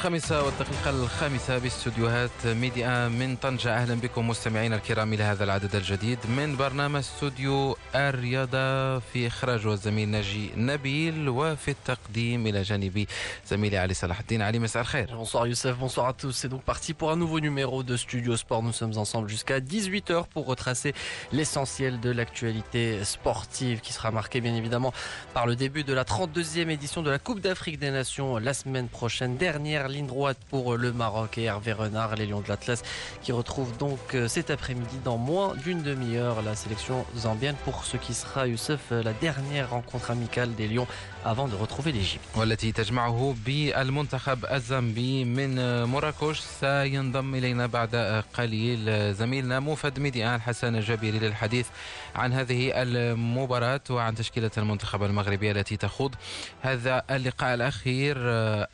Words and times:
الخامسة 0.00 0.42
والدقيقة 0.42 0.90
الخامسة 0.90 1.58
باستوديوهات 1.58 2.46
ميديا 2.46 3.08
من 3.08 3.36
طنجة. 3.36 3.74
أهلا 3.74 3.94
بكم 3.94 4.28
مستمعينا 4.28 4.76
الكرام 4.76 5.12
إلى 5.12 5.22
هذا 5.22 5.44
العدد 5.44 5.74
الجديد 5.74 6.18
من 6.36 6.56
برنامج 6.56 6.96
استوديو 6.96 7.76
الرياضة 7.95 8.99
في 8.99 9.27
إخراج 9.27 9.65
الزميل 9.65 10.09
ناجي 10.09 10.49
نبيل 10.57 11.29
وفي 11.29 11.71
التقديم 11.71 12.47
إلى 12.47 12.61
جانبي 12.61 13.07
زميلي 13.47 13.77
علي 13.77 13.93
صلاح 13.93 14.19
الدين 14.19 14.41
علي 14.41 14.59
مساء 14.59 14.81
الخير 14.81 15.07
Bonsoir 15.15 15.47
Youssef, 15.47 15.77
bonsoir 15.77 16.07
à 16.07 16.13
tous. 16.13 16.31
C'est 16.31 16.49
donc 16.49 16.63
parti 16.63 16.93
pour 16.93 17.11
un 17.11 17.15
nouveau 17.15 17.39
numéro 17.39 17.83
de 17.83 17.95
Studio 17.97 18.35
Sport. 18.37 18.63
Nous 18.63 18.73
sommes 18.73 18.97
ensemble 18.97 19.29
jusqu'à 19.29 19.59
18h 19.59 20.25
pour 20.33 20.45
retracer 20.45 20.93
l'essentiel 21.31 21.99
de 21.99 22.09
l'actualité 22.11 23.03
sportive 23.03 23.79
qui 23.81 23.93
sera 23.93 24.11
marquée 24.11 24.41
bien 24.41 24.55
évidemment 24.55 24.93
par 25.33 25.45
le 25.47 25.55
début 25.55 25.83
de 25.83 25.93
la 25.93 26.03
32e 26.03 26.69
édition 26.69 27.01
de 27.01 27.09
la 27.09 27.19
Coupe 27.19 27.39
d'Afrique 27.39 27.79
des 27.79 27.91
Nations 27.91 28.37
la 28.37 28.53
semaine 28.53 28.87
prochaine. 28.87 29.37
Dernière 29.37 29.87
ligne 29.87 30.07
droite 30.07 30.37
pour 30.49 30.75
le 30.75 30.91
Maroc 30.91 31.37
et 31.37 31.43
Hervé 31.43 31.73
Renard, 31.73 32.15
les 32.15 32.25
Lions 32.25 32.41
de 32.41 32.47
l'Atlas, 32.49 32.81
qui 33.21 33.31
retrouvent 33.31 33.75
donc 33.77 33.99
euh, 34.13 34.27
cet 34.27 34.49
après-midi 34.49 34.97
dans 35.03 35.17
moins 35.17 35.55
d'une 35.55 35.81
demi-heure 35.81 36.41
la 36.41 36.55
sélection 36.55 37.05
zambienne 37.15 37.55
pour 37.63 37.78
ce 37.84 37.96
qui 37.96 38.14
sera, 38.14 38.46
Youssef, 38.46 38.90
la 38.90 39.12
dernière 39.12 39.70
rencontre 39.70 40.10
amicale 40.10 40.54
des 40.54 40.68
Lions 40.68 40.86
avant 41.24 41.48
de 41.48 41.56
retrouver 41.56 41.92
l'Égypte. 41.92 42.36
والتي 42.36 42.72
تجمعه 42.72 43.34
بالمنتخب 43.46 44.46
الزامبي 44.52 45.24
من 45.24 45.84
مراكش 45.84 46.40
سينضم 46.40 47.34
إلينا 47.34 47.66
بعد 47.66 47.96
قليل 48.34 49.14
زميلنا 49.14 49.60
موفد 49.60 49.98
ميديان 49.98 50.40
حسن 50.40 50.76
الجابري 50.76 51.18
للحديث 51.18 51.66
عن 52.14 52.32
هذه 52.32 52.72
المباراة 52.74 53.80
وعن 53.90 54.14
تشكيلة 54.14 54.50
المنتخب 54.58 55.02
المغربي 55.02 55.50
التي 55.50 55.76
تخوض 55.76 56.14
هذا 56.62 57.02
اللقاء 57.10 57.54
الأخير 57.54 58.16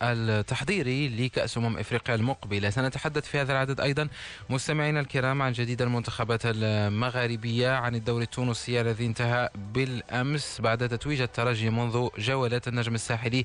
التحضيري 0.02 1.08
لكأس 1.08 1.58
أمم 1.58 1.78
إفريقيا 1.78 2.14
المقبلة 2.14 2.70
سنتحدث 2.70 3.27
في 3.27 3.41
هذا 3.41 3.52
العدد 3.52 3.80
أيضا 3.80 4.08
مستمعينا 4.50 5.00
الكرام 5.00 5.42
عن 5.42 5.52
جديد 5.52 5.83
المنتخبات 5.83 6.41
المغاربية 6.44 7.70
عن 7.70 7.94
الدوري 7.94 8.24
التونسي 8.24 8.80
الذي 8.80 9.06
انتهى 9.06 9.50
بالأمس 9.74 10.61
بعد 10.61 10.89
تتويج 10.89 11.20
الترجي 11.20 11.70
منذ 11.70 12.08
جولات 12.37 12.69
النجم 12.69 12.95
الساحلي 12.95 13.45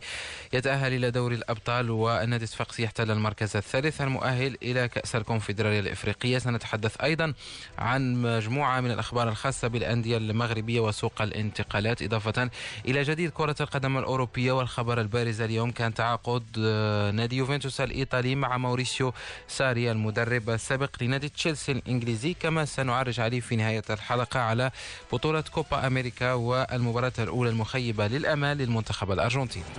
يتأهل 0.53 0.93
إلى 0.93 1.11
دوري 1.11 1.35
الأبطال 1.35 1.91
والنادي 1.91 2.43
الصفاقسي 2.43 2.83
يحتل 2.83 3.11
المركز 3.11 3.55
الثالث 3.57 4.01
المؤهل 4.01 4.57
إلى 4.63 4.87
كأس 4.87 5.15
الكونفدرالية 5.15 5.79
الإفريقية. 5.79 6.37
سنتحدث 6.37 7.01
أيضا 7.01 7.33
عن 7.77 8.21
مجموعة 8.21 8.81
من 8.81 8.91
الأخبار 8.91 9.29
الخاصة 9.29 9.67
بالأندية 9.67 10.17
المغربية 10.17 10.79
وسوق 10.79 11.21
الانتقالات 11.21 12.01
إضافة 12.01 12.49
إلى 12.85 13.03
جديد 13.03 13.29
كرة 13.29 13.55
القدم 13.61 13.97
الأوروبية 13.97 14.51
والخبر 14.51 15.01
البارز 15.01 15.41
اليوم 15.41 15.71
كان 15.71 15.93
تعاقد 15.93 16.59
نادي 17.13 17.37
يوفنتوس 17.37 17.81
الإيطالي 17.81 18.35
مع 18.35 18.57
موريسيو 18.57 19.13
ساري 19.47 19.91
المدرب 19.91 20.49
السابق 20.49 20.89
لنادي 21.03 21.29
تشيلسي 21.29 21.71
الإنجليزي 21.71 22.33
كما 22.33 22.65
سنعرج 22.65 23.19
عليه 23.19 23.39
في 23.39 23.55
نهاية 23.55 23.83
الحلقة 23.89 24.39
على 24.39 24.71
بطولة 25.13 25.41
كوبا 25.41 25.87
أمريكا 25.87 26.33
والمباراة 26.33 27.13
الأولى 27.19 27.49
المخيبة 27.49 28.07
للأمال 28.07 28.57
للمنتخب 28.57 28.80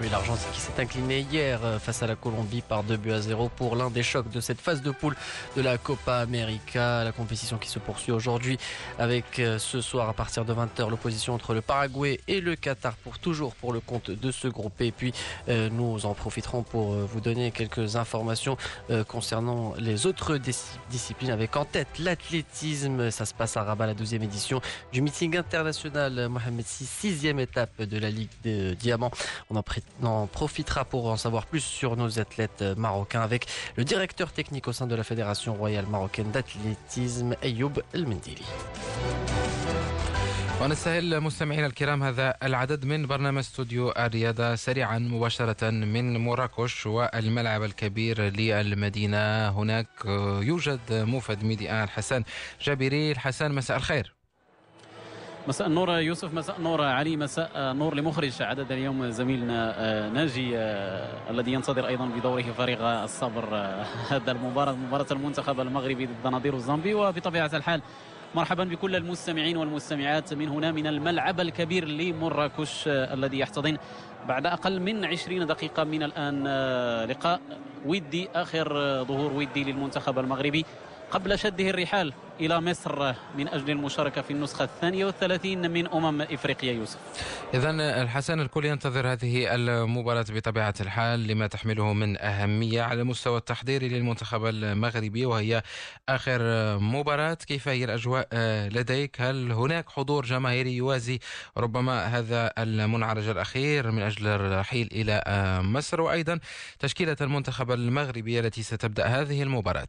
Oui, 0.00 0.08
l'Argentine 0.11 0.48
qui 0.53 0.61
s'est 0.61 0.81
inclinée 0.81 1.20
hier 1.31 1.61
euh, 1.64 1.79
face 1.79 2.02
à 2.02 2.07
la 2.07 2.17
Colombie 2.17 2.63
par 2.63 2.83
2 2.85 2.96
buts 2.96 3.13
à 3.13 3.20
0 3.20 3.51
pour 3.57 3.77
l'un 3.77 3.90
des 3.90 4.02
chocs 4.02 4.30
de 4.30 4.40
cette 4.40 4.61
phase 4.61 4.83
de 4.83 4.90
poule 4.90 5.17
de 5.57 5.63
la 5.63 5.79
Copa 5.79 6.17
América. 6.17 7.05
La 7.05 7.12
compétition 7.12 7.58
qui 7.58 7.68
se 7.68 7.79
poursuit 7.79 8.12
aujourd'hui 8.12 8.58
avec 8.98 9.39
euh, 9.39 9.58
ce 9.58 9.80
soir 9.80 10.08
à 10.08 10.12
partir 10.12 10.45
de 10.45 10.52
20h 10.52 10.89
l'opposition 10.89 11.35
entre 11.35 11.55
le 11.55 11.61
Paraguay 11.61 12.20
et 12.29 12.41
le 12.41 12.57
Qatar 12.57 12.95
pour 12.96 13.18
toujours 13.18 13.55
pour 13.55 13.73
le 13.73 13.80
compte 13.80 14.11
de 14.11 14.30
ce 14.30 14.48
groupe. 14.48 14.80
Et 14.80 14.92
puis 14.92 15.12
euh, 15.48 15.68
nous 15.70 16.07
en 16.07 16.14
profiterons 16.14 16.62
pour 16.62 16.92
vous 16.92 17.20
donner 17.20 17.51
quelques 17.51 17.96
informations 17.96 18.57
concernant 19.08 19.74
les 19.79 20.07
autres 20.07 20.39
disciplines 20.91 21.30
avec 21.30 21.57
en 21.57 21.64
tête 21.64 21.98
l'athlétisme. 21.98 23.11
Ça 23.11 23.27
se 23.27 23.35
passe 23.35 23.57
à 23.57 23.62
Rabat 23.62 23.86
la 23.86 23.95
deuxième 23.95 24.23
édition 24.23 24.61
du 24.92 25.02
meeting 25.02 25.36
international 25.36 26.29
Mohamed 26.29 26.64
VI, 26.64 26.86
sixième 26.86 27.39
étape 27.39 27.83
de 27.83 27.98
la 27.98 28.11
Ligue 28.11 28.30
de 28.45 28.62
des 28.74 28.92
Diamants. 28.92 29.11
On 29.51 29.55
en, 29.57 29.63
pré- 29.70 29.83
en 30.13 30.27
profitera 30.39 30.83
pour 30.92 31.03
en 31.14 31.17
savoir 31.25 31.45
plus 31.51 31.64
sur 31.80 31.91
nos 31.97 32.13
athlètes 32.25 32.61
euh, 32.63 32.75
marocains 32.86 33.23
avec 33.30 33.42
le 33.79 33.85
directeur 33.92 34.29
technique 34.39 34.67
au 34.70 34.75
sein 34.79 34.86
de 34.92 34.97
la 35.01 35.05
Fédération 35.11 35.53
royale 35.63 35.86
marocaine 35.97 36.30
d'athlétisme, 36.35 37.30
Ayoub 37.42 37.75
El 37.95 38.05
Mendili. 38.11 38.47
ونستهل 40.61 41.20
مستمعينا 41.20 41.67
الكرام 41.67 42.03
هذا 42.03 42.35
العدد 42.42 42.85
من 42.85 43.07
برنامج 43.07 43.39
استوديو 43.39 43.91
الرياضة 43.91 44.55
سريعا 44.55 44.98
مباشرة 44.98 45.70
من 45.70 46.17
مراكش 46.17 46.86
والملعب 46.86 47.63
الكبير 47.63 48.20
للمدينة 48.23 49.48
هناك 49.48 49.89
يوجد 50.42 50.80
موفد 50.91 51.45
ميديان 51.45 51.89
حسن 51.89 52.23
جابري 52.63 53.13
الحسن 53.13 53.53
مساء 53.53 53.77
الخير 53.77 54.14
مساء 55.48 55.67
النور 55.67 55.91
يوسف 55.91 56.35
مساء 56.35 56.57
النور 56.57 56.83
علي 56.83 57.17
مساء 57.17 57.51
النور 57.57 57.95
لمخرج 57.95 58.42
عدد 58.42 58.73
اليوم 58.73 59.11
زميلنا 59.11 59.75
آه، 59.77 60.08
ناجي 60.08 60.58
آه، 60.58 61.30
الذي 61.30 61.53
ينتظر 61.53 61.89
أيضا 61.89 62.07
بدوره 62.07 62.42
فريق 62.42 62.83
الصبر 62.83 63.45
آه، 63.53 63.85
هذا 64.11 64.33
المباراة 64.33 64.73
مباراة 64.73 65.07
المنتخب 65.11 65.61
المغربي 65.61 66.07
ضد 66.07 66.33
نظيره 66.33 66.57
الزامبي. 66.57 66.95
وبطبيعة 66.95 67.51
الحال 67.55 67.83
مرحبا 68.35 68.64
بكل 68.64 68.97
المستمعين 68.97 69.57
والمستمعات 69.57 70.35
من 70.35 70.48
هنا 70.48 70.73
من 70.73 70.86
الملعب 70.86 71.41
الكبير 71.41 71.89
لمراكش 71.89 72.85
الذي 72.89 73.39
يحتضن 73.39 73.77
بعد 74.29 74.47
أقل 74.47 74.80
من 74.80 75.05
20 75.05 75.47
دقيقة 75.47 75.85
من 75.85 76.03
الآن 76.03 76.45
آه، 76.47 77.05
لقاء 77.05 77.41
ودي 77.86 78.29
آخر 78.35 78.79
آه، 78.79 79.03
ظهور 79.03 79.33
ودي 79.33 79.64
للمنتخب 79.64 80.19
المغربي. 80.19 80.64
قبل 81.12 81.39
شده 81.39 81.70
الرحال 81.70 82.12
إلى 82.40 82.61
مصر 82.61 83.14
من 83.39 83.48
أجل 83.48 83.70
المشاركة 83.70 84.23
في 84.23 84.30
النسخة 84.30 84.64
الثانية 84.64 85.05
والثلاثين 85.05 85.70
من 85.70 85.86
أمم 85.89 86.23
إفريقيا 86.23 86.73
يوسف. 86.73 86.98
إذا 87.55 87.70
الحسن 88.02 88.40
الكل 88.40 88.64
ينتظر 88.64 89.12
هذه 89.12 89.55
المباراة 89.55 90.24
بطبيعة 90.28 90.74
الحال 90.80 91.27
لما 91.27 91.46
تحمله 91.46 91.92
من 91.92 92.18
أهمية 92.18 92.83
على 92.83 93.00
المستوى 93.00 93.39
التحضيري 93.39 93.89
للمنتخب 93.89 94.45
المغربي 94.46 95.27
وهي 95.27 95.62
آخر 96.08 96.40
مباراة. 96.78 97.34
كيف 97.34 97.68
هي 97.68 97.84
الأجواء 97.84 98.29
لديك؟ 98.68 99.20
هل 99.20 99.52
هناك 99.52 99.90
حضور 99.90 100.24
جماهيري 100.24 100.77
يوازي 100.77 101.18
ربما 101.56 102.05
هذا 102.05 102.52
المنعرج 102.58 103.29
الأخير 103.29 103.90
من 103.90 104.02
أجل 104.02 104.27
الرحيل 104.27 104.89
إلى 104.92 105.23
مصر؟ 105.62 106.00
وأيضا 106.00 106.39
تشكيلة 106.79 107.17
المنتخب 107.20 107.73
المغربي 107.73 108.40
التي 108.40 108.62
ستبدأ 108.62 109.06
هذه 109.06 109.42
المباراة. 109.42 109.89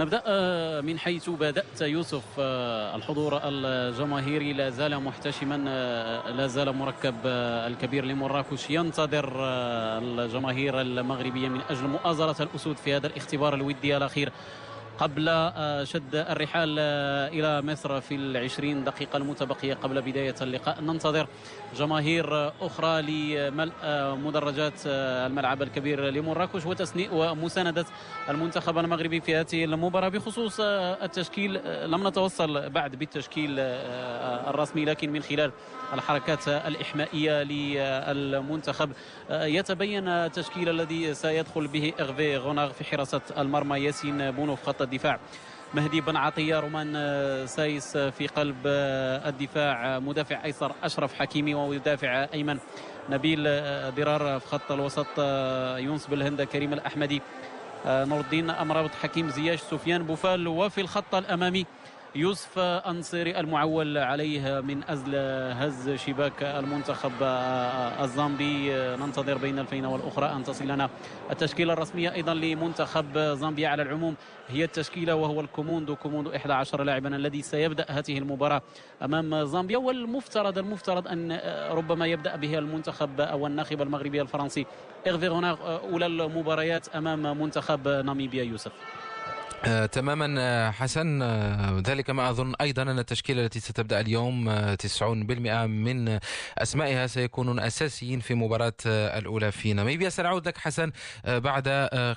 نبدأ 0.00 0.22
آه، 0.26 0.80
من 0.80 0.98
حيث 0.98 1.30
بدأت 1.30 1.80
يوسف 1.80 2.24
آه، 2.38 2.96
الحضور 2.96 3.40
الجماهيري. 3.44 4.52
لا 4.52 4.70
زال 4.70 5.02
محتشما 5.02 5.64
آه، 5.68 6.30
لا 6.30 6.46
زال 6.46 6.72
مركب 6.72 7.14
الكبير 7.66 8.04
لمراكش 8.04 8.70
ينتظر 8.70 9.32
الجماهير 9.98 10.80
المغربية 10.80 11.48
من 11.48 11.60
أجل 11.70 11.86
مؤازرة 11.86 12.42
الأسود 12.42 12.76
في 12.76 12.96
هذا 12.96 13.06
الاختبار 13.06 13.54
الودي 13.54 13.96
الأخير. 13.96 14.32
قبل 15.00 15.28
آه، 15.28 15.84
شد 15.84 16.14
الرحال 16.14 16.76
آه، 16.78 17.28
إلى 17.28 17.62
مصر 17.62 18.00
في 18.00 18.14
العشرين 18.14 18.84
دقيقة 18.84 19.16
المتبقية 19.16 19.74
قبل 19.74 20.02
بداية 20.02 20.34
اللقاء. 20.40 20.80
ننتظر 20.80 21.26
جماهير 21.76 22.52
أخرى 22.60 23.02
لملء 23.02 23.72
آه، 23.82 24.14
مدرجات 24.14 24.80
الملعب 24.86 25.62
الكبير 25.62 26.04
لمراكش 26.10 26.66
وتسنيء 26.66 27.08
ومساندة 27.12 27.84
المنتخب 28.28 28.78
المغربي 28.78 29.20
في 29.20 29.36
هذه 29.36 29.64
المباراة. 29.64 30.08
بخصوص 30.08 30.60
التشكيل 30.60 31.60
لم 31.90 32.08
نتوصل 32.08 32.70
بعد 32.70 32.96
بالتشكيل 32.96 33.56
الرسمي 34.50 34.84
لكن 34.84 35.12
من 35.12 35.22
خلال 35.22 35.52
الحركات 35.94 36.48
الإحمائية 36.48 37.42
للمنتخب. 37.42 38.92
يتبين 39.30 40.08
التشكيل 40.08 40.68
الذي 40.68 41.14
سيدخل 41.14 41.66
به 41.66 41.92
إغفي 42.00 42.36
غوناغ 42.36 42.72
في 42.72 42.84
حراسة 42.84 43.20
المرمى 43.38 43.78
ياسين 43.78 44.30
بونو 44.30 44.56
في 44.56 44.64
خط 44.64 44.82
الدفاع. 44.82 45.20
مهدي 45.74 46.00
بن 46.00 46.16
عطية 46.16 46.60
رومان 46.60 46.92
سايس 47.46 47.96
في 47.96 48.26
قلب 48.26 48.56
الدفاع 49.26 49.98
مدافع 49.98 50.44
أيسر 50.44 50.72
أشرف 50.82 51.14
حكيمي 51.14 51.54
ومدافع 51.54 52.26
أيمن 52.34 52.58
نبيل 53.10 53.42
ضرار 53.94 54.40
في 54.40 54.46
خط 54.46 54.72
الوسط 54.72 55.18
يونس 55.78 56.06
بلهندة 56.06 56.42
كريم 56.42 56.72
الأحمدي 56.72 57.22
آه، 57.86 58.04
نور 58.04 58.20
الدين 58.20 58.50
أمرابط 58.50 58.90
حكيم 59.02 59.30
زياش 59.30 59.60
سفيان 59.60 60.02
بوفال 60.02 60.48
وفي 60.48 60.80
الخط 60.80 61.14
الأمامي 61.14 61.66
يوسف 62.14 62.58
أنصيري 62.58 63.40
المعول 63.40 63.98
عليه 63.98 64.60
من 64.60 64.82
أجل 64.84 65.14
هز 65.54 65.90
شباك 65.90 66.42
المنتخب 66.42 67.12
الزامبي. 68.02 68.72
ننتظر 68.74 69.38
بين 69.38 69.58
الفينة 69.58 69.92
والأخرى 69.92 70.26
أن 70.26 70.44
تصل 70.44 70.68
لنا 70.68 70.90
التشكيلة 71.30 71.72
الرسمية 71.72 72.14
أيضا 72.14 72.34
لمنتخب 72.34 73.18
زامبيا 73.18 73.68
على 73.68 73.82
العموم. 73.82 74.14
هي 74.48 74.64
التشكيلة 74.64 75.14
وهو 75.14 75.40
الكوموندو 75.40 75.96
كوموندو 75.96 76.30
11 76.30 76.82
لاعبا 76.82 77.16
الذي 77.16 77.42
سيبدأ 77.42 77.86
هذه 77.88 78.18
المباراة 78.18 78.62
أمام 79.02 79.44
زامبيا. 79.44 79.78
والمفترض 79.78 80.58
المفترض 80.58 81.08
أن 81.08 81.40
ربما 81.70 82.06
يبدأ 82.06 82.36
به 82.36 82.58
المنتخب 82.58 83.20
أو 83.20 83.46
الناخب 83.46 83.82
المغربي 83.82 84.22
الفرنسي. 84.22 84.66
إيرفي 85.06 85.28
أولى 85.92 86.06
المباريات 86.06 86.88
أمام 86.88 87.40
منتخب 87.40 87.88
ناميبيا 87.88 88.44
يوسف. 88.44 88.72
آه، 89.64 89.86
تماما 89.86 90.34
آه، 90.38 90.70
حسن. 90.70 91.22
آه، 91.22 91.82
ذلك 91.86 92.10
ما 92.10 92.30
أظن 92.30 92.54
أيضا 92.60 92.82
أن 92.82 92.98
التشكيلة 92.98 93.44
التي 93.44 93.60
ستبدأ 93.60 94.00
اليوم 94.00 94.50
90% 94.74 95.66
من 95.66 96.18
أسمائها 96.58 97.06
سيكونون 97.06 97.60
أساسيين 97.60 98.20
في 98.20 98.34
مباراة 98.34 98.72
الأولى 98.86 99.52
في 99.52 99.72
ناميبيا. 99.72 100.08
سنعود 100.08 100.48
لك 100.48 100.58
حسن 100.58 100.92
بعد 101.24 101.68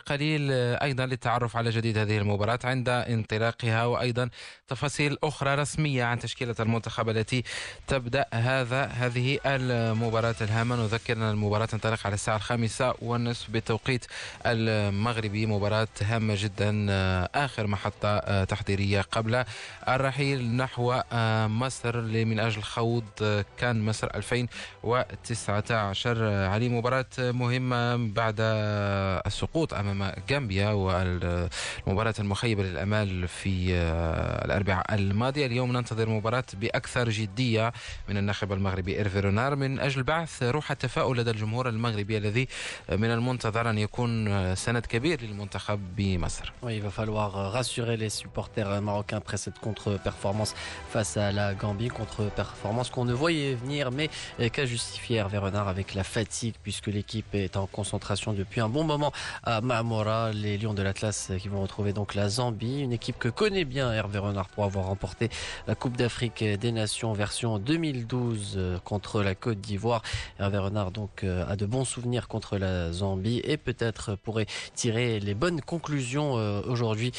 قليل 0.06 0.51
أيضا 0.81 1.06
للتعرف 1.06 1.57
على 1.57 1.69
جديد 1.69 1.98
هذه 1.98 2.18
المباراة 2.18 2.60
عند 2.63 2.90
انطلاقها 2.90 3.86
وأيضا 3.86 4.30
تفاصيل 4.68 5.18
أخرى 5.24 5.56
رسمية 5.56 6.04
عن 6.04 6.19
تشكيلة 6.19 6.56
المنتخب 6.60 7.10
التي 7.10 7.44
تبدأ 7.88 8.25
هذا 8.34 8.86
هذه 8.86 9.40
المباراة 9.45 10.36
الهامة. 10.42 10.75
نذكر 10.75 11.13
أن 11.13 11.24
المباراة 11.24 11.66
تنطلق 11.66 12.00
على 12.06 12.13
الساعة 12.13 12.36
الخامسة 12.36 12.94
والنصف 13.01 13.50
بالتوقيت 13.50 14.06
المغربي. 14.45 15.45
مباراة 15.45 15.88
هامة 16.01 16.36
جدا 16.38 16.88
آخر 17.35 17.68
محطة 17.68 18.07
آه، 18.07 18.44
تحضيرية 18.44 19.01
قبل 19.01 19.44
الرحيل 19.88 20.56
نحو 20.56 21.01
آه، 21.12 21.47
مصر 21.47 22.01
من 22.01 22.39
أجل 22.39 22.62
خوض 22.62 23.03
آه، 23.21 23.45
كان 23.57 23.85
مصر 23.85 24.07
2019 24.15 26.24
علي 26.24 26.69
مباراة 26.69 27.06
مهمة 27.19 28.13
بعد 28.13 28.35
السقوط 29.25 29.74
أمام 29.74 30.12
غامبيا 30.31 30.69
والمباراة 30.69 32.13
المخيبة 32.19 32.63
للأمال 32.63 33.27
في 33.27 33.74
الأربعاء 34.45 34.95
الماضية. 34.95 35.45
اليوم 35.45 35.71
ننتظر 35.71 36.09
مباراة 36.09 36.44
بأكثر 36.53 37.09
جدية 37.09 37.74
من 38.09 38.18
الناخب 38.18 38.53
المغربي 38.53 38.97
إيرفي 38.97 39.19
رونار. 39.19 39.56
من 39.56 39.80
أجل 39.80 40.03
بعث 40.03 40.44
روح 40.44 40.71
التفاؤل 40.71 41.18
لدى 41.18 41.31
الجمهور 41.31 41.69
المغربي 41.69 42.18
الذي 42.18 42.47
من 42.91 43.12
المنتظر 43.12 43.69
أن 43.69 43.77
يكون 43.77 44.56
سند 44.56 44.85
كبير 44.85 45.21
للمنتخب 45.21 45.95
بمصر. 45.95 46.53
Rassurer 47.31 47.98
les 47.98 48.10
supporters 48.10 48.81
marocains 48.81 49.18
après 49.18 49.38
cette 49.38 49.60
contre-performance 49.60 50.54
face 50.90 51.18
à 51.18 51.31
la 51.31 51.54
Gambie, 51.54 51.88
contre-performance 51.88 52.90
qu'on 52.90 53.06
ne 53.06 53.14
voyait 53.14 53.56
venir 53.56 53.92
mais 53.92 54.10
qu'a 54.50 54.66
justifié 54.66 55.18
Hervé 55.18 55.38
Renard 55.38 55.68
avec 55.68 55.94
la 55.94 56.04
fatigue 56.04 56.56
puisque 56.64 56.88
l'équipe 56.88 57.34
est 57.34 57.58
en 57.58 57.68
concentration 57.68 58.34
depuis 58.34 58.62
un 58.62 58.70
bon 58.70 58.84
moment 58.84 59.12
à 59.44 59.62
Mamora, 59.62 60.31
les 60.31 60.58
Lions 60.58 60.74
de 60.74 60.81
l'Atlas 60.81 61.31
qui 61.40 61.48
vont 61.48 61.62
retrouver 61.62 61.94
donc 61.94 62.16
la 62.16 62.30
Zambie, 62.30 62.81
une 62.81 62.94
équipe 62.94 63.18
que 63.20 63.30
connaît 63.30 63.66
bien 63.66 63.92
Hervé 63.94 64.19
Renard 64.19 64.50
pour 64.50 64.64
avoir 64.66 64.86
remporté 64.86 65.30
la 65.68 65.76
Coupe 65.76 65.98
d'Afrique 65.98 66.44
des 66.44 66.72
Nations 66.72 67.14
version 67.14 67.60
2012 67.60 68.80
contre 68.84 69.22
la 69.22 69.36
Côte 69.36 69.62
d'Ivoire. 69.62 70.02
Hervé 70.40 70.58
Renard 70.58 70.92
donc 70.92 71.24
a 71.24 71.56
de 71.56 71.66
bons 71.66 71.86
souvenirs 71.86 72.28
contre 72.28 72.58
la 72.58 72.92
Zambie 72.92 73.42
et 73.44 73.58
peut-être 73.58 74.16
pourrait 74.16 74.48
tirer 74.76 75.19
les 75.19 75.34
bonnes 75.34 75.62
conclusions 75.62 76.38
euh, 76.38 76.62
aujourd'hui. 76.68 77.12
euh, 77.12 77.12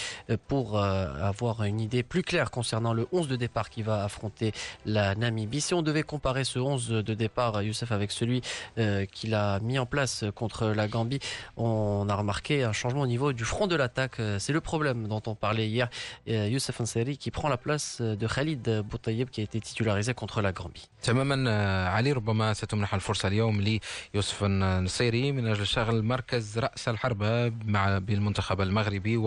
pour 0.48 0.78
euh, 0.78 1.08
avoir 1.22 1.64
une 1.64 1.80
idée 1.80 2.04
plus 2.04 2.24
claire 2.24 2.52
concernant 2.52 2.94
le 2.94 3.08
11 3.12 3.28
de 3.28 3.36
départ 3.36 3.70
qui 3.70 3.82
va 3.82 4.04
affronter 4.04 4.52
la 4.86 5.16
Namibie. 5.16 5.62
Si 5.62 5.74
on 5.74 5.82
devait 5.82 6.04
comparer 6.04 6.44
ce 6.44 6.60
11 6.60 6.90
de 6.90 7.14
départ, 7.14 7.62
Youssef, 7.62 7.92
avec 7.92 8.12
celui 8.12 8.42
euh, 8.78 9.06
qu'il 9.06 9.34
a 9.34 9.60
mis 9.60 9.80
en 9.80 9.86
place 9.86 10.26
contre 10.36 10.68
la 10.68 10.88
Gambie, 10.88 11.20
on 11.58 12.08
a 12.10 12.16
remarqué 12.16 12.64
un 12.64 12.74
changement 12.74 13.02
au 13.02 13.08
niveau 13.08 13.34
du 13.34 13.44
front 13.44 13.68
de 13.68 13.76
l'attaque. 13.76 14.22
C'est 14.40 14.54
le 14.54 14.62
problème 14.62 15.08
dont 15.08 15.22
on 15.28 15.36
parlait 15.36 15.68
hier. 15.68 15.90
Youssef 16.28 16.82
Ansari 16.82 17.18
qui 17.18 17.32
prend 17.32 17.50
la 17.50 17.58
place 17.58 18.02
de 18.02 18.28
Khalid 18.28 18.84
Boutayeb 18.90 19.30
qui 19.30 19.42
a 19.42 19.44
été 19.44 19.60
titularisé 19.60 20.14
contre 20.14 20.42
la 20.42 20.52
Gambie. 20.52 20.88
تماما 21.04 21.90
علي 21.90 22.12
ربما 22.12 22.54
ستمنح 22.54 22.94
الفرصة 22.94 23.28
اليوم 23.28 23.80
ليوسف 24.14 24.44
النصيري 24.44 25.32
من 25.32 25.48
أجل 25.48 25.68
شغل 25.68 26.04
مركز 26.04 26.60
رأس 26.60 26.90
الحربة 26.90 27.50
مع 27.66 27.98
بالمنتخب 27.98 28.62
المغربي 28.62 29.18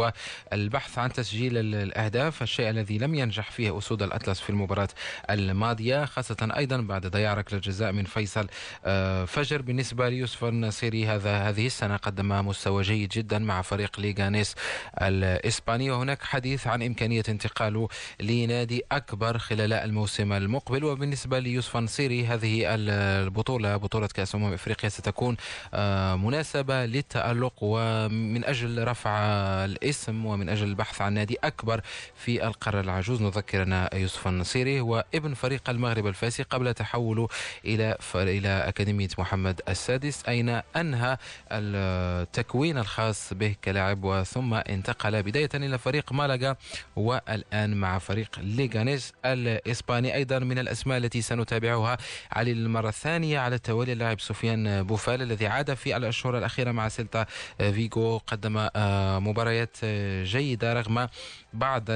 والبحث 0.57 0.98
عن 0.98 1.13
تسجيل 1.13 1.57
الأهداف 1.57 2.42
الشيء 2.42 2.69
الذي 2.69 2.98
لم 2.98 3.15
ينجح 3.15 3.51
فيه 3.51 3.77
أسود 3.77 4.04
الأطلس 4.04 4.39
في 4.39 4.50
المباراة 4.50 4.88
الماضية 5.30 6.06
خاصة 6.06 6.50
أيضا 6.57 6.77
بعد 6.77 7.07
ضياع 7.07 7.33
ركلة 7.33 7.59
جزاء 7.59 7.92
من 7.92 8.04
فيصل 8.04 8.48
آه، 8.86 9.25
فجر. 9.25 9.62
بالنسبة 9.62 10.09
ليوسف 10.09 10.44
النصيري 10.44 11.07
هذا 11.07 11.38
هذه 11.38 11.65
السنة 11.65 11.95
قدم 11.95 12.48
مستوى 12.48 12.83
جيد 12.83 13.09
جدا 13.09 13.39
مع 13.39 13.62
فريق 13.62 14.00
ليغانيس 14.00 14.56
الإسباني 15.01 15.92
وهناك 15.92 16.24
حديث 16.24 16.68
عن 16.68 16.83
إمكانية 16.83 17.24
انتقاله 17.30 17.88
لنادي 18.19 18.81
أكبر 18.92 19.38
خلال 19.38 19.74
الموسم 19.74 20.33
المقبل. 20.33 20.83
وبالنسبة 20.83 21.39
ليوسف 21.39 21.77
النصيري 21.77 22.25
هذه 22.25 22.63
البطولة 22.75 23.77
بطولة 23.77 24.07
كأس 24.07 24.36
أمم 24.36 24.54
إفريقيا 24.54 24.89
ستكون 24.89 25.38
آه، 25.74 26.15
مناسبة 26.15 26.86
للتألق 26.86 27.54
ومن 27.62 28.45
أجل 28.45 28.88
رفع 28.88 29.19
الاسم 29.65 30.25
ومن 30.37 30.49
أجل 30.49 30.67
البحث 30.67 31.01
عن 31.01 31.13
نادي 31.13 31.37
أكبر 31.43 31.81
في 32.15 32.47
القارة 32.47 32.81
العجوز. 32.81 33.21
نذكر 33.21 33.63
أن 33.63 33.87
يوسف 33.93 34.27
النصيري 34.27 34.79
هو 34.79 35.05
ابن 35.15 35.33
فريق 35.33 35.69
المغرب 35.69 36.07
الفاسي 36.07 36.43
قبل 36.43 36.73
تحوله 36.73 37.27
إلى 37.65 37.97
إلى 38.15 38.47
أكاديمية 38.47 39.09
محمد 39.17 39.61
السادس 39.69 40.25
أين 40.25 40.61
أنهى 40.75 41.17
التكوين 41.51 42.77
الخاص 42.77 43.33
به 43.33 43.55
كلاعب 43.63 44.03
وثم 44.03 44.53
انتقل 44.53 45.23
بداية 45.23 45.49
إلى 45.53 45.77
فريق 45.77 46.13
مالاغا 46.13 46.55
والآن 46.95 47.77
مع 47.77 47.99
فريق 47.99 48.39
ليغانيس 48.39 49.13
الإسباني. 49.25 50.15
أيضا 50.15 50.39
من 50.39 50.59
الأسماء 50.59 50.97
التي 50.97 51.21
سنتابعها 51.21 51.97
على 52.31 52.51
المرة 52.51 52.89
الثانية 52.89 53.39
على 53.39 53.55
التوالي 53.55 53.93
اللاعب 53.93 54.19
سفيان 54.19 54.83
بوفال 54.83 55.21
الذي 55.21 55.47
عاد 55.47 55.73
في 55.73 55.97
الأشهر 55.97 56.37
الأخيرة 56.37 56.71
مع 56.71 56.87
سيلتا 56.87 57.25
فيغو 57.57 58.17
قدم 58.17 58.67
آه، 58.75 59.19
مباريات 59.19 59.77
جيدة 60.27 60.74
رغم 60.74 61.07
بعض 61.53 61.91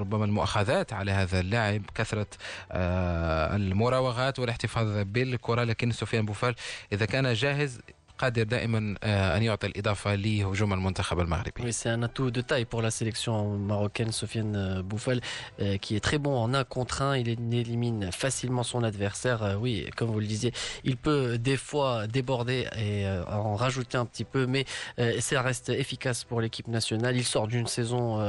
ربما 0.00 0.24
المؤاخذات 0.24 0.92
على 0.92 1.12
هذا 1.12 1.40
اللاعب 1.40 1.82
كثرة 1.94 2.26
آه، 2.72 3.56
المراوغات 3.56 4.38
والاحتفاظ 4.38 4.86
بالكرة. 4.98 5.64
لكن 5.64 5.92
سفيان 5.92 6.26
بوفال 6.26 6.54
إذا 6.92 7.06
كان 7.06 7.32
جاهز 7.32 7.80
قادر 8.17 8.43
دائما 8.43 8.95
أن 9.03 9.43
يعطي 9.43 9.67
الإضافة 9.67 10.15
لهجوم 10.15 10.73
المنتخب 10.73 11.19
المغربي. 11.19 11.51
Oui, 11.63 11.71
c'est 11.71 11.89
un 11.89 12.01
atout 12.01 12.31
de 12.31 12.41
taille 12.41 12.65
pour 12.65 12.81
la 12.81 12.89
sélection 12.89 13.59
marocaine, 13.59 14.11
Sofiane 14.11 14.81
Bouffal, 14.81 15.21
qui 15.81 15.95
est 15.95 15.99
très 15.99 16.17
bon 16.17 16.35
en 16.35 16.55
un 16.55 16.63
contre 16.63 17.03
un. 17.03 17.15
Il 17.15 17.29
élimine 17.29 18.11
facilement 18.11 18.63
son 18.63 18.83
adversaire. 18.83 19.57
Oui, 19.61 19.87
comme 19.95 20.09
vous 20.09 20.19
le 20.19 20.25
disiez, 20.25 20.51
il 20.83 20.97
peut 20.97 21.37
des 21.37 21.57
fois 21.57 22.07
déborder 22.07 22.67
et 22.75 23.05
en 23.27 23.55
rajouter 23.55 23.99
un 23.99 24.05
petit 24.07 24.23
peu, 24.23 24.47
mais 24.47 24.65
ça 25.19 25.43
reste 25.43 25.69
efficace 25.69 26.23
pour 26.23 26.41
l'équipe 26.41 26.67
nationale. 26.67 27.15
Il 27.15 27.23
sort 27.23 27.47
d'une 27.47 27.67
saison 27.67 28.19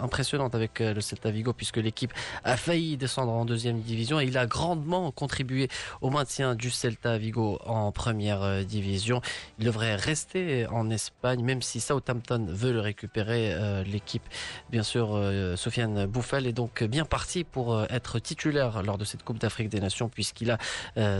impressionnante 0.00 0.54
avec 0.54 0.80
le 0.80 1.02
Celta 1.02 1.30
Vigo 1.30 1.52
puisque 1.52 1.76
l'équipe 1.76 2.14
a 2.42 2.56
failli 2.56 2.96
descendre 2.96 3.32
en 3.32 3.44
deuxième 3.44 3.80
division 3.82 4.18
et 4.18 4.24
il 4.24 4.38
a 4.38 4.46
grandement 4.46 5.10
contribué 5.10 5.68
au 6.00 6.08
maintien 6.08 6.54
du 6.54 6.70
Celta 6.70 7.18
Vigo 7.18 7.58
en 7.66 7.92
première 7.92 8.64
division. 8.64 9.20
Il 9.59 9.65
devrait 9.65 9.95
rester 9.95 10.67
en 10.67 10.89
Espagne, 10.89 11.43
même 11.43 11.61
si 11.61 11.79
Southampton 11.79 12.45
veut 12.49 12.73
le 12.73 12.79
récupérer. 12.79 13.53
Euh, 13.53 13.83
l'équipe, 13.83 14.23
bien 14.69 14.83
sûr, 14.83 15.15
euh, 15.15 15.55
Sofiane 15.55 16.05
Bouffal 16.05 16.47
est 16.47 16.53
donc 16.53 16.83
bien 16.83 17.05
parti 17.05 17.43
pour 17.43 17.73
euh, 17.73 17.85
être 17.89 18.19
titulaire 18.19 18.83
lors 18.83 18.97
de 18.97 19.05
cette 19.05 19.23
Coupe 19.23 19.39
d'Afrique 19.39 19.69
des 19.69 19.79
Nations, 19.79 20.09
puisqu'il 20.09 20.51
a 20.51 20.57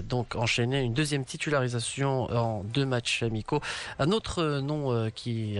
donc 0.01 0.36
enchaîné 0.36 0.82
une 0.82 0.94
deuxième 0.94 1.25
titularisation 1.25 2.24
en 2.32 2.63
deux 2.63 2.86
matchs 2.86 3.24
amicaux. 3.24 3.62
Un 4.00 4.12
autre 4.12 4.60
nom 4.60 5.10
qui 5.12 5.60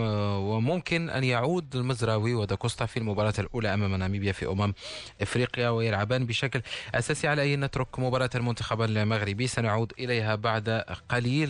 وممكن 0.37 1.09
أن 1.09 1.23
يعود 1.23 1.75
المزراوي 1.75 2.33
وداكوستا 2.33 2.85
في 2.85 2.97
المباراة 2.97 3.33
الأولى 3.39 3.73
أمام 3.73 3.95
ناميبيا 3.95 4.31
في 4.31 4.47
أمم 4.47 4.73
إفريقيا 5.21 5.69
ويلعبان 5.69 6.25
بشكل 6.25 6.61
أساسي 6.95 7.27
على 7.27 7.53
أن 7.53 7.65
نترك 7.65 7.99
مباراة 7.99 8.29
المنتخب 8.35 8.81
المغربي. 8.81 9.47
سنعود 9.47 9.93
إليها 9.99 10.35
بعد 10.35 10.69
قليل 11.09 11.49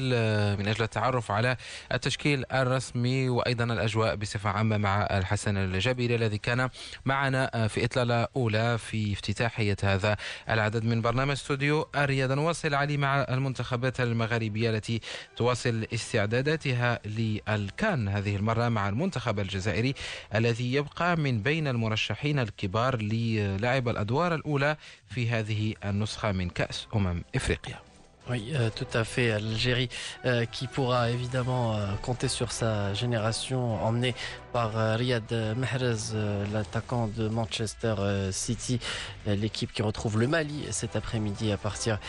من 0.59 0.67
أجل 0.67 0.83
التعرف 0.83 1.31
على 1.31 1.57
التشكيل 1.93 2.45
الرسمي 2.51 3.29
وأيضا 3.29 3.63
الأجواء 3.63 4.15
بصفة 4.15 4.49
عامة 4.49 4.77
مع 4.77 5.01
الحسن 5.11 5.57
الجبيري 5.57 6.15
الذي 6.15 6.37
كان 6.37 6.69
معنا 7.05 7.67
في 7.67 7.85
إطلالة 7.85 8.27
أولى 8.35 8.77
في 8.77 9.13
افتتاحية 9.13 9.77
هذا 9.83 10.17
العدد 10.49 10.85
من 10.85 11.01
برنامج 11.01 11.31
استوديو 11.31 11.87
الرياضة. 11.95 12.35
نواصل 12.35 12.73
علي 12.73 12.97
مع 12.97 13.21
المنتخبات 13.21 14.01
المغاربية 14.01 14.69
التي 14.69 15.01
تواصل 15.35 15.87
استعداداتها 15.93 16.99
للكان 17.05 18.07
هذه 18.07 18.35
المرة 18.41 18.69
مع 18.69 18.89
المنتخب 18.89 19.39
الجزائري 19.39 19.93
الذي 20.35 20.73
يبقى 20.73 21.15
من 21.17 21.41
بين 21.41 21.67
المرشحين 21.67 22.39
الكبار 22.39 23.01
للعب 23.01 23.89
الأدوار 23.89 24.35
الأولى 24.35 24.77
في 25.09 25.29
هذه 25.29 25.73
النسخة 25.85 26.31
من 26.31 26.49
كأس 26.49 26.87
أمم 26.95 27.23
إفريقيا. 27.35 27.90
Oui, 28.31 28.53
euh, 28.55 28.69
tout 28.73 28.87
à 28.93 29.03
fait. 29.03 29.27
L'Algérie 29.27 29.89
euh, 30.25 30.45
qui 30.45 30.67
pourra 30.67 31.09
évidemment 31.09 31.75
euh, 31.75 31.85
compter 32.01 32.29
sur 32.29 32.53
sa 32.53 32.93
génération 32.93 33.83
emmenée 33.83 34.15
par 34.53 34.97
Riyad 34.97 35.23
Mahrez, 35.55 36.13
l'attaquant 36.51 37.07
de 37.07 37.29
Manchester 37.29 37.95
City, 38.31 38.81
l'équipe 39.25 39.71
qui 39.71 39.81
retrouve 39.81 40.19
le 40.19 40.27
Mali 40.27 40.65
cet 40.71 40.97
après-midi 40.97 41.53
à 41.53 41.57
partir 41.57 41.99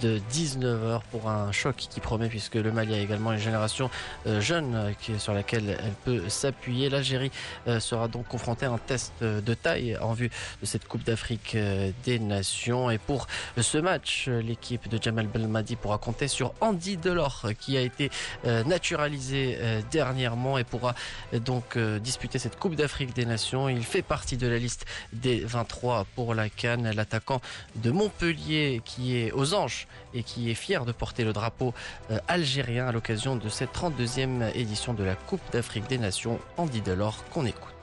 de 0.00 0.20
19h 0.30 1.00
pour 1.10 1.28
un 1.28 1.50
choc 1.50 1.74
qui 1.74 1.98
promet 1.98 2.28
puisque 2.28 2.54
le 2.54 2.70
Mali 2.70 2.94
a 2.94 3.00
également 3.00 3.32
une 3.32 3.40
génération 3.40 3.90
jeune 4.38 4.94
sur 5.18 5.34
laquelle 5.34 5.70
elle 5.70 5.94
peut 6.04 6.28
s'appuyer. 6.28 6.88
L'Algérie 6.88 7.32
sera 7.80 8.06
donc 8.06 8.28
confrontée 8.28 8.66
à 8.66 8.70
un 8.70 8.78
test 8.78 9.12
de 9.20 9.54
taille 9.54 9.98
en 10.00 10.12
vue 10.12 10.30
de 10.60 10.66
cette 10.66 10.86
Coupe 10.86 11.02
d'Afrique 11.02 11.56
des 12.04 12.20
Nations. 12.20 12.92
Et 12.92 12.98
pour 12.98 13.26
ce 13.60 13.78
match, 13.78 14.28
l'équipe 14.28 14.88
de 14.88 15.02
Jamal 15.02 15.26
Belmadi 15.26 15.67
pourra 15.76 15.98
compter 15.98 16.28
sur 16.28 16.52
Andy 16.60 16.96
Delors 16.96 17.46
qui 17.58 17.76
a 17.76 17.80
été 17.80 18.10
naturalisé 18.44 19.58
dernièrement 19.90 20.58
et 20.58 20.64
pourra 20.64 20.94
donc 21.32 21.78
disputer 21.78 22.38
cette 22.38 22.58
Coupe 22.58 22.74
d'Afrique 22.74 23.14
des 23.14 23.24
Nations. 23.24 23.68
Il 23.68 23.84
fait 23.84 24.02
partie 24.02 24.36
de 24.36 24.46
la 24.46 24.58
liste 24.58 24.86
des 25.12 25.40
23 25.40 26.06
pour 26.14 26.34
la 26.34 26.48
Cannes. 26.48 26.90
L'attaquant 26.94 27.40
de 27.76 27.90
Montpellier 27.90 28.82
qui 28.84 29.16
est 29.16 29.32
aux 29.32 29.54
anges 29.54 29.86
et 30.14 30.22
qui 30.22 30.50
est 30.50 30.54
fier 30.54 30.84
de 30.84 30.92
porter 30.92 31.24
le 31.24 31.32
drapeau 31.32 31.74
euh, 32.10 32.18
algérien 32.28 32.88
à 32.88 32.92
l'occasion 32.92 33.36
de 33.36 33.48
cette 33.48 33.74
32e 33.74 34.54
édition 34.54 34.94
de 34.94 35.04
la 35.04 35.14
Coupe 35.14 35.40
d'Afrique 35.52 35.88
des 35.88 35.98
Nations. 35.98 36.40
Andy 36.56 36.80
Delors 36.80 37.24
qu'on 37.30 37.46
écoute. 37.46 37.77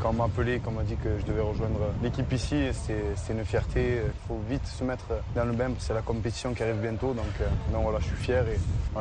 Quand 0.00 0.10
on 0.10 0.12
m'a 0.14 0.24
appelé, 0.24 0.60
quand 0.62 0.70
on 0.70 0.74
m'a 0.74 0.82
dit 0.82 0.96
que 0.96 1.18
je 1.18 1.24
devais 1.24 1.40
rejoindre 1.40 1.80
l'équipe 2.02 2.30
ici, 2.32 2.56
c'est 2.72 3.32
une 3.32 3.44
fierté. 3.44 4.02
Il 4.04 4.28
faut 4.28 4.40
vite 4.48 4.66
se 4.66 4.84
mettre 4.84 5.06
dans 5.34 5.44
le 5.44 5.52
bain, 5.52 5.70
c'est 5.78 5.94
la 5.94 6.02
compétition 6.02 6.52
qui 6.54 6.62
arrive 6.62 6.80
bientôt. 6.80 7.14
Donc, 7.14 7.24
euh, 7.40 7.46
voilà, 7.72 7.98
je 8.00 8.06
suis 8.06 8.16
fier 8.16 8.44
et 8.48 8.58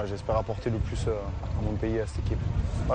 j'espère 0.08 0.38
apporter 0.38 0.70
le 0.70 0.78
plus 0.78 1.06
euh, 1.08 1.12
à 1.12 1.62
mon 1.62 1.74
pays, 1.74 2.00
à 2.00 2.08
cette 2.08 2.20
équipe. 2.26 2.40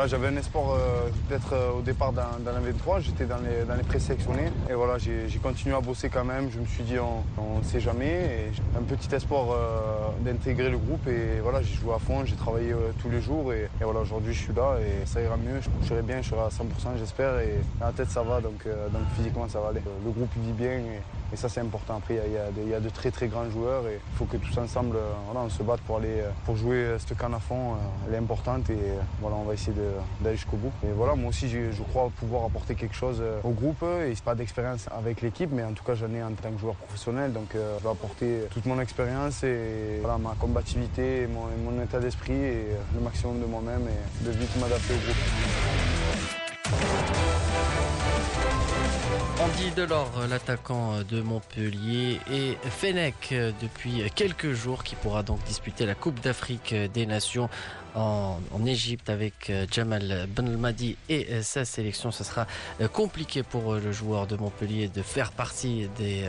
J'avais 0.07 0.29
un 0.29 0.37
espoir 0.37 0.71
euh, 0.71 1.09
d'être 1.29 1.55
au 1.77 1.81
départ 1.81 2.13
dans, 2.13 2.23
la 2.45 2.61
23, 2.61 3.01
j'étais 3.01 3.25
dans 3.25 3.39
les, 3.39 3.65
dans 3.65 3.83
présélectionnés. 3.85 4.51
Et 4.71 4.75
voilà, 4.75 4.99
j'ai 4.99 5.29
continué 5.43 5.75
à 5.75 5.81
bosser 5.81 6.09
quand 6.09 6.25
même. 6.25 6.51
Je 6.51 6.61
me 6.61 6.67
suis 6.67 6.85
dit, 6.85 6.99
on 6.99 7.59
ne 7.59 7.65
sait 7.65 7.81
jamais. 7.81 8.51
Un 8.79 8.83
petit 8.83 9.15
espoir 9.15 9.47
d'intégrer 10.21 10.71
le 10.71 10.79
groupe. 10.79 11.07
Et 11.09 11.41
voilà, 11.43 11.63
j'ai 11.63 11.75
joué 11.75 11.95
à 11.95 11.99
fond, 11.99 12.25
j'ai 12.25 12.37
travaillé 12.37 12.75
tous 13.01 13.09
les 13.09 13.21
jours. 13.21 13.53
Et, 13.53 13.69
voilà, 13.81 14.01
aujourd'hui, 14.01 14.35
je 14.35 14.41
suis 14.41 14.55
là 14.55 14.77
et 14.81 15.07
ça 15.07 15.21
ira 15.21 15.37
mieux. 15.37 15.61
Je 15.83 15.89
serai 15.89 16.03
bien, 16.03 16.21
je 16.23 16.31
serai 16.31 16.41
à 16.41 16.49
100%, 16.49 16.99
j'espère. 16.99 17.35
La 17.81 17.93
tête, 17.93 18.11
ça 18.11 18.23
va, 18.23 18.41
donc, 18.41 18.67
euh, 18.67 18.89
donc 18.89 19.03
physiquement, 19.17 19.49
ça 19.49 19.61
va 19.61 19.69
aller. 19.69 19.83
Le 20.05 20.11
groupe 20.11 20.31
vit 20.37 20.53
bien 20.53 20.73
et, 20.73 21.37
ça, 21.37 21.49
c'est 21.49 21.61
important. 21.61 21.99
Après, 21.99 22.19
il 22.27 22.69
y, 22.69 22.75
a, 22.75 22.81
de 22.81 22.89
très 22.89 23.11
très 23.11 23.29
grands 23.29 23.49
joueurs 23.51 23.87
et 23.87 24.01
il 24.13 24.17
faut 24.17 24.25
que 24.25 24.39
tous 24.39 24.59
ensemble, 24.59 24.97
euh, 24.97 25.13
voilà, 25.27 25.41
on 25.41 25.51
se 25.51 25.63
batte 25.63 25.81
pour, 25.83 25.99
aller, 25.99 26.21
euh, 26.21 26.31
pour 26.47 26.57
jouer 26.57 26.97
cette 26.99 27.19
canne 27.19 27.35
à 27.35 27.39
fond. 27.39 27.75
Elle 28.07 28.15
est 28.15 28.19
importante 28.19 28.71
et 28.71 28.79
voilà, 29.21 29.37
on 29.37 29.45
va 29.45 29.53
essayer 29.53 29.77
d'aller 30.23 30.37
jusqu'au 30.37 30.57
bout. 30.57 30.73
Et 30.85 30.93
voilà, 30.97 31.15
moi 31.15 31.29
aussi, 31.29 31.49
je, 31.49 31.83
crois 31.83 32.11
pouvoir 32.19 32.47
apporter 32.47 32.75
quelque 32.75 32.95
chose 32.95 33.23
au 33.45 33.51
groupe. 33.51 33.85
Et 34.07 34.15
pas 34.25 34.35
d'expérience 34.35 34.89
avec 34.91 35.21
l'équipe, 35.21 35.51
mais 35.53 35.65
en 35.65 35.73
tout 35.73 35.85
cas, 35.85 35.95
j'en 35.95 36.13
ai 36.13 36.23
en 36.23 36.33
tant 36.33 36.51
que 36.51 36.59
joueur 36.59 36.75
professionnel. 36.75 37.33
Donc, 37.33 37.51
je 37.53 37.83
vais 37.83 37.91
apporter 37.91 38.41
toute 38.51 38.65
mon 38.65 38.81
expérience 38.81 39.45
et 39.45 39.99
voilà, 40.01 40.19
ma 40.19 40.35
combativité, 40.41 41.29
mon, 41.29 41.71
mon 41.71 41.83
état 41.83 42.01
d'esprit 42.01 42.33
et 42.33 42.69
le 42.95 43.01
maximum 43.01 43.39
de 43.39 43.47
moi-même 43.47 43.87
et 43.87 44.25
de 44.25 44.31
vite 44.31 44.59
m'adapter 44.59 44.95
au 44.95 44.97
groupe. 44.97 45.15
Andy 49.59 49.71
Delors, 49.73 50.13
l'attaquant 50.31 51.03
de 51.09 51.21
Montpellier, 51.21 52.21
et 52.31 52.57
Fennec 52.71 53.35
depuis 53.61 54.05
quelques 54.15 54.53
jours 54.53 54.85
qui 54.85 54.95
pourra 54.95 55.25
donc 55.25 55.43
disputer 55.45 55.85
la 55.85 55.97
Coupe 55.97 56.21
d'Afrique 56.21 56.75
des 56.95 57.07
Nations 57.07 57.49
en, 57.98 58.40
Égypte 58.66 59.10
avec 59.10 59.50
euh, 59.50 59.66
Jamal 59.70 60.28
Benelmadi 60.30 60.96
et 61.10 61.28
euh, 61.30 61.42
sa 61.44 61.66
sélection. 61.66 62.12
Ce 62.12 62.24
sera 62.24 62.48
euh, 62.80 62.88
compliqué 62.88 63.44
pour 63.44 63.76
le 63.76 63.92
joueur 63.92 64.26
de 64.26 64.38
Montpellier 64.38 64.88
de 64.88 65.02
faire 65.02 65.32
partie 65.32 65.90
des 65.98 66.24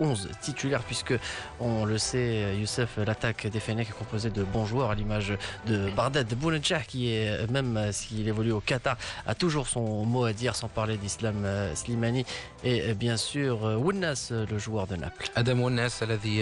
11 0.00 0.30
titulaires 0.40 0.82
puisque 0.82 1.14
on 1.60 1.84
le 1.84 1.98
sait, 1.98 2.56
Youssef, 2.56 2.96
l'attaque 2.96 3.46
des 3.46 3.60
Fenech 3.60 3.90
est 3.90 3.92
composée 3.92 4.30
de 4.30 4.42
bons 4.44 4.64
joueurs 4.64 4.90
à 4.90 4.94
l'image 4.94 5.34
de 5.66 5.90
Bardad 5.90 6.26
Bounedjah 6.34 6.80
qui 6.80 7.12
est 7.12 7.50
même 7.50 7.92
s'il 7.92 8.26
évolue 8.26 8.52
au 8.52 8.60
Qatar 8.60 8.96
a 9.26 9.34
toujours 9.34 9.68
son 9.68 10.04
mot 10.04 10.24
à 10.24 10.32
dire 10.32 10.56
sans 10.56 10.68
parler 10.68 10.96
d'Islam 10.96 11.46
Slimani 11.74 12.24
et 12.64 12.94
bien 12.94 13.16
sûr 13.16 13.60
Wunnas 13.78 14.32
le 14.32 14.58
joueur 14.58 14.86
de 14.86 14.96
Naples. 14.96 15.28
Adam 15.36 15.60
Wunnas 15.60 16.02
الذي 16.02 16.38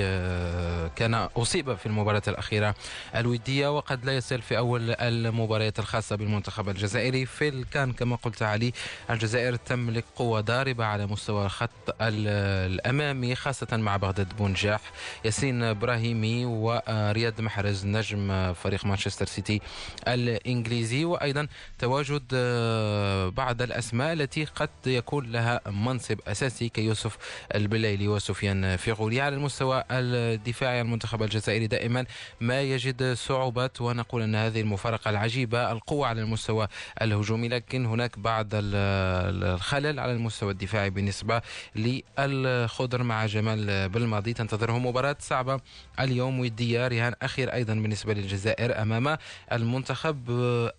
كان 0.97 1.14
أصيب 1.14 1.75
في 1.75 1.87
المباراة 1.87 2.23
الأخيرة 2.28 2.75
الودية 3.16 3.76
وقد 3.76 4.05
لا 4.05 4.16
يصل 4.16 4.40
في 4.51 4.58
أول 4.58 4.91
المباريات 4.91 5.79
الخاصة 5.79 6.15
بالمنتخب 6.15 6.70
الجزائري. 6.70 7.25
في 7.25 7.50
الكان 7.50 7.93
كما 7.93 8.15
قلت 8.15 8.41
علي 8.41 8.74
الجزائر 9.10 9.55
تملك 9.55 10.05
قوة 10.15 10.41
ضاربة 10.41 10.86
على 10.86 11.05
مستوى 11.08 11.46
الخط 11.46 11.96
الأمامي 12.01 13.36
خاصة 13.36 13.67
مع 13.77 13.98
بغداد 13.98 14.38
بونجاح 14.38 14.81
ياسين 15.25 15.63
إبراهيمي 15.63 16.46
ورياض 16.46 17.41
محرز 17.41 17.86
نجم 17.86 18.53
فريق 18.53 18.86
مانشستر 18.86 19.25
سيتي 19.25 19.62
الإنجليزي. 20.08 21.05
وأيضا 21.05 21.48
تواجد 21.79 22.24
آه، 22.34 23.29
بعض 23.29 23.62
الأسماء 23.62 24.13
التي 24.13 24.46
قد 24.46 24.70
يكون 24.86 25.31
لها 25.31 25.62
منصب 25.65 26.20
أساسي 26.27 26.70
كيوسف 26.70 27.17
البليلي 27.55 28.08
وسفيان 28.08 28.75
فيغولي. 28.75 29.22
على 29.22 29.36
المستوى 29.36 29.84
الدفاعي 29.91 30.81
المنتخب 30.81 31.24
الجزائري 31.24 31.67
دائما 31.67 32.05
ما 32.41 32.62
يجد 32.62 33.13
صعوبات 33.13 33.81
ونقول 33.81 34.22
أن 34.32 34.36
هذه 34.36 34.62
المفارقة 34.62 35.10
العجيبة 35.10 35.72
القوة 35.72 36.08
على 36.08 36.22
المستوى 36.22 36.68
الهجومي 37.02 37.48
لكن 37.48 37.86
هناك 37.86 38.20
بعض 38.20 38.48
الخلل 38.54 40.00
على 40.00 40.12
المستوى 40.12 40.52
الدفاعي 40.52 40.90
بالنسبة 40.90 41.42
للخضر 41.76 43.04
مع 43.04 43.26
جمال 43.26 43.90
بالماضي. 43.90 44.34
تنتظره 44.34 44.80
مباراة 44.80 45.16
صعبة 45.20 45.60
اليوم 46.00 46.40
ودية 46.40 46.88
رهان 46.88 47.14
أخير 47.22 47.54
أيضا 47.54 47.74
بالنسبة 47.74 48.14
للجزائر 48.14 48.82
أمام 48.82 49.18
المنتخب 49.52 50.30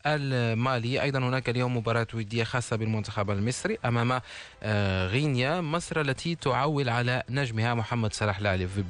المالي. 0.07 1.03
أيضا 1.03 1.19
هناك 1.19 1.49
اليوم 1.49 1.77
مباراة 1.77 2.07
ودية 2.15 2.45
خاصة 2.45 2.77
بالمنتخب 2.77 3.31
المصري 3.31 3.79
أمام 3.85 4.21
غينيا 5.07 5.61
مصر 5.61 6.01
التي 6.01 6.35
تعول 6.35 6.89
على 6.89 7.23
نجمها 7.31 7.75
محمد 7.75 8.13
صلاح 8.13 8.41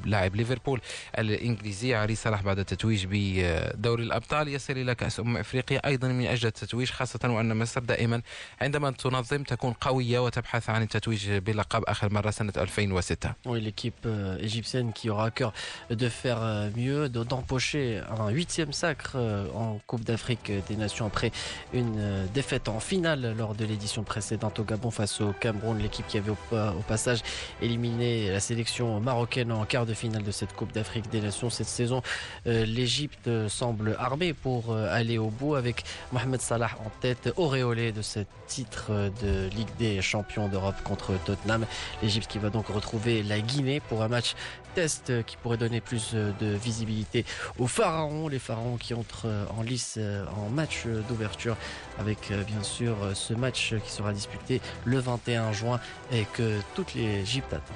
لاعب 0.05 0.35
ليفربول. 0.35 0.81
الإنجليزي 1.17 1.95
عري 1.95 2.15
صلاح 2.15 2.41
بعد 2.41 2.59
التتويج 2.59 3.05
بدوري 3.09 4.03
الأبطال. 4.03 4.47
يصل 4.47 4.73
إلى 4.73 4.95
كأس 4.95 5.19
أمم 5.19 5.37
إفريقيا 5.37 5.87
أيضا 5.87 6.07
من 6.07 6.25
أجل 6.25 6.47
التتويج 6.47 6.89
خاصة 6.89 7.19
وأن 7.23 7.57
مصر 7.57 7.81
دائما 7.81 8.21
عندما 8.61 8.91
تنظم 8.91 9.43
تكون 9.43 9.73
قوية 9.73 10.19
وتبحث 10.19 10.69
عن 10.69 10.81
التتويج 10.81 11.31
بلقب 11.31 11.83
آخر 11.83 12.13
مرة 12.13 12.31
سنة 12.31 12.53
2006 12.57 13.13
Oui, 13.45 13.61
l'équipe 13.61 14.05
euh, 14.05 14.37
égyptienne 14.39 14.93
qui 14.93 15.09
aura 15.09 15.25
à 15.25 15.31
cœur 15.31 15.53
de 15.89 16.09
faire 16.09 16.39
euh, 16.41 16.69
mieux, 16.75 17.09
d'empocher 17.09 18.01
un 18.19 18.29
huitième 18.29 18.73
sacre 18.73 19.13
euh, 19.15 19.47
en 19.53 19.79
Coupe 19.87 20.03
d'Afrique 20.03 20.51
des 20.67 20.75
Nations 20.75 21.05
après 21.05 21.31
une 21.73 22.27
défaite 22.33 22.67
en 22.69 22.79
finale 22.79 23.35
lors 23.37 23.53
de 23.55 23.65
l'édition 23.65 24.03
précédente 24.03 24.59
au 24.59 24.63
Gabon 24.63 24.91
face 24.91 25.21
au 25.21 25.33
Cameroun. 25.43 25.62
L'équipe 25.71 26.05
qui 26.07 26.17
avait 26.17 26.31
au, 26.31 26.37
au, 26.51 26.81
passage 26.87 27.21
éliminé 27.61 28.29
la 28.29 28.41
sélection 28.41 28.99
marocaine 28.99 29.51
en 29.51 29.63
quart 29.65 29.85
de 29.85 29.93
finale 29.93 30.23
de 30.23 30.31
cette 30.31 30.53
Coupe 30.53 30.73
d'Afrique 30.73 31.09
des 31.09 31.21
Nations 31.21 31.49
cette 31.49 31.67
saison. 31.67 32.01
L'Égypte 32.45 33.29
semble 33.47 33.95
armée 33.97 34.33
pour 34.33 34.75
aller 34.75 35.17
au 35.17 35.29
bout 35.29 35.55
avec 35.55 35.83
Mohamed 36.11 36.41
Salah 36.41 36.71
en 36.85 36.89
tête, 36.99 37.31
auréolé 37.37 37.91
de 37.91 38.01
ce 38.01 38.19
titre 38.47 38.91
de 39.21 39.49
Ligue 39.55 39.73
des 39.79 40.01
champions 40.01 40.49
d'Europe 40.49 40.75
contre 40.83 41.13
Tottenham. 41.25 41.65
L'Égypte 42.01 42.29
qui 42.29 42.39
va 42.39 42.49
donc 42.49 42.67
retrouver 42.67 43.23
la 43.23 43.39
Guinée 43.39 43.79
pour 43.79 44.03
un 44.03 44.07
match 44.07 44.35
test 44.75 45.23
qui 45.25 45.37
pourrait 45.37 45.57
donner 45.57 45.81
plus 45.81 46.13
de 46.13 46.47
visibilité 46.55 47.25
aux 47.59 47.67
pharaons, 47.67 48.27
les 48.27 48.39
pharaons 48.39 48.77
qui 48.77 48.93
entrent 48.93 49.27
en 49.55 49.61
lice 49.61 49.99
en 50.35 50.49
match 50.49 50.85
d'ouverture 51.07 51.55
avec 51.99 52.31
bien 52.47 52.63
sûr 52.63 52.95
ce 53.13 53.33
match 53.33 53.75
qui 53.83 53.91
sera 53.91 54.11
disputé 54.13 54.61
le 54.85 54.99
21 54.99 55.51
juin 55.53 55.79
et 56.11 56.25
que 56.33 56.59
toute 56.75 56.93
l'Égypte 56.95 57.53
attend. 57.53 57.73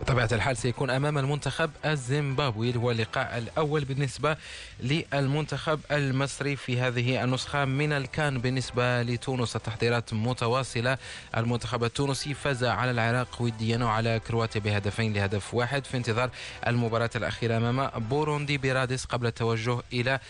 بطبيعة 0.00 0.28
الحال 0.32 0.56
سيكون 0.56 0.90
أمام 0.90 1.18
المنتخب 1.18 1.70
الزيمبابوي 1.84 2.76
هو 2.76 2.90
اللقاء 2.90 3.38
الأول 3.38 3.84
بالنسبة 3.84 4.36
للمنتخب 4.80 5.80
المصري 5.92 6.56
في 6.56 6.80
هذه 6.80 7.24
النسخة 7.24 7.64
من 7.64 7.92
الكان 7.92 8.38
بالنسبة 8.38 9.02
لتونس 9.02 9.56
التحضيرات 9.56 10.14
متواصلة 10.14 10.98
المنتخب 11.36 11.84
التونسي 11.84 12.34
فاز 12.34 12.64
على 12.64 12.90
العراق 12.90 13.42
وديا 13.42 13.78
وعلى 13.78 14.20
كرواتيا 14.28 14.60
بهدفين 14.60 15.12
لهدف 15.12 15.54
واحد 15.54 15.84
في 15.86 15.96
انتظار 15.96 16.30
المباراة 16.66 17.10
الأخيرة 17.16 17.56
أمام 17.56 17.90
بوروندي 18.00 18.58
برادس 18.58 19.04
قبل 19.04 19.26
التوجه 19.26 19.78
إلى 19.92 20.20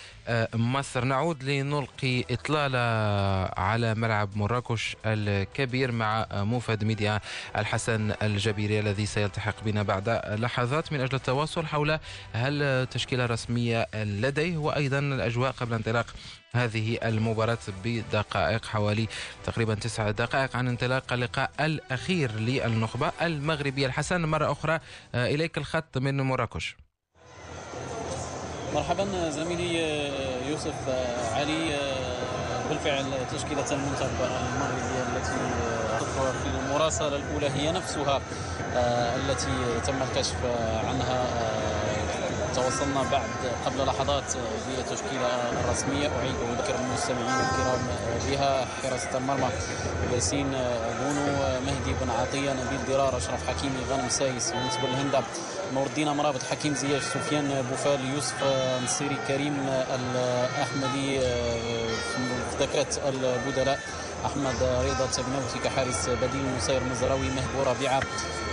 مصر. 0.54 1.04
نعود 1.04 1.44
لنلقي 1.44 2.24
إطلالة 2.30 2.78
على 3.56 3.94
ملعب 3.94 4.36
مراكش 4.36 4.96
الكبير 5.06 5.92
مع 5.92 6.26
موفد 6.32 6.84
ميديا 6.84 7.20
الحسن 7.56 8.14
الجبيري 8.22 8.80
الذي 8.80 9.06
سيلتحق 9.06 9.64
بنا 9.64 9.82
بعد 9.82 10.08
لحظات 10.38 10.92
من 10.92 11.00
أجل 11.00 11.14
التواصل 11.14 11.66
حول 11.66 11.98
هل 12.32 12.86
تشكيلة 12.90 13.26
رسمية 13.26 13.86
لديه 13.94 14.56
وأيضا 14.56 14.98
الأجواء 14.98 15.50
قبل 15.50 15.74
انطلاق 15.74 16.06
هذه 16.54 16.98
المباراة 17.02 17.58
بدقائق 17.84 18.64
حوالي 18.64 19.08
تقريبا 19.44 19.74
تسع 19.74 20.10
دقائق 20.10 20.56
عن 20.56 20.68
انطلاق 20.68 21.12
اللقاء 21.12 21.50
الأخير 21.60 22.32
للنخبة 22.32 23.12
المغربية. 23.22 23.86
الحسن 23.86 24.24
مرة 24.24 24.52
أخرى 24.52 24.80
إليك 25.14 25.58
الخط 25.58 25.98
من 25.98 26.20
مراكش. 26.20 26.76
مرحبا 28.74 29.30
زميلي 29.30 29.78
يوسف 30.48 30.74
علي 31.34 31.76
بالفعل 32.68 33.04
تشكيلة 33.32 33.64
المنتخب 33.72 34.10
المغربية 34.20 35.02
التي 35.16 35.36
تظهر 36.00 36.32
في 36.32 36.48
المراسلة 36.66 37.16
الأولى 37.16 37.50
هي 37.50 37.72
نفسها 37.72 38.20
التي 39.16 39.80
تم 39.86 40.02
الكشف 40.02 40.36
عنها 40.88 41.26
توصلنا 42.54 43.02
بعد 43.12 43.30
قبل 43.66 43.86
لحظات 43.86 44.24
بالتشكيلة 44.66 45.50
الرسمية 45.60 46.08
أعيد 46.18 46.34
أذكر 46.34 46.74
المستمعين 46.74 47.40
الكرام 47.40 47.80
بها. 48.30 48.66
حراسة 48.82 49.18
المرمى 49.18 49.48
ياسين 50.14 50.50
بونو 51.00 51.26
مهدي 51.66 51.92
بن 52.00 52.10
عطية 52.10 52.52
نبيل 52.52 52.86
درار 52.88 53.16
أشرف 53.16 53.48
حكيمي 53.48 53.78
غانم 53.90 54.08
سايس 54.08 54.52
يونس 54.52 54.76
بلهندة 54.76 55.20
نور 55.74 55.86
الدين 55.86 56.08
مرابط 56.08 56.42
حكيم 56.50 56.74
زياش 56.74 57.02
سفيان 57.02 57.64
بوفال 57.70 58.14
يوسف 58.14 58.34
نصيري 58.84 59.16
كريم 59.28 59.68
الأحمدي 59.68 61.20
في 61.20 62.20
دكة 62.60 63.08
البدلاء. 63.08 63.78
أحمد 64.26 64.62
رضا 64.62 65.04
التكناوتي 65.04 65.58
كحارس 65.64 66.08
بديل 66.08 66.56
نصير 66.56 66.84
مزراوي 66.84 67.28
مهبو 67.28 67.70
ربيعة. 67.70 68.02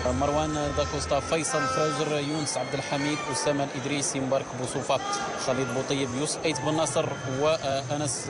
مروان 0.05 0.71
داكوستا 0.77 1.19
فيصل 1.19 1.61
فاجر 1.61 2.19
يونس 2.19 2.57
عبد 2.57 2.73
الحميد 2.73 3.17
أسامة 3.31 3.67
الادريسي 3.75 4.19
مبارك 4.19 4.45
بوصوفه 4.59 4.99
خالد 5.45 5.67
بوطيب 5.73 6.09
يوسف 6.15 6.45
أيت 6.45 6.61
بن 6.61 6.77
ناصر 6.77 7.05
وأنس 7.39 8.29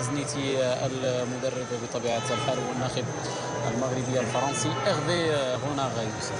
أزنيتي 0.00 0.58
المدرب 0.86 1.66
بطبيعة 1.82 2.22
الحال 2.30 2.58
والناخب 2.68 3.04
المغربي 3.74 4.20
الفرنسي 4.20 4.70
اغفي 4.86 5.30
هنا 5.66 5.90
يوسف 6.02 6.32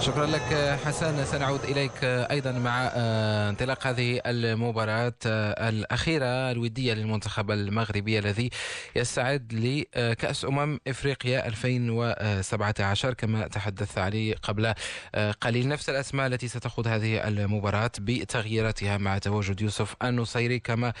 شكرا 0.00 0.26
لك 0.26 0.78
حسن. 0.84 1.24
سنعود 1.24 1.60
إليك 1.64 2.04
أيضا 2.04 2.52
مع 2.52 2.90
آه، 2.94 3.50
انطلاق 3.50 3.86
هذه 3.86 4.20
المباراة 4.26 5.12
آه، 5.26 5.68
الأخيرة 5.68 6.50
الودية 6.50 6.94
للمنتخب 6.94 7.50
المغربي 7.50 8.18
الذي 8.18 8.50
يستعد 8.96 9.52
لكاس 9.52 10.44
أمم 10.44 10.80
إفريقيا 10.88 11.46
2017 11.46 13.14
كما 13.14 13.48
تحدث 13.48 13.98
علي 13.98 14.32
قبل 14.32 14.74
آه، 15.14 15.32
قليل. 15.32 15.68
نفس 15.68 15.90
الأسماء 15.90 16.26
التي 16.26 16.48
ستخوض 16.48 16.86
هذه 16.86 17.28
المباراة 17.28 17.90
بتغييراتها 18.00 18.96
مع 18.96 19.18
تواجد 19.18 19.60
يوسف 19.60 19.96
النصيري 20.04 20.58
كما 20.58 20.92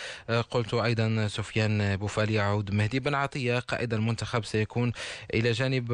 قلت 0.50 0.74
أيضا 0.74 1.28
سفيان 1.28 1.96
بوفالي 1.96 2.34
يعود 2.34 2.74
مهدي 2.74 3.00
بن 3.00 3.14
عطية 3.14 3.58
قائد 3.58 3.94
المنتخب 3.94 4.44
سيكون 4.44 4.92
إلى 5.34 5.52
جانب 5.52 5.92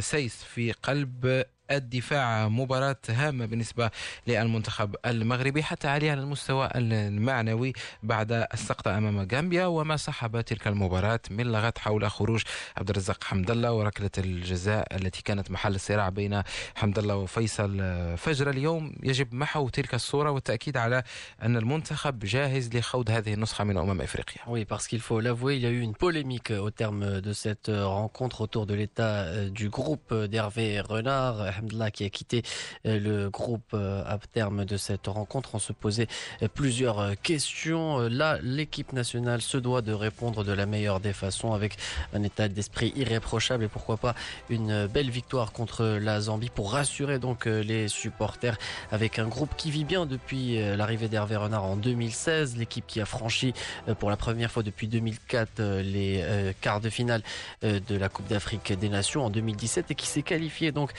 سيس 0.00 0.44
في 0.44 0.72
قلب 0.72 1.44
الدفاع 1.76 2.48
مباراة 2.48 2.96
هامة 3.08 3.46
بالنسبة 3.46 3.90
للمنتخب 4.26 4.96
المغربي 5.06 5.62
حتى 5.62 5.88
عليه 5.88 6.10
على 6.10 6.20
المستوى 6.20 6.68
المعنوي 6.74 7.72
بعد 8.02 8.32
السقطة 8.32 8.98
أمام 8.98 9.28
غامبيا 9.32 9.66
وما 9.66 9.96
صحب 9.96 10.40
تلك 10.40 10.66
المباراة 10.66 11.20
من 11.30 11.52
لغط 11.52 11.78
حول 11.78 12.10
خروج 12.10 12.42
عبد 12.76 12.90
الرزاق 12.90 13.24
حمد 13.24 13.50
الله 13.50 13.72
وركلة 13.72 14.10
الجزاء 14.18 14.96
التي 14.96 15.22
كانت 15.22 15.50
محل 15.50 15.74
الصراع 15.74 16.08
بين 16.08 16.42
حمد 16.74 16.98
الله 16.98 17.16
وفيصل 17.16 17.78
فجر 18.18 18.50
اليوم 18.50 18.92
يجب 19.02 19.34
محو 19.34 19.68
تلك 19.68 19.94
الصورة 19.94 20.30
والتأكيد 20.30 20.76
على 20.76 21.02
أن 21.42 21.56
المنتخب 21.56 22.18
جاهز 22.18 22.76
لخوض 22.76 23.10
هذه 23.10 23.34
النسخة 23.34 23.64
من 23.64 23.76
أمم 23.76 24.00
إفريقيا. 24.00 24.42
Oui, 24.46 24.64
parce 24.64 24.86
qu'il 24.88 25.00
faut 25.00 25.20
l'avouer, 25.20 25.56
il 25.56 25.62
y 25.62 25.66
a 25.66 25.70
eu 25.70 25.80
une 25.80 25.94
polémique 25.94 26.50
au 26.50 26.70
terme 26.70 27.20
de 27.20 27.32
cette 27.32 27.70
rencontre 27.70 28.40
autour 28.40 28.66
de 28.66 28.74
l'état 28.74 29.48
du 29.48 29.68
groupe 29.68 30.14
d'Hervé 30.14 30.80
Renard. 30.80 31.36
Alhamdulillah 31.62 31.90
qui 31.90 32.04
a 32.04 32.10
quitté 32.10 32.42
euh, 32.86 32.98
le 32.98 33.30
groupe 33.30 33.72
euh, 33.74 34.02
à 34.04 34.18
terme 34.18 34.64
de 34.64 34.76
cette 34.76 35.06
rencontre. 35.06 35.54
On 35.54 35.58
se 35.58 35.72
posait 35.72 36.08
euh, 36.42 36.48
plusieurs 36.52 37.20
questions. 37.22 37.98
Là, 38.08 38.38
l'équipe 38.42 38.92
nationale 38.92 39.42
se 39.42 39.56
doit 39.56 39.82
de 39.82 39.92
répondre 39.92 40.44
de 40.44 40.52
la 40.52 40.66
meilleure 40.66 41.00
des 41.00 41.12
façons 41.12 41.52
avec 41.52 41.76
un 42.14 42.22
état 42.22 42.48
d'esprit 42.48 42.92
irréprochable 42.96 43.64
et 43.64 43.68
pourquoi 43.68 43.96
pas 43.96 44.14
une 44.50 44.86
belle 44.86 45.10
victoire 45.10 45.52
contre 45.52 45.84
la 45.84 46.20
Zambie 46.20 46.50
pour 46.50 46.72
rassurer 46.72 47.18
donc 47.18 47.46
les 47.46 47.88
supporters 47.88 48.58
avec 48.90 49.18
un 49.18 49.28
groupe 49.28 49.54
qui 49.56 49.70
vit 49.70 49.84
bien 49.84 50.06
depuis 50.06 50.58
l'arrivée 50.76 51.08
d'Hervé 51.08 51.36
Renard 51.36 51.64
en 51.64 51.76
2016, 51.76 52.56
l'équipe 52.56 52.86
qui 52.86 53.00
a 53.00 53.04
franchi 53.04 53.52
pour 53.98 54.10
la 54.10 54.16
première 54.16 54.50
fois 54.50 54.62
depuis 54.62 54.88
2004 54.88 55.62
les 55.82 56.54
quarts 56.60 56.80
de 56.80 56.90
finale 56.90 57.22
de 57.62 57.96
la 57.96 58.08
Coupe 58.08 58.28
d'Afrique 58.28 58.72
des 58.78 58.88
Nations 58.88 59.24
en 59.24 59.30
2017 59.30 59.90
et 59.90 59.94
qui 59.94 60.06
s'est 60.06 60.22
qualifié 60.22 60.72
donc 60.72 60.92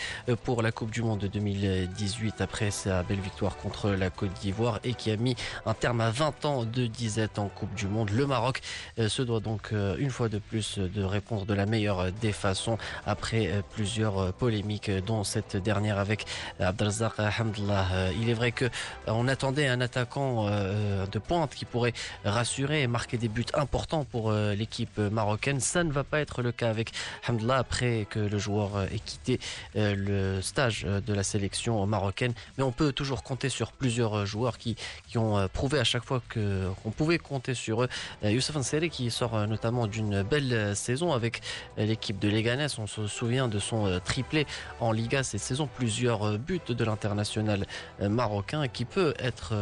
pour 0.44 0.62
la 0.62 0.72
Coupe 0.72 0.92
du 0.92 1.02
Monde 1.02 1.20
de 1.20 1.28
2018 1.28 2.42
après 2.42 2.70
sa 2.70 3.04
belle 3.04 3.20
victoire 3.20 3.56
contre 3.56 3.92
la 3.92 4.10
Côte 4.10 4.34
d'Ivoire 4.42 4.80
et 4.84 4.94
qui 4.94 5.10
a 5.10 5.16
mis 5.16 5.36
un 5.66 5.74
terme 5.74 6.02
à 6.02 6.10
20 6.10 6.46
ans 6.46 6.66
de 6.66 6.86
disette 6.86 7.40
en 7.40 7.48
Coupe 7.48 7.74
du 7.76 7.88
Monde. 7.88 8.10
Le 8.10 8.26
Maroc 8.28 8.62
euh, 9.00 9.08
se 9.08 9.22
doit 9.22 9.40
donc 9.40 9.70
euh, 9.72 9.96
une 9.98 10.10
fois 10.10 10.30
de 10.30 10.40
plus 10.40 10.80
de 10.80 11.04
répondre 11.04 11.46
de 11.46 11.54
la 11.54 11.66
meilleure 11.66 12.12
des 12.12 12.34
façons 12.34 12.78
après 13.06 13.48
euh, 13.48 13.62
plusieurs 13.74 14.34
polémiques 14.34 14.92
dont 15.06 15.24
cette 15.24 15.56
dernière 15.56 15.98
avec 15.98 16.26
Abdelzak 16.60 17.14
Hamdallah. 17.20 18.12
Il 18.20 18.30
est 18.30 18.34
vrai 18.34 18.52
que 18.52 18.66
on 19.08 19.28
attendait 19.28 19.68
un 19.68 19.82
attaquant 19.82 20.48
de 20.50 21.20
pointe 21.20 21.54
qui 21.56 21.66
pourrait 21.66 21.94
rassurer 22.26 22.82
et 22.82 22.88
marquer 22.88 23.18
des 23.18 23.30
buts 23.30 23.46
importants 23.54 24.04
pour 24.04 24.32
l'équipe 24.32 24.98
marocaine. 24.98 25.60
Ça 25.60 25.84
ne 25.84 25.92
va 25.92 26.04
pas 26.04 26.20
être 26.20 26.42
le 26.42 26.52
cas 26.52 26.70
avec 26.70 26.92
Hamdallah 27.28 27.58
après 27.58 28.08
que 28.10 28.20
le 28.20 28.38
joueur 28.38 28.84
ait 28.84 29.00
quitté 29.00 29.40
le 29.76 30.33
stade 30.42 30.74
euh, 30.86 31.02
de 31.02 31.14
la 31.14 31.24
sélection 31.24 31.86
marocaine. 31.86 32.34
Mais 32.58 32.64
on 32.64 32.72
peut 32.72 32.92
toujours 32.92 33.24
compter 33.24 33.50
sur 33.50 33.72
plusieurs 33.72 34.20
euh, 34.20 34.26
joueurs 34.26 34.58
qui, 34.58 34.76
ont 35.16 35.38
euh, 35.38 35.48
prouvé 35.48 35.80
à 35.80 35.84
chaque 35.84 36.04
fois 36.04 36.22
qu'on 36.34 36.92
pouvait 36.92 37.18
compter 37.18 37.54
sur 37.54 37.84
eux. 37.84 37.90
Youssef 38.24 38.56
Nseri 38.56 38.90
qui 38.90 39.12
sort 39.12 39.48
notamment 39.48 39.88
d'une 39.88 40.24
belle 40.24 40.76
saison 40.76 41.14
avec 41.14 41.42
l'équipe 41.78 42.20
de 42.20 42.30
Leganés. 42.30 42.68
On 42.78 42.88
se 42.88 43.08
souvient 43.08 43.48
de 43.48 43.60
son 43.60 44.00
triplé 44.04 44.46
en 44.80 44.92
Liga 44.92 45.24
cette 45.24 45.42
saison, 45.42 45.68
plusieurs 45.68 46.40
buts 46.40 46.60
de 46.68 46.84
l'international 46.84 47.66
marocain 48.00 48.68
qui 48.68 48.86
peut 48.86 49.14
être 49.20 49.54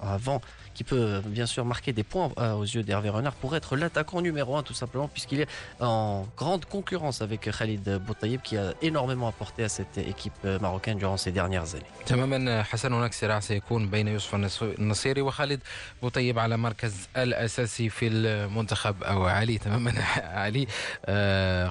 avant 0.00 0.40
qui 0.77 0.83
peut 0.83 1.21
bien 1.25 1.45
sûr 1.45 1.65
marquer 1.65 1.93
des 1.93 2.03
points 2.03 2.31
euh, 2.37 2.53
aux 2.53 2.63
yeux 2.63 2.83
d'Hervé 2.83 3.09
Renard 3.09 3.33
pour 3.33 3.55
être 3.55 3.75
l'attaquant 3.75 4.21
numéro 4.21 4.55
un 4.57 4.63
tout 4.63 4.73
simplement 4.73 5.07
puisqu'il 5.07 5.41
est 5.41 5.47
en 5.79 6.27
grande 6.37 6.65
concurrence 6.65 7.21
avec 7.21 7.41
Khalid 7.57 7.99
Boutayeb 8.05 8.41
qui 8.41 8.57
a 8.57 8.73
énormément 8.81 9.27
apporté 9.27 9.63
à 9.63 9.69
cette 9.69 9.97
équipe 9.97 10.33
euh, 10.45 10.59
marocaine 10.59 10.97
durant 10.97 11.17
ces 11.17 11.31
dernières 11.31 11.75
années. 11.75 11.91
تماما 12.05 12.63
حسن 12.63 12.93
هناك 12.93 13.13
صراع 13.13 13.39
سيكون 13.39 13.89
بين 13.89 14.07
يوسف 14.07 14.35
النصيري 14.61 15.21
وخالد 15.21 15.59
بوطيب 16.01 16.39
على 16.39 16.57
مركز 16.57 17.07
الاساسي 17.17 17.89
في 17.89 18.07
المنتخب 18.07 19.03
او 19.03 19.25
علي 19.25 19.57
تماما 19.57 19.93
علي 20.17 20.67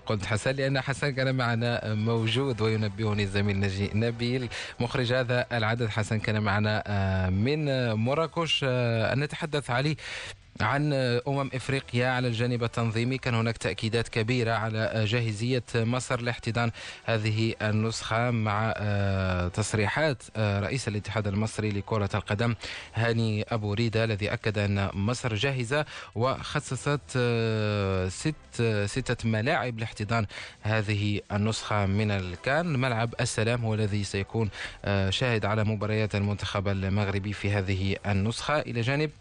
قلت 0.06 0.26
حسن 0.26 0.50
لان 0.50 0.80
حسن 0.80 1.10
كان 1.10 1.34
معنا 1.34 1.94
موجود 1.94 2.60
وينبهني 2.60 3.22
الزميل 3.22 3.60
نجي 3.60 3.90
نبيل 3.94 4.48
مخرج 4.80 5.12
هذا 5.12 5.46
العدد 5.52 5.88
حسن 5.88 6.18
كان 6.18 6.42
معنا 6.42 6.82
من 7.30 7.92
مراكش 7.94 8.64
أن 8.97 9.19
نتحدث 9.19 9.69
عليه. 9.69 9.95
عن 10.61 10.93
أمم 11.27 11.49
إفريقيا 11.53 12.07
على 12.07 12.27
الجانب 12.27 12.63
التنظيمي 12.63 13.17
كان 13.17 13.35
هناك 13.35 13.57
تأكيدات 13.57 14.07
كبيرة 14.07 14.51
على 14.51 15.05
جاهزية 15.05 15.63
مصر 15.75 16.21
لاحتضان 16.21 16.71
هذه 17.05 17.53
النسخة 17.61 18.31
مع 18.31 18.73
آه، 18.77 19.47
تصريحات 19.47 20.23
آه، 20.35 20.59
رئيس 20.59 20.87
الاتحاد 20.87 21.27
المصري 21.27 21.69
لكرة 21.69 22.09
القدم 22.15 22.55
هاني 22.93 23.43
أبو 23.43 23.73
ريدة 23.73 24.03
الذي 24.03 24.33
أكد 24.33 24.57
أن 24.57 24.89
مصر 24.93 25.35
جاهزة 25.35 25.85
وخصصت 26.15 27.01
آه، 27.15 28.09
ست 28.09 28.35
ستة 28.85 29.29
ملاعب 29.29 29.79
لاحتضان 29.79 30.25
هذه 30.61 31.21
النسخة 31.31 31.85
من 31.85 32.11
الكان. 32.11 32.79
ملعب 32.79 33.13
السلام 33.21 33.65
هو 33.65 33.73
الذي 33.73 34.03
سيكون 34.03 34.49
شاهد 35.09 35.45
على 35.45 35.63
مباريات 35.63 36.15
المنتخب 36.15 36.67
المغربي 36.67 37.33
في 37.33 37.51
هذه 37.51 37.95
النسخة. 38.05 38.59
إلى 38.59 38.81
جانب 38.81 39.11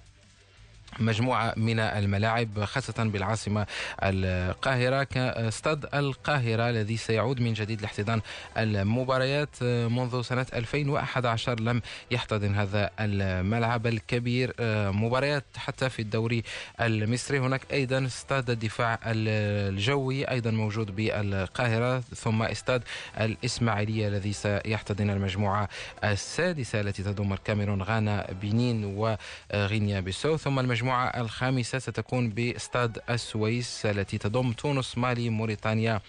مجموعة 0.99 1.55
من 1.57 1.81
الملاعب 1.81 2.65
خاصة 2.65 3.05
بالعاصمة 3.05 3.67
القاهرة 4.03 5.03
كاستاد 5.03 5.87
القاهرة 5.95 6.71
الذي 6.71 6.97
سيعود 6.97 7.41
من 7.41 7.53
جديد 7.53 7.83
لاحتضان 7.83 8.21
المباريات 8.57 9.63
منذ 9.63 10.23
سنة 10.23 10.47
2011 10.55 11.61
لم 11.61 11.83
يحتضن 12.11 12.55
هذا 12.55 12.91
الملعب 13.01 13.87
الكبير 13.87 14.55
مباريات 14.93 15.45
حتى 15.57 15.89
في 15.89 16.03
الدوري 16.03 16.43
المصري. 16.81 17.39
هناك 17.39 17.61
أيضا 17.73 18.07
استاد 18.07 18.51
الدفاع 18.51 18.99
الجوي 19.07 20.25
أيضا 20.25 20.51
موجود 20.51 20.97
بالقاهرة 20.97 22.01
ثم 22.01 22.43
استاد 22.43 22.83
الإسماعيلية 23.21 24.09
الذي 24.09 24.33
سيحتضن 24.33 25.11
المجموعة 25.11 25.69
السادسة 26.05 26.81
التي 26.81 27.03
تضم 27.03 27.33
الكاميرون 27.33 27.83
غانا 27.83 28.27
بنين 28.43 28.85
وغينيا 28.85 30.01
بيسو 30.01 30.37
ثم 30.37 30.59
المجموعة 30.59 30.86
المجموعة 30.87 31.21
الخامسة 31.21 31.79
ستكون 31.79 32.31
باستاد 32.31 32.99
السويس 33.11 33.87
التي 33.87 34.19
تضم 34.19 34.53
تونس 34.53 34.99
مالي 34.99 35.31
موريتانيا 35.31 36.01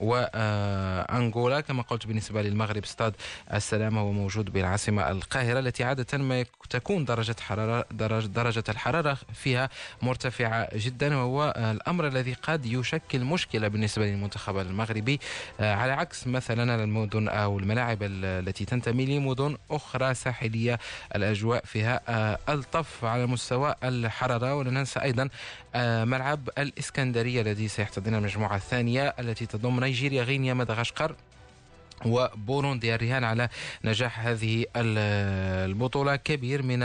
وأنغولا 0.00 1.60
كما 1.60 1.82
قلت 1.82 2.06
بالنسبة 2.06 2.42
للمغرب 2.42 2.82
استاد 2.82 3.14
السلام 3.52 3.98
هو 3.98 4.12
موجود 4.12 4.52
بالعاصمة 4.52 5.10
القاهرة 5.10 5.58
التي 5.58 5.84
عادة 5.84 6.18
ما 6.18 6.44
تكون 6.70 7.04
درجة 7.04 7.36
حرارة 7.40 7.84
درجة, 7.90 8.26
درجة 8.26 8.64
الحرارة 8.68 9.18
فيها 9.34 9.68
مرتفعة 10.02 10.68
جدا 10.76 11.16
وهو 11.16 11.54
الأمر 11.56 12.06
الذي 12.06 12.32
قد 12.32 12.66
يشكل 12.66 13.24
مشكلة 13.24 13.68
بالنسبة 13.68 14.06
للمنتخب 14.06 14.58
المغربي. 14.58 15.20
على 15.60 15.92
عكس 15.92 16.26
مثلا 16.26 16.84
المدن 16.84 17.28
أو 17.28 17.58
الملاعب 17.58 17.98
التي 18.02 18.64
تنتمي 18.64 19.06
لمدن 19.06 19.56
أخرى 19.70 20.14
ساحلية 20.14 20.78
الأجواء 21.14 21.64
فيها 21.64 22.00
ألطف 22.48 23.04
على 23.04 23.26
مستوى 23.26 23.74
الحرارة 23.84 24.13
ولا 24.54 24.70
ننسى 24.70 25.00
أيضا 25.02 25.28
آه، 25.74 26.04
ملعب 26.04 26.48
الإسكندرية 26.58 27.40
الذي 27.40 27.68
سيحتضن 27.68 28.14
المجموعة 28.14 28.56
الثانية 28.56 29.14
التي 29.18 29.46
تضم 29.46 29.80
نيجيريا 29.80 30.22
غينيا 30.22 30.54
مدغشقر. 30.54 31.16
وبوروندي 32.06 32.94
الرهان 32.94 33.24
على 33.24 33.48
نجاح 33.84 34.26
هذه 34.26 34.64
البطولة 34.76 36.16
كبير 36.16 36.62
من 36.62 36.80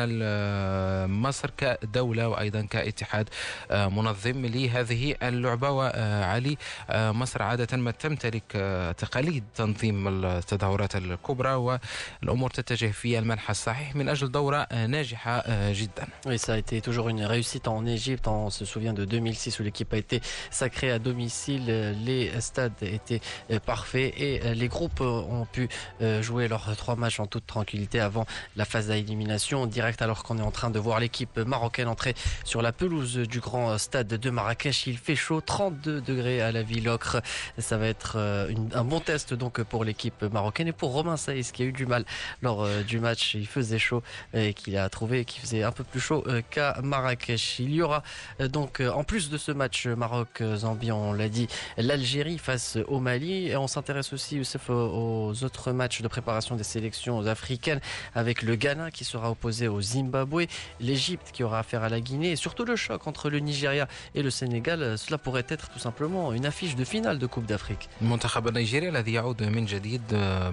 مصر 1.22 1.50
كدولة 1.58 2.28
وأيضا 2.28 2.62
كاتحاد 2.62 3.30
آه، 3.72 3.88
منظم 3.88 4.46
لهذه 4.46 5.16
اللعبة 5.24 5.70
وعلي 5.70 6.58
آه، 6.90 7.12
مصر 7.12 7.44
عادة 7.44 7.78
ما 7.78 7.92
تمتلك 7.92 8.44
آه، 8.56 8.92
تقاليد 8.92 9.44
تنظيم 9.56 10.08
التظاهرات 10.26 10.96
الكبرى 10.96 11.54
والأمور 11.54 12.50
تتجه 12.50 12.92
في 12.92 13.20
المنحى 13.20 13.52
الصحيح 13.52 13.96
من 13.96 14.10
أجل 14.10 14.32
دورة 14.32 14.68
ناجحة 14.74 15.44
جدا 15.72 16.08
Oui, 16.26 16.38
ça 16.38 16.54
a 16.54 16.58
été 16.58 16.82
toujours 16.82 17.10
une 17.10 17.24
réussite 17.24 17.68
en 17.68 17.86
Égypte. 17.86 18.28
On 18.28 18.50
se 18.50 18.66
souvient 18.66 18.94
de 18.94 19.06
2006 19.06 19.60
où 19.60 19.64
l'équipe 19.64 19.94
a 19.94 19.98
été 19.98 20.22
sacrée 20.52 20.92
à 20.92 21.00
domicile. 21.00 21.66
Les 22.06 22.30
stades 22.42 22.82
étaient 22.82 23.22
parfaits 23.66 24.14
et 24.18 24.54
les 24.54 24.68
groupes 24.68 24.99
ont 25.02 25.46
pu 25.46 25.70
euh, 26.02 26.22
jouer 26.22 26.48
leurs 26.48 26.76
trois 26.76 26.96
matchs 26.96 27.20
en 27.20 27.26
toute 27.26 27.46
tranquillité 27.46 28.00
avant 28.00 28.26
la 28.56 28.66
phase 28.66 28.88
d'élimination 28.88 29.66
direct 29.66 30.02
alors 30.02 30.24
qu'on 30.24 30.38
est 30.38 30.44
en 30.44 30.52
train 30.52 30.70
de 30.70 30.80
voir 30.80 31.00
l'équipe 31.00 31.38
marocaine 31.38 31.88
entrer 31.88 32.14
sur 32.44 32.62
la 32.62 32.72
pelouse 32.72 33.18
du 33.18 33.40
grand 33.40 33.78
stade 33.78 34.08
de 34.08 34.30
Marrakech. 34.30 34.88
Il 34.88 34.98
fait 34.98 35.16
chaud, 35.16 35.42
32 35.42 36.02
degrés 36.02 36.42
à 36.42 36.52
la 36.52 36.64
ville 36.64 36.88
ocre. 36.90 37.22
Ça 37.58 37.78
va 37.78 37.88
être 37.88 38.14
euh, 38.18 38.54
un 38.74 38.84
bon 38.84 39.00
test 39.00 39.34
donc 39.34 39.62
pour 39.64 39.84
l'équipe 39.84 40.24
marocaine 40.24 40.68
et 40.68 40.74
pour 40.74 40.92
Romain 40.92 41.18
Saïs 41.18 41.52
qui 41.52 41.64
a 41.64 41.66
eu 41.66 41.72
du 41.72 41.86
mal 41.86 42.06
lors 42.42 42.64
euh, 42.64 42.84
du 42.84 43.00
match. 43.00 43.36
Il 43.36 43.48
faisait 43.48 43.80
chaud 43.80 44.04
et 44.34 44.54
qu'il 44.54 44.78
a 44.78 44.90
trouvé 44.90 45.26
qu'il 45.26 45.42
faisait 45.42 45.64
un 45.64 45.72
peu 45.72 45.84
plus 45.84 46.00
chaud 46.00 46.24
qu'à 46.50 46.80
Marrakech. 46.84 47.60
Il 47.60 47.74
y 47.74 47.82
aura 47.82 48.04
donc 48.40 48.82
en 48.82 49.04
plus 49.04 49.30
de 49.30 49.38
ce 49.38 49.52
match 49.52 49.88
Maroc-Zambie, 49.88 50.92
on 50.92 51.14
l'a 51.14 51.30
dit, 51.30 51.48
l'Algérie 51.78 52.38
face 52.38 52.78
au 52.88 53.00
Mali 53.00 53.48
et 53.48 53.58
on 53.58 53.68
s'intéresse 53.68 54.14
aussi 54.14 54.38
Youssef, 54.38 54.70
aux 54.89 55.45
autres 55.45 55.73
matchs 55.73 56.03
de 56.03 56.09
préparation 56.09 56.57
des 56.57 56.65
sélections 56.65 57.27
africaines 57.27 57.81
avec 58.15 58.43
le 58.43 58.55
Ghana 58.57 58.91
qui 58.91 59.05
sera 59.05 59.31
opposé 59.31 59.69
au 59.69 59.81
Zimbabwe, 59.81 60.43
l'Égypte 60.81 61.31
qui 61.33 61.43
aura 61.45 61.59
affaire 61.61 61.83
à 61.83 61.89
la 61.89 62.01
Guinée 62.01 62.31
et 62.33 62.37
surtout 62.37 62.65
le 62.65 62.77
choc 62.77 63.07
entre 63.07 63.31
le 63.31 63.39
Nigeria 63.39 63.89
et 64.15 64.23
le 64.23 64.31
Sénégal. 64.31 64.99
Cela 64.99 65.19
pourrait 65.19 65.47
être 65.49 65.69
tout 65.71 65.79
simplement 65.79 66.33
une 66.33 66.47
affiche 66.47 66.77
de 66.77 66.85
finale 66.85 67.19
de 67.19 67.27
Coupe 67.27 67.47
d'Afrique. 67.47 67.89
المنتخب 68.03 68.49
النيجيري 68.49 68.89
الذي 68.89 69.13
يعود 69.13 69.43
من 69.43 69.65
جديد 69.67 70.03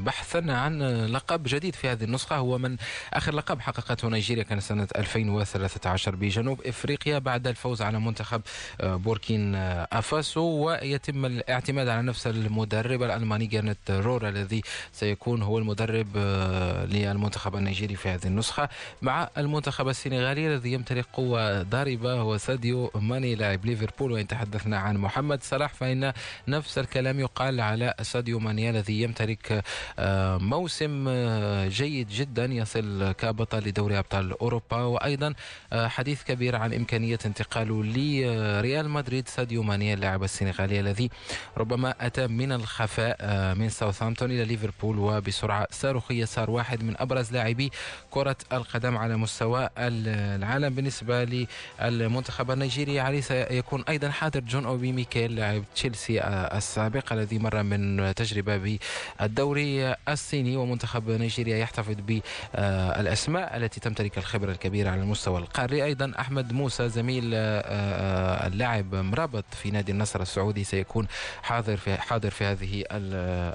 بحثا 0.06 0.38
عن 0.52 0.82
لقب 1.06 1.44
جديد 1.44 1.76
في 1.76 1.88
هذه 1.88 2.04
النسخة 2.04 2.36
هو 2.36 2.58
من 2.58 2.78
آخر 3.14 3.36
لقب 3.36 3.60
حققته 3.62 4.10
نيجيريا 4.10 4.44
كان 4.44 4.60
سنة 4.60 4.88
2013 4.96 6.16
بجنوب 6.16 6.62
إفريقيا 6.62 7.20
بعد 7.20 7.48
الفوز 7.48 7.82
على 7.82 8.00
منتخب 8.00 8.42
بوركين 8.84 9.56
أفاسو 9.56 10.42
ويتم 10.42 11.26
الاعتماد 11.26 11.88
على 11.88 12.02
نفس 12.02 12.28
المدرب 12.28 13.04
الألماني 13.04 13.46
جانت 13.46 13.92
الذي 14.29 14.63
سيكون 14.93 15.43
هو 15.43 15.59
المدرب 15.59 16.07
آه، 16.17 16.85
للمنتخب 16.85 17.57
النيجيري 17.57 17.97
في 17.97 18.09
هذه 18.09 18.27
النسخة 18.27 18.69
مع 19.03 19.29
المنتخب 19.39 19.89
السنغالي 19.89 20.55
الذي 20.55 20.73
يمتلك 20.73 21.07
قوة 21.13 21.63
ضاربة 21.63 22.13
هو 22.13 22.37
ساديو 22.39 22.91
ماني 22.95 23.35
لاعب 23.35 23.67
ليفربول. 23.67 24.13
وإن 24.13 24.27
تحدثنا 24.27 24.79
عن 24.79 24.97
محمد 24.97 25.43
صلاح 25.43 25.75
فإن 25.75 26.13
نفس 26.49 26.79
الكلام 26.79 27.21
يقال 27.21 27.61
على 27.61 27.95
ساديو 28.03 28.39
ماني 28.39 28.71
الذي 28.71 29.03
يمتلك 29.03 29.65
آه، 29.99 30.39
موسم 30.39 31.05
آه، 31.09 31.69
جيد 31.69 32.09
جدا 32.09 32.45
يصل 32.45 33.13
كبطل 33.13 33.59
لدوري 33.59 33.99
أبطال 33.99 34.33
أوروبا. 34.41 34.77
وأيضا 34.77 35.35
حديث 35.73 36.23
كبير 36.23 36.57
عن 36.57 36.75
إمكانية 36.75 37.19
انتقاله 37.27 37.85
لريال 37.85 38.91
مدريد 38.91 39.29
ساديو 39.29 39.63
ماني 39.63 39.95
اللاعب 39.95 40.25
السنغالي 40.25 40.81
الذي 40.81 41.11
ربما 41.57 41.95
أتى 42.01 42.27
من 42.27 42.53
الخفاء 42.53 43.17
من 43.55 43.69
ساوثهامبتون. 43.69 44.16
إلى 44.25 44.45
ليفربول 44.45 44.99
وبسرعة 44.99 45.67
صاروخية 45.71 46.25
صار 46.25 46.51
واحد 46.51 46.83
من 46.83 46.95
أبرز 46.99 47.33
لاعبي 47.33 47.71
كرة 48.11 48.37
القدم 48.53 48.97
على 48.97 49.17
مستوى 49.17 49.71
العالم 49.79 50.75
بالنسبة 50.75 51.47
للمنتخب 51.81 52.51
النيجيري. 52.51 53.01
عليه 53.01 53.21
سيكون 53.21 53.85
أيضا 53.89 54.11
حاضر 54.11 54.41
جون 54.41 54.67
أوبي 54.67 54.93
ميكيل 54.93 55.37
لاعب 55.37 55.65
تشيلسي 55.75 56.21
السابق 56.21 57.13
الذي 57.13 57.39
مر 57.39 57.63
من 57.63 58.15
تجربة 58.15 58.79
بالدوري 59.21 59.95
الصيني 60.09 60.57
ومنتخب 60.57 61.11
نيجيريا 61.11 61.57
يحتفظ 61.57 61.97
بالأسماء 62.07 63.57
التي 63.57 63.81
تمتلك 63.81 64.19
الخبرة 64.19 64.53
الكبيرة 64.53 64.91
على 64.91 65.01
المستوى 65.01 65.39
القاري. 65.39 65.85
أيضا 65.85 66.13
أحمد 66.19 66.53
موسى 66.53 66.89
زميل 66.89 67.35
اللاعب 67.35 68.95
مرابط 68.95 69.45
في 69.63 69.71
نادي 69.71 69.93
النصر 69.93 70.23
السعودي 70.23 70.65
سيكون 70.65 71.07
حاضر 71.43 71.77
في 71.77 71.97
حاضر 71.97 72.31
في 72.31 72.45
هذه 72.45 72.85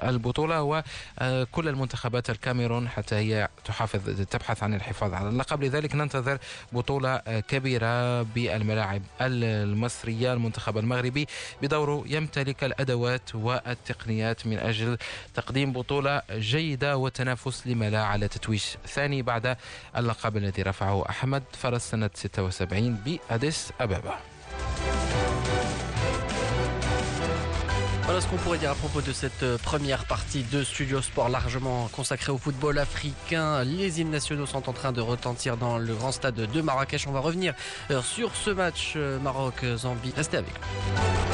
البطولة. 0.08 0.51
وكل 0.60 1.68
المنتخبات 1.68 2.30
الكاميرون 2.30 2.88
حتى 2.88 3.14
هي 3.14 3.48
تحافظ 3.64 4.22
تبحث 4.30 4.62
عن 4.62 4.74
الحفاظ 4.74 5.14
على 5.14 5.28
اللقب. 5.28 5.62
لذلك 5.62 5.94
ننتظر 5.94 6.38
بطولة 6.72 7.16
كبيرة 7.48 8.22
بالملاعب 8.22 9.02
المصرية 9.20 10.32
المنتخب 10.32 10.78
المغربي 10.78 11.26
بدوره 11.62 12.04
يمتلك 12.06 12.64
الأدوات 12.64 13.34
والتقنيات 13.34 14.46
من 14.46 14.58
أجل 14.58 14.98
تقديم 15.34 15.72
بطولة 15.72 16.22
جيدة 16.32 16.96
وتنافس 16.96 17.66
لما 17.66 17.90
لا 17.90 18.04
على 18.04 18.28
تتويج 18.28 18.64
ثاني 18.86 19.22
بعد 19.22 19.56
اللقب 19.96 20.36
الذي 20.36 20.62
رفعه 20.62 21.08
أحمد 21.08 21.42
فرس 21.52 21.90
سنة 21.90 22.10
76 22.14 22.94
بأديس 22.94 23.72
أبابا. 23.80 24.18
Voilà 28.04 28.20
ce 28.20 28.26
qu'on 28.26 28.36
pourrait 28.36 28.58
dire 28.58 28.72
à 28.72 28.74
propos 28.74 29.00
de 29.00 29.12
cette 29.12 29.44
euh, 29.44 29.58
première 29.58 30.04
partie 30.06 30.42
de 30.42 30.64
Studio 30.64 31.00
Sport 31.00 31.28
largement 31.28 31.88
consacrée 31.92 32.32
au 32.32 32.38
football 32.38 32.78
africain. 32.78 33.62
Les 33.62 34.00
hymnes 34.00 34.10
nationaux 34.10 34.44
sont 34.44 34.68
en 34.68 34.72
train 34.72 34.90
de 34.90 35.00
retentir 35.00 35.56
dans 35.56 35.78
le 35.78 35.94
grand 35.94 36.10
stade 36.10 36.34
de 36.34 36.60
Marrakech. 36.60 37.06
On 37.06 37.12
va 37.12 37.20
revenir 37.20 37.54
euh, 37.90 38.02
sur 38.02 38.34
ce 38.34 38.50
match 38.50 38.94
euh, 38.96 39.20
Maroc-Zambie. 39.20 40.12
Restez 40.16 40.38
avec 40.38 40.52
nous. 40.52 41.32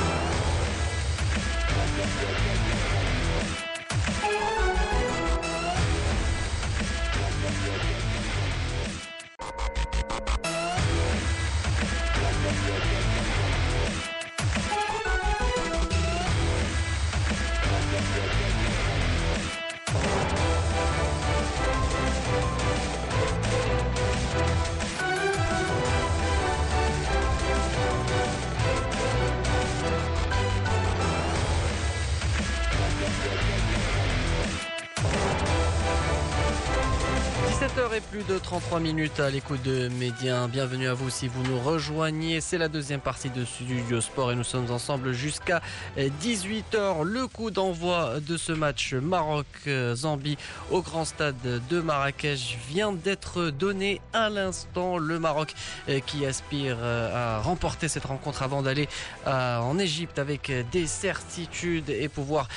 Plus 38.18 38.34
de 38.34 38.38
33 38.38 38.80
minutes 38.80 39.20
à 39.20 39.30
l'écoute 39.30 39.62
de 39.62 39.88
Médien. 39.88 40.48
Bienvenue 40.48 40.88
à 40.88 40.94
vous 40.94 41.10
si 41.10 41.28
vous 41.28 41.42
nous 41.44 41.58
rejoignez. 41.58 42.40
C'est 42.40 42.58
la 42.58 42.68
deuxième 42.68 43.00
partie 43.00 43.30
de 43.30 43.44
Studio 43.44 44.00
Sport 44.00 44.32
et 44.32 44.34
nous 44.34 44.44
sommes 44.44 44.70
ensemble 44.70 45.12
jusqu'à 45.12 45.60
18h. 45.96 47.02
Le 47.04 47.26
coup 47.28 47.50
d'envoi 47.50 48.14
de 48.20 48.36
ce 48.36 48.52
match 48.52 48.94
Maroc-Zambie 48.94 50.36
au 50.70 50.82
grand 50.82 51.04
stade 51.04 51.36
de 51.42 51.80
Marrakech 51.80 52.58
vient 52.68 52.92
d'être 52.92 53.50
donné 53.50 54.00
à 54.12 54.30
l'instant. 54.30 54.98
Le 54.98 55.18
Maroc 55.18 55.54
euh, 55.88 56.00
qui 56.00 56.24
aspire 56.26 56.78
euh, 56.80 57.38
à 57.38 57.40
remporter 57.40 57.88
cette 57.88 58.06
rencontre 58.06 58.42
avant 58.42 58.62
d'aller 58.62 58.88
euh, 59.26 59.58
en 59.58 59.78
Égypte 59.78 60.18
avec 60.18 60.52
des 60.72 60.86
certitudes 60.86 61.90
et 61.90 62.08
pouvoir 62.08 62.48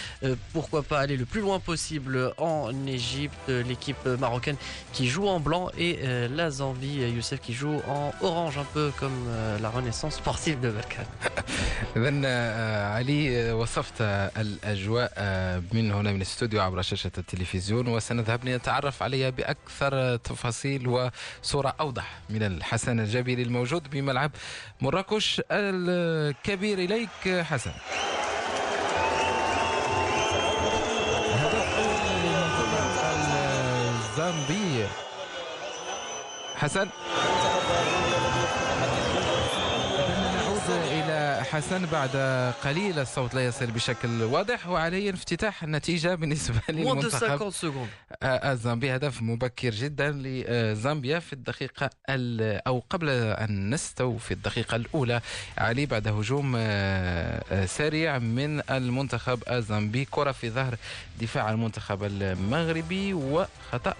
pourquoi 0.53 0.81
pas 0.81 0.99
aller 0.99 1.17
le 1.17 1.25
plus 1.25 1.41
loin 1.41 1.59
possible 1.59 2.33
en 2.37 2.71
Égypte. 2.87 3.49
L'équipe 3.49 4.05
marocaine 4.05 4.57
qui 4.93 5.07
joue 5.07 5.27
en 5.27 5.39
blanc 5.39 5.50
et 5.77 5.99
euh, 6.03 6.27
la 6.29 6.49
Zambie, 6.49 6.99
euh, 7.01 7.09
Youssef 7.09 7.39
qui 7.41 7.53
joue 7.53 7.81
en 7.87 8.11
orange, 8.21 8.57
un 8.57 8.63
peu 8.73 8.91
comme 8.99 9.25
euh, 9.27 9.59
la 9.59 9.69
renaissance 9.69 10.15
sportive 10.15 10.59
de 10.59 10.69
Berkane. 10.69 11.05
إذن 11.95 12.25
علي 12.95 13.51
وصفت 13.51 14.01
الأجواء 14.01 15.13
من 15.73 15.91
هنا 15.91 16.11
من 16.11 16.17
الاستوديو 16.17 16.61
عبر 16.61 16.81
شاشة 16.81 17.11
التلفزيون 17.17 17.87
وسنذهب 17.87 18.45
لنتعرف 18.45 19.03
عليها 19.03 19.29
بأكثر 19.29 20.15
تفاصيل 20.15 20.87
وصورة 20.87 21.75
أوضح 21.79 22.19
من 22.29 22.43
الحسن 22.43 22.99
الجابري 22.99 23.43
الموجود 23.43 23.89
بملعب 23.89 24.31
مراكش 24.81 25.41
الكبير 25.51 26.79
إليك 26.79 27.43
حسن 27.43 27.71
زامبي 34.17 34.60
حسن 36.61 36.87
حسن 41.51 41.85
بعد 41.85 42.15
قليل 42.63 42.99
الصوت 42.99 43.33
لا 43.33 43.45
يصل 43.45 43.65
بشكل 43.65 44.23
واضح 44.23 44.67
وعليه 44.67 45.13
افتتاح 45.13 45.63
النتيجة 45.63 46.15
بالنسبة 46.15 46.61
للمنتخب 46.69 47.51
الزامبي 48.23 48.95
هدف 48.95 49.21
مبكر 49.21 49.69
جدا 49.69 50.11
لزامبيا 50.11 51.19
في 51.19 51.33
الدقيقة 51.33 51.89
أو 52.67 52.83
قبل 52.89 53.09
أن 53.09 53.69
نستوفي 53.69 54.33
الدقيقة 54.33 54.75
الأولى. 54.75 55.21
علي 55.57 55.85
بعد 55.85 56.07
هجوم 56.07 56.53
آه، 56.57 57.65
سريع 57.65 58.19
من 58.19 58.61
المنتخب 58.69 59.43
الزامبي. 59.51 60.05
كرة 60.05 60.31
في 60.31 60.49
ظهر 60.49 60.75
دفاع 61.21 61.51
المنتخب 61.51 62.03
المغربي 62.03 63.13
وخطأ 63.13 63.93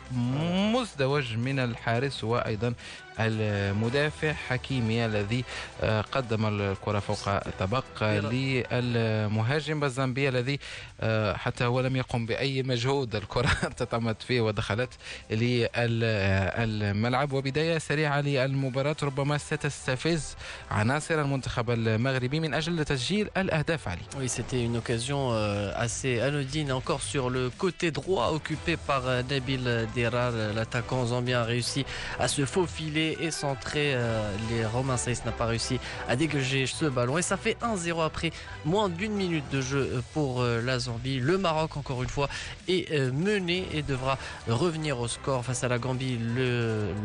مزدوج 0.73 1.37
من 1.37 1.59
الحارس 1.59 2.23
وأيضا 2.23 2.73
المدافع 3.19 4.33
حكيمي 4.33 5.05
الذي 5.05 5.43
آه، 5.81 6.01
قدم 6.01 6.61
الكرة 6.61 6.99
فوق 6.99 7.27
الطبق 7.27 8.03
للمهاجم 8.03 9.83
الزامبي 9.83 10.29
الذي 10.29 10.59
آه، 11.01 11.33
حتى 11.33 11.65
هو 11.65 11.81
لم 11.81 11.95
يقم 11.95 12.25
بأي 12.25 12.63
مجهود 12.63 13.15
الكرة 13.15 13.49
ارتطمت 13.63 14.23
فيه 14.23 14.41
ودخلت 14.41 14.89
للملعب. 15.31 17.31
وبداية 17.33 17.77
سريعة 17.77 18.21
للمباراة 18.21 18.95
ربما 19.03 19.37
ستستفز 19.37 20.35
عناصر 20.71 21.21
المنتخب 21.21 21.71
المغربي 21.71 22.39
من 22.39 22.53
أجل 22.53 22.85
تسجيل 22.85 23.29
الأهداف. 23.37 23.87
علي. 23.87 24.01
Oui, 24.19 24.29
c'était 24.29 24.63
une 24.63 24.77
occasion 24.77 25.31
euh, 25.31 25.71
assez 25.75 26.19
anodine 26.19 26.71
encore 26.71 27.01
sur 27.01 27.29
le 27.29 27.49
côté 27.49 27.91
droit 27.91 28.29
occupé 28.31 28.77
par 28.77 29.07
euh, 29.07 29.21
Nabil 29.29 29.87
Derar. 29.95 30.31
L'attaquant 30.55 31.05
zambien 31.05 31.41
a 31.41 31.45
réussi 31.45 31.85
à 32.19 32.27
se 32.27 32.45
faufiler 32.45 33.00
et 33.19 33.31
centrer. 33.31 33.93
Euh, 33.93 34.31
les 34.49 34.65
Romains 34.65 34.97
Saïs 34.97 35.23
n'a 35.25 35.31
pas 35.31 35.45
réussi 35.45 35.79
à 36.07 36.15
dégager 36.15 36.65
ce 36.65 36.85
ballon 36.85 37.17
et 37.17 37.21
ça 37.21 37.37
fait 37.37 37.57
1-0 37.61 38.03
après 38.03 38.31
moins 38.65 38.89
d'une 38.89 39.13
minute 39.13 39.49
de 39.51 39.61
jeu 39.61 40.03
pour 40.13 40.43
la 40.43 40.79
Zambie. 40.79 41.19
Le 41.19 41.37
Maroc, 41.37 41.77
encore 41.77 42.03
une 42.03 42.09
fois, 42.09 42.29
est 42.67 42.91
euh, 42.91 43.11
mené 43.11 43.67
et 43.73 43.81
devra 43.81 44.17
revenir 44.47 44.99
au 44.99 45.07
score 45.07 45.43
face 45.43 45.63
à 45.63 45.67
la 45.67 45.79
Gambie. 45.79 46.17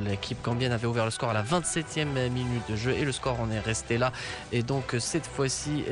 L'équipe 0.05 0.43
gambienne 0.45 0.73
avait 0.73 0.87
ouvert 0.87 1.05
le 1.05 1.11
score 1.11 1.31
à 1.31 1.35
la 1.35 1.43
27e 1.43 2.29
minute 2.31 2.63
de 2.71 2.77
jeu 2.77 2.93
et 2.93 3.05
le 3.05 3.13
score 3.13 3.41
en 3.41 3.51
est 3.51 3.61
resté 3.61 3.99
là. 3.99 4.13
Et 4.53 4.63
donc 4.63 4.97
cette 4.99 5.27
fois-ci, 5.27 5.85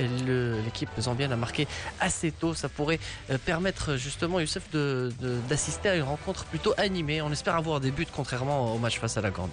l'équipe 0.64 0.90
zambienne 0.98 1.32
a 1.32 1.36
marqué 1.36 1.66
assez 2.00 2.30
tôt. 2.30 2.54
Ça 2.54 2.68
pourrait 2.68 2.98
euh, 3.30 3.38
permettre 3.44 3.96
justement, 3.96 4.40
Youssef, 4.40 4.64
d'assister 5.48 5.88
à 5.88 5.96
une 5.96 6.02
rencontre 6.02 6.44
plutôt 6.44 6.74
animée. 6.76 7.22
On 7.22 7.32
espère 7.32 7.56
avoir 7.56 7.80
des 7.80 7.90
buts 7.90 8.06
contrairement 8.10 8.74
au 8.74 8.78
match 8.78 8.98
face 8.98 9.16
à 9.16 9.20
la 9.20 9.30
Gambie. 9.30 9.52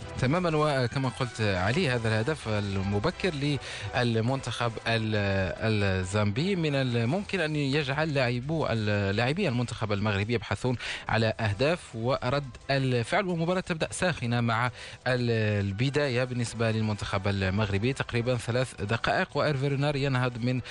لاعبو 8.09 8.67
لاعبي 9.11 9.47
المنتخب 9.47 9.91
المغربي 9.91 10.33
يبحثون 10.33 10.77
على 11.09 11.33
أهداف 11.39 11.95
ورد 11.95 12.45
الفعل 12.71 13.27
والمباراه 13.27 13.59
تبدأ 13.59 13.87
ساخنة 13.91 14.41
مع 14.41 14.71
البداية 15.07 16.23
بالنسبة 16.23 16.71
للمنتخب 16.71 17.27
المغربي. 17.27 17.93
تقريبا 17.93 18.35
ثلاث 18.35 18.81
دقائق 18.81 19.37
وايرفيرنار 19.37 19.95
ينهض 19.95 20.37
من 20.37 20.61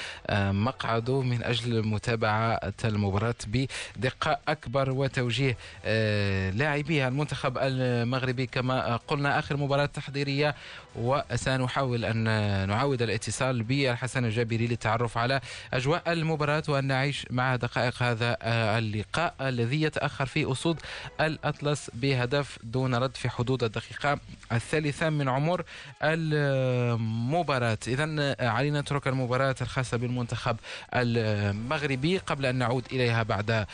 مقعده 0.65 1.23
من 1.23 1.43
أجل 1.45 1.87
متابعة 1.87 2.61
المباراة 2.85 3.35
بدقة 3.47 4.39
أكبر 4.49 4.91
وتوجيه 4.91 5.57
آه، 5.85 6.51
لاعبي 6.51 7.09
المنتخب 7.09 7.59
المغربي. 7.59 8.47
كما 8.47 8.97
قلنا 8.97 9.39
آخر 9.39 9.57
مباراة 9.61 9.87
تحضيرية 9.87 10.55
وسنحاول 10.97 12.05
أن 12.05 12.25
نعاود 12.69 13.03
الاتصال 13.03 13.63
بالحسن 13.63 14.25
الجابري 14.25 14.67
للتعرف 14.67 15.19
على 15.19 15.41
أجواء 15.73 16.13
المباراة 16.13 16.63
وأن 16.69 16.85
نعيش 16.85 17.27
مع 17.31 17.57
دقائق 17.57 18.03
هذا 18.03 18.37
اللقاء 18.79 19.35
الذي 19.41 19.83
يتأخر 19.83 20.27
فيه 20.27 20.53
أسود 20.53 20.81
الأطلس 21.21 21.91
بهدف 21.95 22.59
دون 22.63 22.95
رد 22.95 23.17
في 23.17 23.29
حدود 23.29 23.65
الدقيقة 23.65 24.19
الثالثة 24.53 25.11
من 25.11 25.29
عمر 25.29 25.65
المباراة. 26.03 27.79
إذا 27.87 28.37
علينا 28.41 28.81
نترك 28.81 29.09
المباراة 29.09 29.55
الخاصة 29.61 29.97
بالمنتخب 29.97 30.57
المغربي 30.95 32.19
قبل 32.19 32.47
أن 32.47 32.55
نعود 32.55 32.87
إليها 32.93 33.23
بعد 33.23 33.67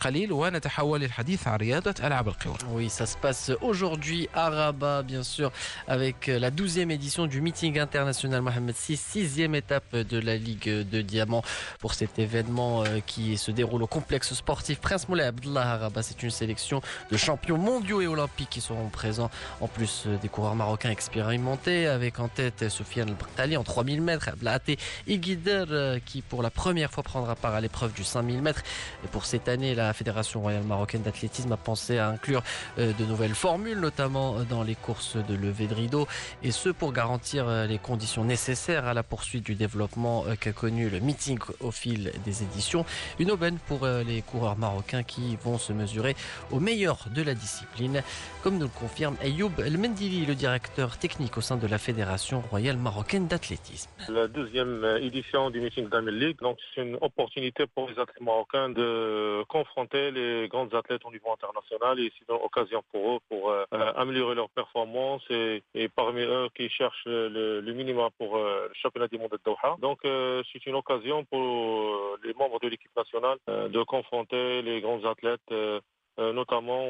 قليل 0.00 0.32
ونتحول 0.32 1.00
للحديث 1.00 1.48
عن 1.48 1.56
رياضة 1.56 1.94
ألعاب 2.04 2.28
القوى. 2.28 2.54
Oui, 2.74 2.88
ça 2.88 3.06
se 3.06 3.16
passe 3.16 3.50
aujourd'hui 3.60 4.28
à 4.34 4.50
Rabat, 4.50 5.02
bien 5.02 5.17
sûr, 5.22 5.52
avec 5.86 6.26
la 6.26 6.50
12e 6.50 6.90
édition 6.90 7.26
du 7.26 7.40
meeting 7.40 7.78
international 7.78 8.42
Mohamed 8.42 8.74
VI, 8.74 8.96
sixième 8.96 9.54
étape 9.54 9.94
de 9.94 10.18
la 10.18 10.36
Ligue 10.36 10.68
de 10.88 11.02
Diamant 11.02 11.42
pour 11.80 11.94
cet 11.94 12.18
événement 12.18 12.84
qui 13.06 13.36
se 13.36 13.50
déroule 13.50 13.82
au 13.82 13.86
complexe 13.86 14.34
sportif 14.34 14.80
Prince 14.80 15.08
Moulay 15.08 15.24
Abdullah 15.24 15.90
C'est 16.02 16.22
une 16.22 16.30
sélection 16.30 16.80
de 17.10 17.16
champions 17.16 17.58
mondiaux 17.58 18.00
et 18.00 18.06
olympiques 18.06 18.50
qui 18.50 18.60
seront 18.60 18.88
présents, 18.88 19.30
en 19.60 19.68
plus 19.68 20.04
euh, 20.06 20.16
des 20.18 20.28
coureurs 20.28 20.54
marocains 20.54 20.90
expérimentés, 20.90 21.86
avec 21.86 22.20
en 22.20 22.28
tête 22.28 22.68
Sofiane 22.68 23.12
Brtali 23.14 23.56
en 23.56 23.64
3000 23.64 24.02
mètres, 24.02 24.30
Blaté 24.36 24.78
Iguider 25.06 25.64
euh, 25.70 25.98
qui 26.04 26.22
pour 26.22 26.42
la 26.42 26.50
première 26.50 26.90
fois 26.90 27.02
prendra 27.02 27.34
part 27.34 27.54
à 27.54 27.60
l'épreuve 27.60 27.92
du 27.92 28.04
5000 28.04 28.42
mètres. 28.42 28.62
Et 29.04 29.08
pour 29.08 29.24
cette 29.26 29.48
année, 29.48 29.74
la 29.74 29.92
Fédération 29.92 30.40
royale 30.40 30.64
marocaine 30.64 31.02
d'athlétisme 31.02 31.52
a 31.52 31.56
pensé 31.56 31.98
à 31.98 32.08
inclure 32.08 32.42
euh, 32.78 32.92
de 32.98 33.04
nouvelles 33.04 33.34
formules, 33.34 33.80
notamment 33.80 34.40
dans 34.48 34.62
les 34.62 34.74
courses 34.74 35.07
de 35.16 35.34
levée 35.34 35.66
de 35.66 35.74
rideau, 35.74 36.06
et 36.42 36.50
ce 36.50 36.68
pour 36.68 36.92
garantir 36.92 37.48
les 37.66 37.78
conditions 37.78 38.24
nécessaires 38.24 38.86
à 38.86 38.94
la 38.94 39.02
poursuite 39.02 39.44
du 39.44 39.54
développement 39.54 40.24
qu'a 40.40 40.52
connu 40.52 40.90
le 40.90 41.00
meeting 41.00 41.38
au 41.60 41.70
fil 41.70 42.12
des 42.24 42.42
éditions. 42.42 42.84
Une 43.18 43.30
aubaine 43.30 43.58
pour 43.66 43.84
euh, 43.84 44.02
les 44.02 44.22
coureurs 44.22 44.56
marocains 44.56 45.02
qui 45.02 45.36
vont 45.36 45.58
se 45.58 45.72
mesurer 45.72 46.14
au 46.50 46.60
meilleur 46.60 47.06
de 47.14 47.22
la 47.22 47.34
discipline, 47.34 48.02
comme 48.42 48.58
nous 48.58 48.66
le 48.66 48.78
confirme 48.78 49.16
Ayoub 49.22 49.52
El 49.64 49.78
Mendili, 49.78 50.26
le 50.26 50.34
directeur 50.34 50.98
technique 50.98 51.36
au 51.36 51.40
sein 51.40 51.56
de 51.56 51.66
la 51.66 51.78
Fédération 51.78 52.40
royale 52.40 52.76
marocaine 52.76 53.26
d'athlétisme. 53.26 53.90
La 54.08 54.28
deuxième 54.28 54.84
euh, 54.84 54.98
édition 55.00 55.50
du 55.50 55.60
meeting 55.60 55.88
d'Amel 55.88 56.18
donc 56.40 56.58
c'est 56.74 56.82
une 56.82 56.98
opportunité 57.00 57.66
pour 57.66 57.88
les 57.88 57.98
athlètes 57.98 58.20
marocains 58.20 58.70
de 58.70 59.44
confronter 59.48 60.10
les 60.10 60.48
grands 60.48 60.68
athlètes 60.68 61.02
au 61.04 61.12
niveau 61.12 61.30
international 61.32 62.00
et 62.00 62.12
c'est 62.18 62.32
une 62.32 62.40
occasion 62.42 62.82
pour 62.92 63.16
eux 63.16 63.18
pour 63.28 63.50
euh, 63.50 63.64
améliorer 63.94 64.34
leur 64.34 64.48
performance 64.50 64.97
et, 65.30 65.88
parmi 65.94 66.22
eux 66.22 66.48
qui 66.54 66.68
cherchent 66.68 67.06
le, 67.06 67.72
minimum 67.72 68.10
pour 68.18 68.36
le 68.36 68.70
championnat 68.74 69.08
du 69.08 69.18
monde 69.18 69.30
de 69.30 69.40
Doha. 69.44 69.76
Donc 69.80 70.00
c'est 70.04 70.66
une 70.66 70.74
occasion 70.74 71.24
pour 71.24 72.18
les 72.24 72.34
membres 72.34 72.60
de 72.60 72.68
l'équipe 72.68 72.94
nationale 72.96 73.38
euh, 73.48 73.68
de 73.68 73.82
confronter 73.82 74.62
les 74.62 74.80
grands 74.80 75.04
athlètes 75.04 75.40
euh, 75.52 75.80
euh, 76.18 76.32
notamment 76.32 76.84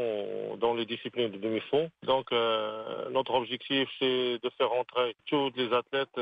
dans 0.57 0.75
les 0.75 0.87
disciplines 0.87 1.31
de 1.31 1.39
demi-fond. 1.39 1.91
Donc 2.03 2.31
notre 3.11 3.35
objectif 3.35 3.89
c'est 3.99 4.39
de 4.43 4.51
faire 4.57 4.73
entrer 4.73 5.15
tous 5.27 5.53
les 5.55 5.71
athlètes 5.73 6.19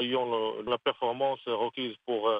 ayant 0.00 0.54
la 0.66 0.78
performance 0.78 1.40
requise 1.46 1.94
pour 2.06 2.32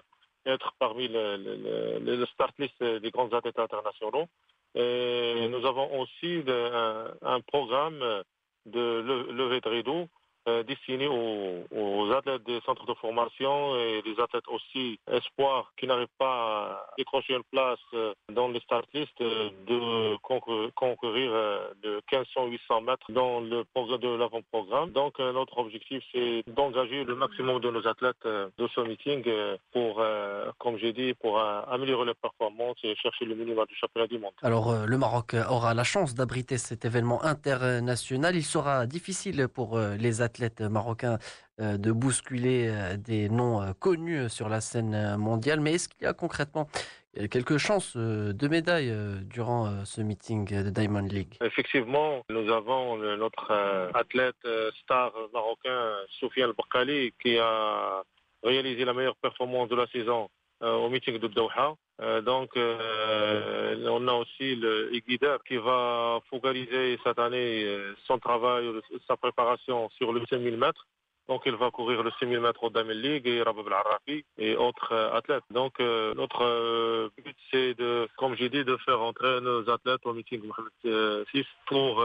être 0.47 0.73
parmi 0.79 1.09
le, 1.09 1.37
le, 1.37 2.17
le, 2.17 2.27
start 2.27 2.55
list 2.59 2.83
des 2.83 3.11
grands 3.11 3.31
athlètes 3.35 3.59
internationaux. 3.59 4.27
Et 4.75 5.47
nous 5.51 5.67
avons 5.67 6.01
aussi 6.01 6.43
un 6.47 7.41
programme 7.43 8.23
de 8.69 9.31
levée 9.33 9.61
de 9.61 9.69
rideau 9.69 10.09
euh, 10.47 10.63
destiné 10.63 11.07
aux, 11.09 12.11
athlètes 12.13 12.45
des 12.45 12.61
centres 12.65 12.87
de 12.87 12.95
formation 12.95 13.77
et 13.77 14.01
des 14.03 14.19
athlètes 14.19 14.49
aussi 14.49 14.99
espoirs 15.13 15.73
qui 15.77 15.87
n'arrivent 15.87 16.07
pas 16.19 16.27
à 16.27 16.87
décrocher 16.97 17.35
une 17.35 17.43
place 17.53 17.79
euh, 17.93 18.15
dans 18.33 18.49
les 18.49 18.61
start 18.61 18.87
list 18.95 19.13
euh, 19.21 19.51
de 19.67 20.17
concourir 20.75 21.31
de 21.83 22.01
1500-800 22.11 22.85
mètres 22.85 23.13
dans 23.13 23.41
le 23.41 23.65
programme 23.75 24.01
de 24.01 24.09
l'avant-programme. 24.09 24.91
Donc 24.91 25.19
notre 25.19 25.59
objectif 25.59 26.03
c'est 26.13 26.45
d'engager 26.47 27.05
le 27.05 27.15
maximum 27.15 27.61
de 27.61 27.71
nos 27.71 27.87
athlètes 27.87 28.25
de 28.25 28.69
ce 28.75 28.81
meeting 28.81 29.25
pour, 29.73 30.03
comme 30.59 30.79
j'ai 30.79 30.93
dit, 30.93 31.15
pour 31.15 31.39
améliorer 31.41 32.07
les 32.07 32.15
performances 32.15 32.79
et 32.85 32.95
chercher 32.97 33.25
le 33.27 33.35
minimum 33.35 33.67
du 33.67 33.75
championnat 33.75 34.07
du 34.07 34.19
monde. 34.19 34.33
Alors 34.43 34.87
le 34.87 34.99
Maroc 34.99 35.35
aura 35.51 35.75
la 35.75 35.85
chance 35.85 36.15
d'abriter 36.15 36.59
cet 36.59 36.85
événement 36.85 37.23
international. 37.23 38.35
Il 38.37 38.45
sera 38.45 38.87
difficile 38.87 39.49
pour 39.49 39.79
les 39.79 40.23
athlètes 40.23 40.38
athlètes 40.39 40.61
marocains 40.61 41.19
euh, 41.61 41.77
de 41.77 41.91
bousculer 41.91 42.69
euh, 42.69 42.97
des 42.97 43.29
noms 43.29 43.61
euh, 43.61 43.73
connus 43.79 44.29
sur 44.29 44.49
la 44.49 44.61
scène 44.61 45.17
mondiale. 45.17 45.61
Mais 45.61 45.75
est-ce 45.75 45.89
qu'il 45.89 46.03
y 46.03 46.07
a 46.07 46.13
concrètement 46.13 46.69
quelques 47.31 47.57
chances 47.59 47.97
de 47.97 48.49
médailles 48.49 48.95
durant 49.23 49.85
ce 49.85 50.03
meeting 50.03 50.47
de 50.47 50.71
Diamond 50.71 51.01
League? 51.01 51.35
Effectivement, 51.43 52.23
nous 52.31 52.49
avons 52.53 52.97
notre 53.17 53.51
athlète 53.95 54.37
star 54.85 55.13
marocain, 55.33 55.97
Soufiane 56.21 56.53
Bakali, 56.53 57.13
qui 57.21 57.37
a 57.39 58.05
réalisé 58.45 58.85
la 58.85 58.93
meilleure 58.93 59.17
performance 59.17 59.69
de 59.69 59.75
la 59.75 59.89
saison 59.89 60.29
au 60.61 60.89
meeting 60.89 61.19
de 61.19 61.29
Doha. 61.29 61.75
donc, 62.23 62.51
on 62.57 64.09
a 64.09 64.13
aussi 64.13 64.57
le 64.57 64.95
Iguida 64.95 65.39
qui 65.47 65.57
va 65.57 66.21
focaliser 66.31 66.99
cette 67.05 67.19
année 67.19 67.67
son 68.07 68.19
travail, 68.19 68.65
sa 69.07 69.17
préparation 69.17 69.89
sur 69.91 70.13
le 70.13 70.23
5000 70.29 70.57
mètres. 70.57 70.87
Donc 71.29 71.43
il 71.45 71.55
va 71.57 71.71
courir 71.71 72.03
le 72.03 72.11
6000 72.19 72.41
mètres 72.41 72.65
au 72.65 72.71
Damel 72.71 73.01
League 73.03 73.27
et 73.27 73.43
Rabab 73.43 73.67
Al-Arafi 73.67 74.25
et 74.39 74.57
autres 74.57 74.93
euh, 74.93 75.13
athlètes. 75.13 75.45
Donc 75.51 75.79
euh, 75.79 76.15
notre 76.15 76.43
euh, 76.43 77.11
but 77.23 77.37
c'est 77.51 77.75
de, 77.75 78.09
comme 78.17 78.35
j'ai 78.35 78.49
dit, 78.49 78.65
de 78.65 78.77
faire 78.79 79.03
entrer 79.03 79.43
nos 79.43 79.69
athlètes 79.69 80.01
au 80.05 80.15
meeting 80.15 80.41
Mohamed 80.43 81.27
6 81.35 81.45
pour 81.67 82.03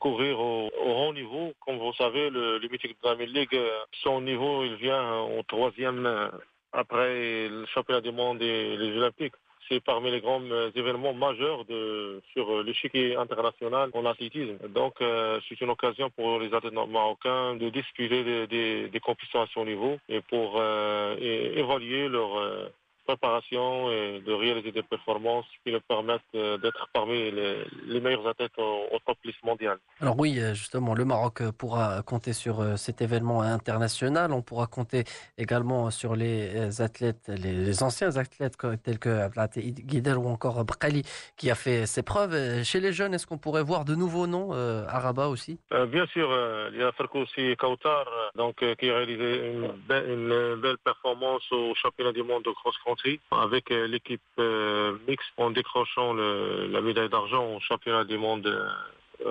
courir 0.00 0.38
au, 0.38 0.70
haut 0.78 1.14
niveau. 1.14 1.54
Comme 1.64 1.78
vous 1.78 1.94
savez, 1.94 2.28
le, 2.28 2.60
meeting 2.70 2.90
de 2.90 2.96
Damel 3.02 3.32
League, 3.32 3.58
son 4.02 4.20
niveau 4.20 4.62
il 4.64 4.74
vient 4.76 5.20
au 5.22 5.42
troisième 5.42 6.30
après 6.76 7.48
le 7.48 7.66
championnat 7.66 8.00
du 8.00 8.12
monde 8.12 8.40
et 8.42 8.76
les 8.76 8.96
Olympiques 8.96 9.34
c'est 9.68 9.80
parmi 9.80 10.10
les 10.10 10.20
grands 10.20 10.42
euh, 10.42 10.70
événements 10.74 11.14
majeurs 11.14 11.64
de, 11.64 12.20
sur 12.32 12.50
euh, 12.50 12.62
l'échiquier 12.62 13.16
international 13.16 13.90
en 13.92 14.04
athlétisme. 14.04 14.56
Donc, 14.68 14.94
euh, 15.00 15.40
c'est 15.48 15.60
une 15.60 15.70
occasion 15.70 16.10
pour 16.10 16.38
les 16.38 16.52
athlètes 16.54 16.72
marocains 16.72 17.56
de 17.56 17.68
disputer 17.70 18.22
des, 18.24 18.46
des, 18.46 18.88
des 18.88 19.00
compétitions 19.00 19.42
à 19.42 19.46
son 19.52 19.64
niveau 19.64 19.98
et 20.08 20.20
pour 20.20 20.60
évaluer 20.62 22.08
leur 22.08 22.70
préparation 23.06 23.90
et 23.90 24.20
de 24.20 24.32
réaliser 24.32 24.72
des 24.72 24.82
performances 24.82 25.46
qui 25.64 25.70
leur 25.70 25.82
permettent 25.82 26.20
euh, 26.34 26.58
d'être 26.58 26.88
parmi 26.92 27.30
les, 27.30 28.00
meilleurs 28.00 28.26
athlètes 28.26 28.58
au, 28.58 28.98
top 29.06 29.16
list 29.24 29.42
mondial. 29.44 29.78
Alors 30.00 30.18
oui, 30.18 30.38
euh, 30.38 30.54
justement, 30.54 30.94
le 30.94 31.04
Maroc 31.04 31.40
euh, 31.40 31.52
pourra 31.52 32.02
compter 32.02 32.32
sur 32.32 32.56
cet 32.76 33.00
événement 33.00 33.40
international. 33.42 34.32
On 34.32 34.42
pourra 34.42 34.66
compter 34.66 35.04
également 35.38 35.90
sur 35.90 36.16
les 36.16 36.80
athlètes, 36.80 37.28
les, 37.28 37.82
anciens 37.82 38.16
athlètes 38.16 38.56
tels 38.82 38.98
que 38.98 39.28
Guidel 39.58 40.18
ou 40.18 40.28
encore 40.28 40.64
Brkali 40.64 41.02
qui 41.36 41.50
a 41.50 41.54
fait 41.54 41.86
ses 41.86 42.02
preuves. 42.02 42.64
Chez 42.64 42.80
les 42.80 42.92
jeunes, 42.92 43.14
est-ce 43.14 43.26
qu'on 43.26 43.38
pourrait 43.38 43.62
voir 43.62 43.84
de 43.84 43.94
nouveaux 43.94 44.26
noms 44.26 44.52
à 44.52 44.98
Rabat 44.98 45.28
aussi? 45.28 45.58
Bien 45.70 46.06
sûr, 46.06 46.28
il 46.72 46.80
y 46.80 46.82
a 46.82 46.92
Farkoussi 46.92 47.56
Kautar 47.56 48.06
donc, 48.34 48.56
qui 48.78 48.90
a 48.90 48.96
réalisé 48.96 49.52
une, 49.52 49.64
une 49.90 50.60
belle 50.60 50.78
performance 50.78 51.44
au 51.52 51.74
championnat 51.74 52.12
du 52.12 52.22
monde 52.22 52.42
de 52.42 52.50
cross-country 52.50 52.95
avec 53.30 53.70
euh, 53.70 53.86
l'équipe 53.86 54.20
euh, 54.38 54.96
mixte 55.08 55.28
en 55.36 55.50
décrochant 55.50 56.14
la 56.14 56.80
médaille 56.80 57.08
d'argent 57.08 57.54
au 57.54 57.60
championnat 57.60 58.04
du 58.04 58.18
monde 58.18 58.46
euh, 58.46 58.68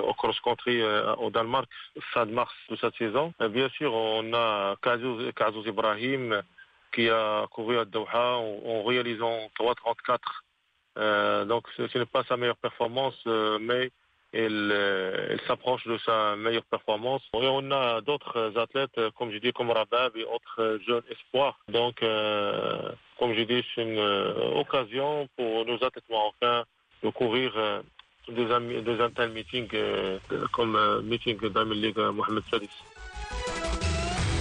au 0.02 0.14
cross-country 0.14 0.82
au 1.20 1.30
Danemark 1.30 1.70
fin 2.14 2.26
de 2.26 2.32
mars 2.32 2.52
de 2.70 2.76
cette 2.78 2.96
saison. 2.96 3.32
bien 3.52 3.70
sûr, 3.70 3.94
on 3.94 4.34
a 4.34 4.76
Kazouz 4.82 5.68
Ibrahim 5.68 6.42
qui 6.92 7.08
a 7.08 7.46
couru 7.52 7.78
à 7.78 7.86
Doha 7.86 8.38
en, 8.38 8.84
réalisant 8.84 9.48
3.34. 9.60 11.46
donc 11.46 11.68
ce, 11.78 11.98
n'est 12.00 12.06
pas 12.08 12.24
sa 12.24 12.36
meilleure 12.36 12.58
performance, 12.58 13.22
mais 13.62 13.92
elle, 14.44 15.40
s'approche 15.48 15.86
de 15.88 15.98
sa 16.00 16.36
meilleure 16.36 16.66
performance. 16.66 17.22
Et 17.34 17.48
on 17.48 17.72
a 17.72 18.02
d'autres 18.02 18.54
athlètes, 18.58 19.00
comme 19.18 19.32
je 19.32 19.38
dis, 19.38 19.54
comme 19.54 19.72
Rabab 19.72 20.16
et 20.18 20.26
autres 20.26 20.80
jeunes 20.86 21.04
espoirs. 21.10 21.60
Donc, 21.70 22.02
comme 23.18 23.34
je 23.34 23.44
dis, 23.44 23.64
c'est 23.74 23.84
une 23.84 23.98
euh, 23.98 24.60
occasion 24.60 25.28
pour 25.38 25.66
nos 25.66 25.76
athlètes 25.76 26.10
marocains 26.10 26.66
de 27.04 27.10
courir 27.10 27.54
euh, 27.56 27.82
des, 28.28 28.82
des 28.82 29.02
un 29.02 29.10
tel 29.10 29.32
meeting 29.32 29.68
euh, 29.74 30.20
comme 30.52 31.02
meeting 31.04 31.38
d'Amel 31.50 31.94
Mohamed 32.14 32.44
Sadis. 32.52 32.70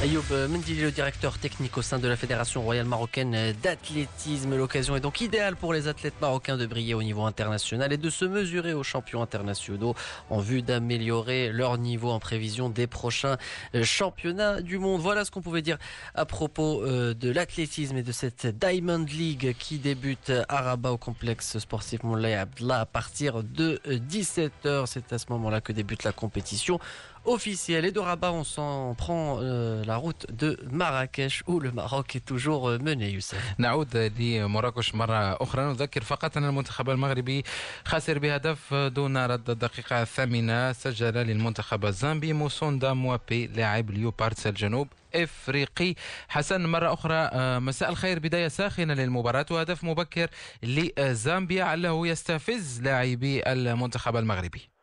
Ayoub 0.05 0.49
Mendili, 0.51 0.83
le 0.83 0.91
directeur 0.91 1.39
technique 1.39 1.79
au 1.79 1.83
sein 1.83 1.99
de 1.99 2.07
la 2.07 2.17
Fédération 2.17 2.61
royale 2.61 2.85
marocaine 2.85 3.55
d'athlétisme. 3.63 4.55
L'occasion 4.55 4.95
est 4.97 5.01
donc 5.01 5.23
idéale 5.23 5.57
pour 5.57 5.73
les 5.73 5.89
athlètes 5.89 6.21
marocains 6.21 6.59
de 6.59 6.67
briller 6.67 6.93
au 6.93 7.03
niveau 7.03 7.23
international 7.23 7.91
et 7.91 7.97
de 7.97 8.11
se 8.11 8.27
mesurer 8.27 8.75
aux 8.75 8.83
champions 8.83 9.23
internationaux 9.23 9.95
en 10.29 10.41
vue 10.41 10.61
d'améliorer 10.61 11.53
leur 11.53 11.79
niveau 11.79 12.11
en 12.11 12.21
prévision 12.21 12.69
des 12.69 12.87
prochains 12.87 13.39
championnats 13.83 14.61
du 14.61 14.77
monde. 14.77 15.01
Voilà 15.01 15.25
ce 15.25 15.31
qu'on 15.31 15.41
pouvait 15.41 15.63
dire 15.63 15.79
à 16.15 16.27
propos 16.27 16.83
euh, 16.83 17.15
de 17.15 17.31
l'athlétisme 17.31 17.97
et 17.97 18.03
de 18.03 18.13
cette 18.13 18.47
Diamond 18.47 19.07
League 19.09 19.57
qui 19.59 19.79
débute 19.79 20.31
à 20.51 20.61
Rabat 20.61 20.93
au 20.93 20.99
complexe 20.99 21.59
sportif 21.59 22.03
Moulay 22.03 22.35
Abdallah 22.35 22.81
à 22.81 22.85
partir 22.85 23.43
de 23.43 23.81
17h. 23.87 24.85
C'est 24.85 25.15
à 25.15 25.19
ce 25.19 25.25
moment-là 25.31 25.63
que 25.63 25.73
débute 25.73 26.05
la 26.05 26.13
compétition 26.13 26.79
officielle. 27.25 27.85
Et 27.85 27.93
de 27.93 28.01
Rabat, 28.01 28.33
on 28.33 28.45
s'en 28.45 28.95
prend 28.95 29.39
euh, 29.41 29.85
la 29.85 29.97
route 29.97 30.27
de 30.33 30.59
Marrakech 30.71 31.43
où 31.47 31.61
le 31.61 31.71
Maroc 31.71 32.17
est 32.17 32.25
toujours 32.25 32.69
euh, 32.69 32.79
mené, 32.79 33.11
Youssef. 33.11 33.39
نعود 33.59 33.97
لمراكش 33.97 34.95
مرة 34.95 35.43
أخرى 35.43 35.65
نذكر 35.65 36.05
فقط 36.05 36.37
أن 36.37 36.45
المنتخب 36.45 36.91
المغربي 36.91 37.45
خسر 37.85 38.19
بهدف 38.19 38.75
دون 38.75 39.17
رد 39.17 39.51
الدقيقة 39.51 40.03
الثامنة 40.03 40.73
سجل 40.73 41.15
للمنتخب 41.15 41.87
الزامبي 41.87 42.33
موسوندا 42.33 42.93
موابي 42.93 43.47
لاعب 43.47 43.91
ليوباردس 43.91 44.47
الجنوب 44.47 44.89
إفريقي 45.15 45.95
حسن 46.29 46.67
مرة 46.67 46.93
أخرى 46.93 47.31
مساء 47.61 47.89
الخير 47.91 48.19
بداية 48.19 48.49
ساخنة 48.49 48.95
للمباراة 48.95 49.47
وهدف 49.51 49.85
مبكر 49.85 50.31
لزامبيا 50.63 51.65
علّه 51.65 52.07
يستفز 52.07 52.81
لاعبي 52.83 53.43
المنتخب 53.53 54.17
المغربي 54.17 54.74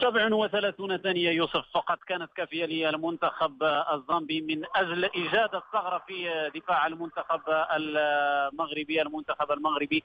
37 0.00 0.96
ثانية 0.96 1.30
يوسف 1.30 1.64
فقط 1.74 1.98
كانت 2.06 2.32
كافية 2.36 2.64
للمنتخب 2.66 3.62
الزامبي 3.92 4.40
من 4.40 4.64
أجل 4.76 5.04
إيجاد 5.04 5.54
الثغرة 5.54 6.02
في 6.06 6.50
دفاع 6.54 6.86
المنتخب 6.86 7.40
المغربي 7.76 9.02
المنتخب 9.02 9.52
المغربي 9.52 10.04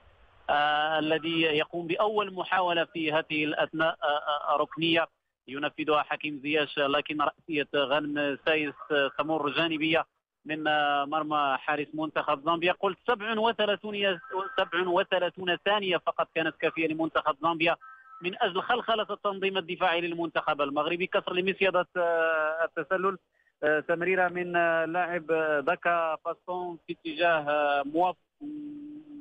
آه 0.50 1.00
الذي 1.00 1.42
يقوم 1.42 1.88
بأول 1.88 2.34
محاولة 2.34 2.84
في 2.86 3.12
هذه 3.12 3.44
الأثناء 3.44 3.98
آه 4.04 4.58
ركنية 4.58 5.08
ينفذها 5.48 6.02
حكيم 6.04 6.40
زياش 6.44 6.78
لكن 6.78 7.22
رأسية 7.22 7.68
غنم 7.76 8.38
سايس 8.46 8.74
تمر 9.18 9.50
جانبية 9.50 10.06
من 10.46 10.64
مرمى 11.10 11.58
حارس 11.60 11.88
منتخب 11.94 12.46
زامبيا. 12.46 12.72
قلت 12.80 12.98
37 13.08 14.20
37 14.58 15.58
ثانية 15.66 15.98
فقط 15.98 16.28
كانت 16.36 16.56
كافية 16.56 16.88
لمنتخب 16.88 17.36
زامبيا. 17.42 17.76
من 18.22 18.44
أجل 18.44 18.62
خلخلة 18.62 19.08
التنظيم 19.10 19.58
الدفاعي 19.58 20.02
للمنتخب 20.02 20.62
المغربي 20.62 21.08
كسر 21.08 21.34
لمسيده 21.34 21.88
آه، 21.98 22.64
التسلل. 22.64 23.18
آه، 23.64 23.80
تمريرة 23.80 24.28
من 24.28 24.56
آه، 24.56 24.86
لاعب 24.86 25.26
دكا 25.66 26.18
باستون 26.26 26.78
في 26.88 26.94
اتجاه 26.94 27.84
مواب 27.86 28.16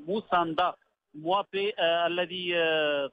موساندا. 0.07 0.75
موابي 1.15 1.73
الذي 1.81 2.55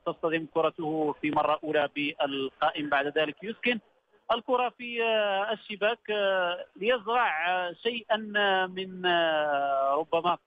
تصطدم 0.05 0.47
كرته 0.53 1.15
في 1.21 1.31
مرة 1.31 1.59
أولى 1.63 1.89
بالقائم 1.95 2.89
بعد 2.89 3.17
ذلك. 3.17 3.35
يسكن 3.43 3.79
الكرة 4.31 4.69
في 4.69 5.03
الشباك. 5.53 5.99
ليزرع 6.75 7.33
شيئا 7.73 8.17
من 8.67 9.05
ربما 9.93 10.31
آه، 10.31 10.39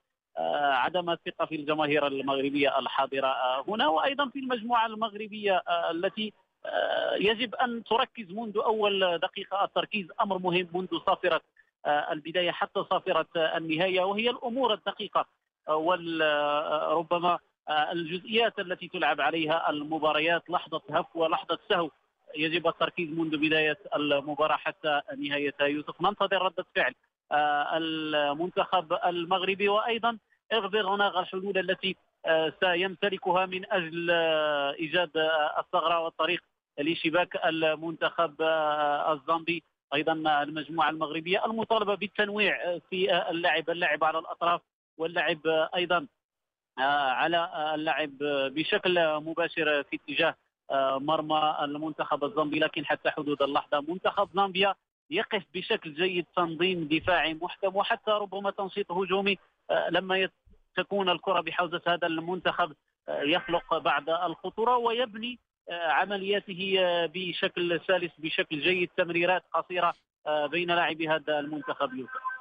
عدم 0.82 1.10
الثقة 1.10 1.46
في 1.46 1.54
الجماهير 1.54 2.06
المغربية 2.06 2.78
الحاضرة. 2.78 3.26
آه، 3.26 3.64
هنا 3.68 3.88
وأيضا 3.88 4.28
في 4.28 4.38
المجموعة 4.38 4.86
المغربية 4.86 5.62
آه، 5.68 5.90
التي 5.90 6.32
يجب 7.14 7.54
أن 7.54 7.84
تركز 7.84 8.30
منذ 8.30 8.56
أول 8.56 9.18
دقيقة 9.18 9.64
التركيز 9.64 10.06
أمر 10.20 10.38
مهم 10.38 10.68
منذ 10.74 10.98
صافرة 11.06 11.40
البداية 11.86 12.50
حتى 12.50 12.84
صافرة 12.90 13.26
النهاية 13.36 14.00
وهي 14.00 14.30
الأمور 14.30 14.74
الدقيقة 14.74 15.26
وربما 15.68 17.38
الجزئيات 17.70 18.58
التي 18.58 18.88
تلعب 18.88 19.20
عليها 19.20 19.70
المباريات 19.70 20.50
لحظة 20.50 20.80
هف 20.90 21.16
ولحظة 21.16 21.58
سهو. 21.68 21.90
يجب 22.36 22.66
التركيز 22.68 23.08
منذ 23.10 23.36
بداية 23.36 23.78
المباراة 23.96 24.56
حتى 24.56 25.00
نهايتها. 25.18 25.66
يوسف 25.66 26.02
ننتظر 26.02 26.42
ردة 26.42 26.66
فعل. 26.74 26.94
المنتخب 27.32 28.92
المغربي. 29.06 29.68
وأيضا 29.68 30.18
اغفر 30.52 30.88
هناك 30.88 31.16
الحلول 31.16 31.58
التي 31.58 31.96
سيمتلكها 32.60 33.46
من 33.46 33.72
أجل 33.72 34.10
إيجاد 34.80 35.10
الثغرة 35.58 36.00
والطريق 36.00 36.42
لشباك 36.78 37.46
المنتخب 37.46 38.42
الزامبي. 39.12 39.62
أيضا 39.94 40.12
المجموعة 40.42 40.90
المغربية 40.90 41.46
المطالبة 41.46 41.94
بالتنويع 41.94 42.78
في 42.78 43.28
اللعب 43.30 43.70
اللعب 43.70 44.04
على 44.04 44.18
الأطراف 44.18 44.60
واللعب 44.98 45.38
أيضا 45.74 46.06
على 46.78 47.50
اللعب 47.74 48.10
بشكل 48.54 49.18
مباشر 49.18 49.82
في 49.82 49.96
اتجاه 49.96 50.34
مرمى 50.98 51.56
المنتخب 51.62 52.24
الزامبي. 52.24 52.58
لكن 52.58 52.86
حتى 52.86 53.10
حدود 53.10 53.42
اللحظة 53.42 53.80
منتخب 53.80 54.28
زامبيا 54.34 54.74
يقف 55.12 55.42
بشكل 55.54 55.94
جيد 55.94 56.26
تنظيم 56.36 56.88
دفاعي 56.88 57.34
محكم 57.34 57.76
وحتى 57.76 58.10
ربما 58.10 58.50
تنشيط 58.50 58.92
هجومي 58.92 59.38
لما 59.90 60.28
تكون 60.76 61.08
الكرة 61.08 61.40
بحوزة 61.40 61.80
هذا 61.86 62.06
المنتخب 62.06 62.72
يخلق 63.08 63.78
بعد 63.78 64.08
الخطورة 64.10 64.76
ويبني 64.76 65.38
عملياته 65.70 66.76
بشكل 67.14 67.80
سلس 67.86 68.12
بشكل 68.18 68.60
جيد 68.60 68.90
تمريرات 68.96 69.42
قصيرة 69.52 69.94
بين 70.50 70.70
لاعبي 70.70 71.08
هذا 71.08 71.38
المنتخب 71.38 71.94
يوسف. 71.94 72.31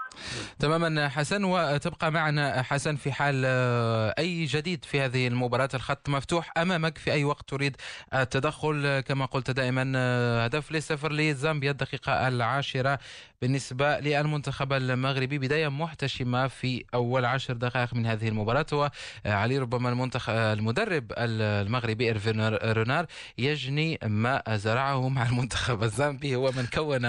تماما 0.59 1.09
حسن 1.09 1.43
وتبقى 1.43 2.12
معنا 2.12 2.62
حسن 2.62 2.95
في 2.95 3.12
حال 3.12 3.43
آه، 3.45 4.14
أي 4.20 4.45
جديد 4.45 4.86
في 4.86 5.01
هذه 5.01 5.28
المباراة. 5.28 5.70
الخط 5.74 6.09
مفتوح 6.09 6.51
أمامك 6.57 6.97
في 6.97 7.12
أي 7.12 7.24
وقت 7.24 7.49
تريد 7.49 7.78
التدخل. 8.14 8.99
كما 8.99 9.26
قلت 9.26 9.51
دائما 9.51 9.93
آه، 9.95 10.45
هدف 10.45 10.72
لصفر 10.72 11.12
لزامبيا 11.12 11.72
الدقيقة 11.72 12.28
العاشرة 12.28 12.99
بالنسبة 13.41 13.99
للمنتخب 13.99 14.74
المغربي. 14.74 15.38
بداية 15.38 15.68
محتشمة 15.68 16.47
في 16.47 16.86
أول 16.93 17.26
عشر 17.26 17.53
دقائق 17.53 17.93
من 17.93 18.05
هذه 18.05 18.28
المباراة. 18.28 18.91
وعلي 19.26 19.57
ربما 19.57 19.89
المنتخب 19.89 20.34
المدرب 20.34 21.14
المغربي 21.18 22.05
إيرفين 22.05 22.47
رونار 22.47 23.05
يجني 23.38 23.99
ما 24.03 24.43
زرعه 24.49 25.09
مع 25.09 25.30
المنتخب 25.30 25.84
الزامبي. 25.84 26.36
هو 26.36 26.51
من 26.51 26.66
كون 26.74 27.05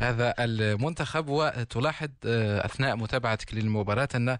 هذا 0.00 0.34
المنتخب 0.38 1.28
وتلاحظ 1.28 2.08
آه، 2.34 2.66
أثناء 2.66 2.96
متابعتك 2.96 3.54
للمباراة 3.54 4.08
أن 4.14 4.38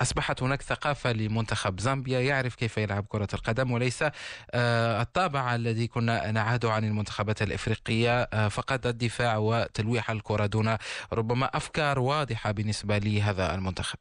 أصبحت 0.00 0.42
هناك 0.42 0.62
ثقافة 0.62 1.12
لمنتخب 1.12 1.80
زامبيا 1.80 2.20
يعرف 2.20 2.54
كيف 2.54 2.78
يلعب 2.78 3.04
كرة 3.08 3.28
القدم 3.34 3.70
وليس 3.70 4.04
آه، 4.50 5.02
الطابع 5.02 5.54
الذي 5.54 5.86
كنا 5.86 6.30
نعهده 6.30 6.72
عن 6.72 6.84
المنتخبات 6.84 7.42
الإفريقية 7.42 8.22
آه، 8.22 8.48
فقط 8.48 8.86
الدفاع 8.86 9.36
وتلويح 9.36 10.10
الكرة 10.10 10.46
دون 10.46 10.76
ربما 11.12 11.46
أفكار 11.46 11.98
واضحة 11.98 12.50
بالنسبة 12.50 12.98
لهذا 12.98 13.54
المنتخب. 13.54 13.98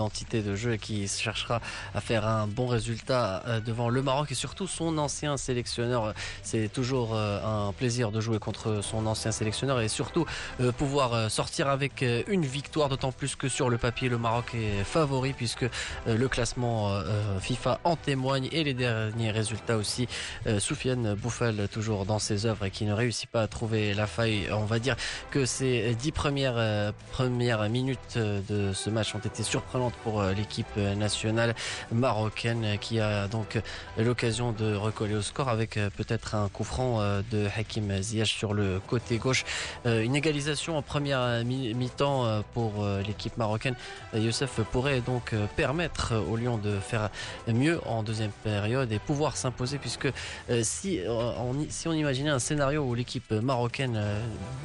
identité 0.00 0.42
de 0.42 0.54
jeu 0.54 0.72
et 0.74 0.78
qui 0.78 1.06
cherchera 1.08 1.60
à 1.94 2.00
faire 2.00 2.26
un 2.26 2.46
bon 2.46 2.66
résultat 2.66 3.42
euh, 3.46 3.60
devant 3.60 3.88
le 3.88 4.02
Maroc 4.02 4.32
et 4.32 4.34
surtout 4.34 4.66
son 4.66 4.98
ancien 4.98 5.36
sélectionneur. 5.36 6.14
C'est 6.42 6.68
toujours 6.72 7.14
euh, 7.14 7.68
un 7.68 7.72
plaisir 7.72 8.10
de 8.10 8.20
jouer 8.20 8.38
contre 8.38 8.80
son 8.82 9.06
ancien 9.06 9.32
sélectionneur 9.32 9.80
et 9.80 9.88
surtout 9.88 10.24
euh, 10.60 10.72
pouvoir 10.80 11.12
euh, 11.12 11.28
sortir 11.28 11.68
avec 11.68 12.02
euh, 12.02 12.22
une 12.26 12.46
victoire, 12.46 12.88
d'autant 12.88 13.12
plus 13.12 13.36
que 13.36 13.50
sur 13.50 13.68
le 13.68 13.76
papier, 13.76 14.08
le 14.08 14.16
Maroc 14.16 14.54
est 14.54 14.82
favori 14.82 15.34
puisque 15.34 15.64
euh, 15.64 15.68
le 16.06 16.26
classement 16.26 16.90
FIFA 17.40 17.80
en 17.84 17.96
témoigne 17.96 18.48
et 18.50 18.64
les 18.64 18.72
derniers 18.72 19.30
résultats 19.30 19.76
aussi. 19.76 20.08
Soufiane 20.58 21.14
Bouffal, 21.14 21.68
toujours 21.68 22.06
dans 22.06 22.18
ses 22.18 22.46
œuvres 22.46 22.64
et 22.64 22.70
qui 22.70 22.84
ne 22.84 22.92
réussit 22.92 23.28
pas 23.28 23.42
à 23.42 23.48
trouver 23.48 23.92
la 23.94 24.06
faille. 24.06 24.48
On 24.52 24.64
va 24.64 24.78
dire 24.78 24.96
que 25.30 25.44
ces 25.44 25.94
dix 25.94 26.12
premières, 26.12 26.92
premières 27.12 27.68
minutes 27.68 28.16
de 28.16 28.72
ce 28.72 28.90
match 28.90 29.14
ont 29.14 29.20
été 29.20 29.42
surprenantes 29.42 29.94
pour 30.02 30.22
l'équipe 30.22 30.76
nationale 30.76 31.54
marocaine 31.92 32.78
qui 32.80 33.00
a 33.00 33.28
donc 33.28 33.58
l'occasion 33.98 34.52
de 34.52 34.74
recoller 34.74 35.14
au 35.14 35.22
score 35.22 35.48
avec 35.48 35.78
peut-être 35.96 36.34
un 36.34 36.48
coup 36.48 36.64
franc 36.64 37.00
de 37.30 37.48
Hakim 37.56 38.00
Ziyech 38.00 38.28
sur 38.28 38.54
le 38.54 38.80
côté 38.86 39.18
gauche. 39.18 39.44
Une 39.84 40.16
égalisation 40.16 40.59
en 40.69 40.81
première 40.81 41.43
mi-temps 41.45 42.25
euh, 42.25 42.41
pour 42.53 42.83
euh, 42.83 43.01
l'équipe 43.07 43.37
marocaine, 43.37 43.75
euh, 44.13 44.19
Youssef 44.19 44.59
pourrait 44.71 45.01
donc 45.01 45.33
permettre 45.55 46.13
aux 46.29 46.35
Lions 46.35 46.57
de 46.57 46.77
faire 46.79 47.09
mieux 47.47 47.79
en 47.85 48.03
deuxième 48.03 48.31
période 48.43 48.91
et 48.91 48.99
pouvoir 48.99 49.37
s'imposer 49.37 49.77
puisque 49.77 50.09
si 50.61 50.99
on, 51.07 51.53
si 51.69 51.87
on 51.87 51.93
imaginait 51.93 52.29
un 52.29 52.39
scénario 52.39 52.83
où 52.83 52.93
l'équipe 52.95 53.31
marocaine 53.31 54.01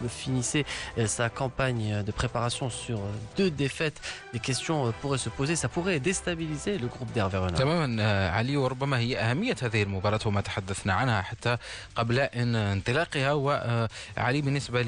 finissait 0.09 0.65
sa 1.07 1.29
campagne 1.29 2.03
de 2.03 2.13
préparation 2.13 2.71
sur 2.71 3.01
deux 3.37 3.51
défaites, 3.51 4.01
des 4.33 4.39
questions 4.39 4.93
pourraient 5.01 5.19
se 5.19 5.29
poser, 5.29 5.57
ça 5.57 5.69
pourrait 5.69 6.01
déstabiliser 6.01 6.79
le 6.79 6.89
groupe 6.89 7.13
d'Hervé 7.13 7.39
Renard. 7.39 7.61
تماما 7.61 8.29
علي 8.31 8.57
وربما 8.57 8.99
هي 8.99 9.19
أهمية 9.19 9.57
هذه 9.63 9.83
المباراة 9.83 10.21
وما 10.27 10.41
تحدثنا 10.41 10.93
عنها 10.93 11.23
حتى 11.23 11.57
قبل 11.97 12.19
انطلاقها 12.19 13.33
وعلي 13.33 14.41
بالنسبة 14.41 14.83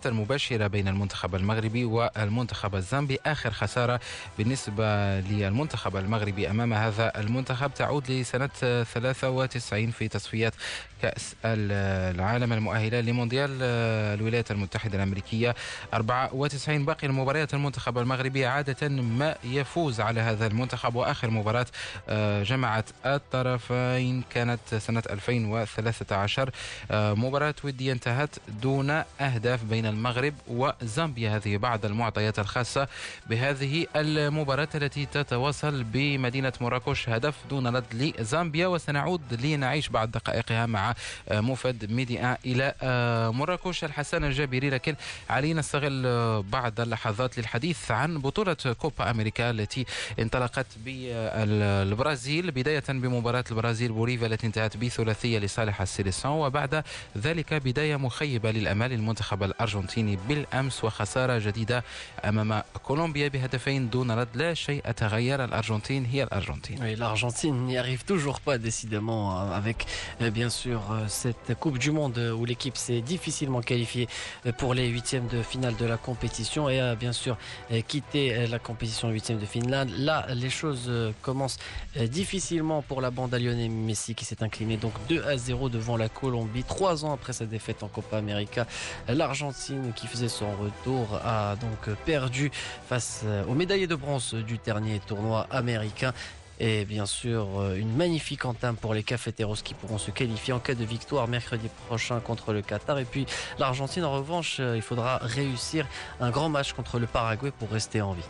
لمواجهات 0.00 0.06
المباشرة 0.06 0.66
بين 0.66 0.88
المنتخب 0.88 1.34
المغربي 1.34 1.84
والمنتخب 1.84 2.74
الزامبي. 2.74 3.18
آخر 3.26 3.50
خسارة 3.50 4.00
بالنسبة 4.38 5.20
للمنتخب 5.20 5.96
المغربي 5.96 6.50
أمام 6.50 6.72
هذا 6.72 7.12
المنتخب 7.20 7.74
تعود 7.74 8.10
لسنة 8.10 8.46
93 8.84 9.90
في 9.90 10.08
تصفيات 10.08 10.54
كأس 11.02 11.34
العالم 11.44 12.52
المؤهلة 12.52 13.00
لمونديال 13.00 13.50
الولايات 14.20 14.50
المتحدة 14.50 14.96
الأمريكية. 14.96 15.54
94 15.94 16.84
باقي 16.84 17.06
المباريات 17.06 17.54
المنتخب 17.54 17.98
المغربي 17.98 18.46
عادة 18.46 18.88
ما 18.88 19.36
يفوز 19.44 20.00
على 20.00 20.20
هذا 20.20 20.46
المنتخب. 20.46 20.94
وآخر 20.94 21.30
مباراة 21.30 21.66
آه، 22.08 22.42
جمعت 22.42 22.84
الطرفين 23.06 24.22
كانت 24.30 24.74
سنة 24.78 25.02
2013 25.10 26.50
آه، 26.90 27.14
مباراة 27.14 27.54
ودية 27.64 27.92
انتهت 27.92 28.30
دون 28.62 28.90
أهداف 29.20 29.64
بين 29.64 29.86
المغرب 29.90 30.34
وزامبيا. 30.48 31.36
هذه 31.36 31.56
بعض 31.56 31.84
المعطيات 31.84 32.38
الخاصة 32.38 32.88
بهذه 33.26 33.86
المباراة 33.96 34.68
التي 34.74 35.06
تتواصل 35.06 35.84
بمدينة 35.84 36.52
مراكش 36.60 37.08
هدف 37.08 37.34
دون 37.50 37.76
رد 37.76 37.84
لزامبيا. 37.94 38.66
وسنعود 38.66 39.44
لنعيش 39.44 39.88
بعض 39.88 40.10
دقائقها 40.10 40.66
مع 40.66 40.94
موفد 41.30 41.92
ميديا 41.92 42.38
إلى 42.46 42.74
مراكش. 43.34 43.84
الحسن 43.84 44.24
الجابري 44.24 44.70
لكن 44.70 44.94
علينا 45.30 45.60
نستغل 45.60 46.02
بعض 46.42 46.80
اللحظات 46.80 47.38
للحديث 47.38 47.90
عن 47.90 48.18
بطولة 48.18 48.56
كوبا 48.78 49.10
أمريكا 49.10 49.50
التي 49.50 49.86
انطلقت 50.18 50.66
بالبرازيل 50.84 52.50
بداية 52.50 52.84
بمباراة 52.88 53.44
البرازيل 53.50 53.92
بوليفيا 53.92 54.26
التي 54.26 54.46
انتهت 54.46 54.76
بثلاثية 54.76 55.38
لصالح 55.38 55.80
السيليسون 55.80 56.30
وبعد 56.32 56.84
ذلك 57.18 57.54
بداية 57.54 57.96
مخيبة 57.96 58.50
للأمال 58.50 58.92
المنتخب 58.92 59.42
الأرجنتيني. 59.42 59.79
بالأمس 60.27 60.83
وخسارة 60.83 61.37
جديدة 61.37 61.83
أمام 62.25 62.61
كولومبيا 62.83 63.27
بهدفين 63.27 63.89
دون 63.89 64.11
رد 64.11 64.27
لا 64.35 64.53
شيء 64.53 64.91
تغير 64.91 65.43
الأرجنتين 65.43 66.05
هي 66.05 66.23
الأرجنتين 66.23 66.79
oui, 66.81 66.95
l'Argentine 66.95 67.65
n'y 67.65 67.77
arrive 67.77 68.03
toujours 68.05 68.39
pas 68.39 68.57
décidément 68.57 69.37
avec 69.51 69.85
bien 70.31 70.49
sûr 70.49 70.81
cette 71.07 71.53
Coupe 71.59 71.77
du 71.77 71.91
Monde 71.91 72.17
où 72.37 72.45
l'équipe 72.45 72.77
s'est 72.77 73.01
difficilement 73.01 73.61
qualifiée 73.61 74.07
pour 74.57 74.73
les 74.73 74.87
huitièmes 74.87 75.27
de 75.27 75.41
finale 75.41 75.75
de 75.75 75.85
la 75.85 75.97
compétition 75.97 76.69
et 76.69 76.79
a 76.79 76.95
bien 76.95 77.13
sûr 77.13 77.37
quitté 77.87 78.47
la 78.47 78.59
compétition 78.59 79.09
huitième 79.09 79.39
de 79.39 79.45
finale. 79.45 79.89
Là, 79.97 80.25
les 80.33 80.49
choses 80.49 80.91
commencent 81.21 81.57
difficilement 81.95 82.81
pour 82.81 83.01
la 83.01 83.11
bande 83.11 83.33
à 83.33 83.39
Lionel 83.39 83.69
Messi 83.71 84.15
qui 84.15 84.25
s'est 84.25 84.43
incliné 84.43 84.77
donc 84.77 84.93
2 85.09 85.23
à 85.23 85.37
0 85.37 85.69
devant 85.69 85.97
la 85.97 86.09
Colombie 86.09 86.63
trois 86.63 87.05
ans 87.05 87.13
après 87.13 87.33
sa 87.33 87.45
défaite 87.45 87.83
en 87.83 87.87
Copa 87.87 88.17
América. 88.17 88.67
L'Argentine 89.07 89.68
qui 89.96 90.06
faisait 90.06 90.28
son 90.28 90.50
retour 90.56 91.20
a 91.24 91.56
donc 91.56 91.94
perdu 92.04 92.50
face 92.88 93.24
aux 93.48 93.54
médaillés 93.54 93.86
de 93.86 93.94
bronze 93.94 94.34
du 94.34 94.58
dernier 94.58 95.00
tournoi 95.00 95.46
américain 95.50 96.12
Et 96.62 96.84
bien 96.84 97.06
sûr, 97.06 97.46
euh, 97.58 97.74
une 97.84 97.96
magnifique 97.96 98.44
entame 98.44 98.76
pour 98.76 98.92
les 98.92 99.02
cafeteros 99.02 99.62
qui 99.64 99.72
pourront 99.72 99.96
se 99.96 100.10
qualifier 100.10 100.52
en 100.52 100.58
cas 100.58 100.74
de 100.74 100.84
victoire 100.84 101.26
mercredi 101.26 101.68
prochain 101.86 102.20
contre 102.20 102.52
le 102.52 102.60
Qatar. 102.60 102.98
Et 102.98 103.06
puis 103.06 103.24
l'Argentine, 103.58 104.04
en 104.04 104.12
revanche, 104.12 104.58
euh, 104.60 104.76
il 104.76 104.82
faudra 104.82 105.16
réussir 105.22 105.86
un 106.20 106.30
grand 106.30 106.50
match 106.50 106.74
contre 106.74 106.98
le 106.98 107.06
Paraguay 107.06 107.50
pour 107.58 107.70
rester 107.70 108.02
en 108.02 108.12
vie. 108.12 108.28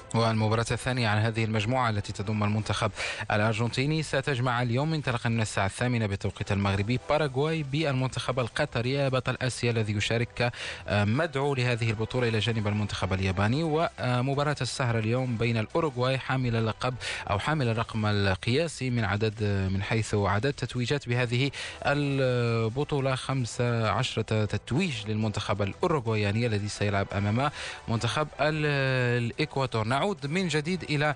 كمدعو 10.87 11.55
لهذه 11.55 11.91
البطولة 11.91 12.29
إلى 12.29 12.39
جانب 12.39 12.67
المنتخب 12.67 13.13
الياباني 13.13 13.63
ومباراة 13.63 14.57
السهرة 14.61 14.99
اليوم 14.99 15.37
بين 15.37 15.57
الأوروغواي 15.57 16.19
حامل 16.19 16.57
اللقب 16.57 16.95
أو 17.31 17.39
حامل 17.39 17.69
الرقم 17.69 18.07
القياسي 18.29 18.91
من 18.91 19.05
عدد 19.05 19.45
من 19.73 19.83
حيث 19.83 20.15
عدد 20.15 20.53
تتويجات 20.53 21.09
بهذه 21.09 21.51
البطولة. 21.87 23.15
15 23.15 24.23
تتويج 24.23 25.07
للمنتخب 25.09 25.63
الأوروغواياني 25.63 26.47
الذي 26.47 26.69
سيلعب 26.69 27.07
أمام 27.13 27.51
منتخب 27.89 28.29
الإكواتور 28.41 29.85
نعود 29.87 30.27
من 30.27 30.49
جديد 30.49 30.83
إلى 30.83 31.15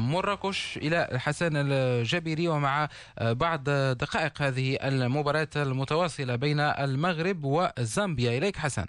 مراكش 0.00 0.78
إلى 0.82 1.08
حسن 1.18 1.50
الجبيري 1.56 2.48
ومع 2.48 2.88
بعض 3.20 3.70
دقائق 4.04 4.42
هذه 4.42 4.78
المباراة 4.82 5.48
المتواصلة 5.56 6.36
بين 6.36 6.60
المغرب 6.60 7.44
وزامبيا. 7.44 8.38
إليك 8.38 8.56
حسن. 8.56 8.86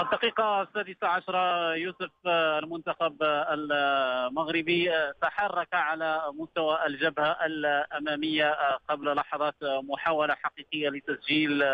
الدقيقة 0.00 0.62
السادسة 0.62 1.06
عشرة 1.06 1.74
يوسف 1.74 2.10
المنتخب 2.26 3.16
المغربي 3.22 4.90
تحرك 5.22 5.74
على 5.74 6.22
مستوى 6.34 6.86
الجبهة 6.86 7.46
الأمامية 7.46 8.56
قبل 8.88 9.14
لحظات 9.16 9.54
محاولة 9.62 10.34
حقيقية 10.34 10.88
لتسجيل 10.88 11.64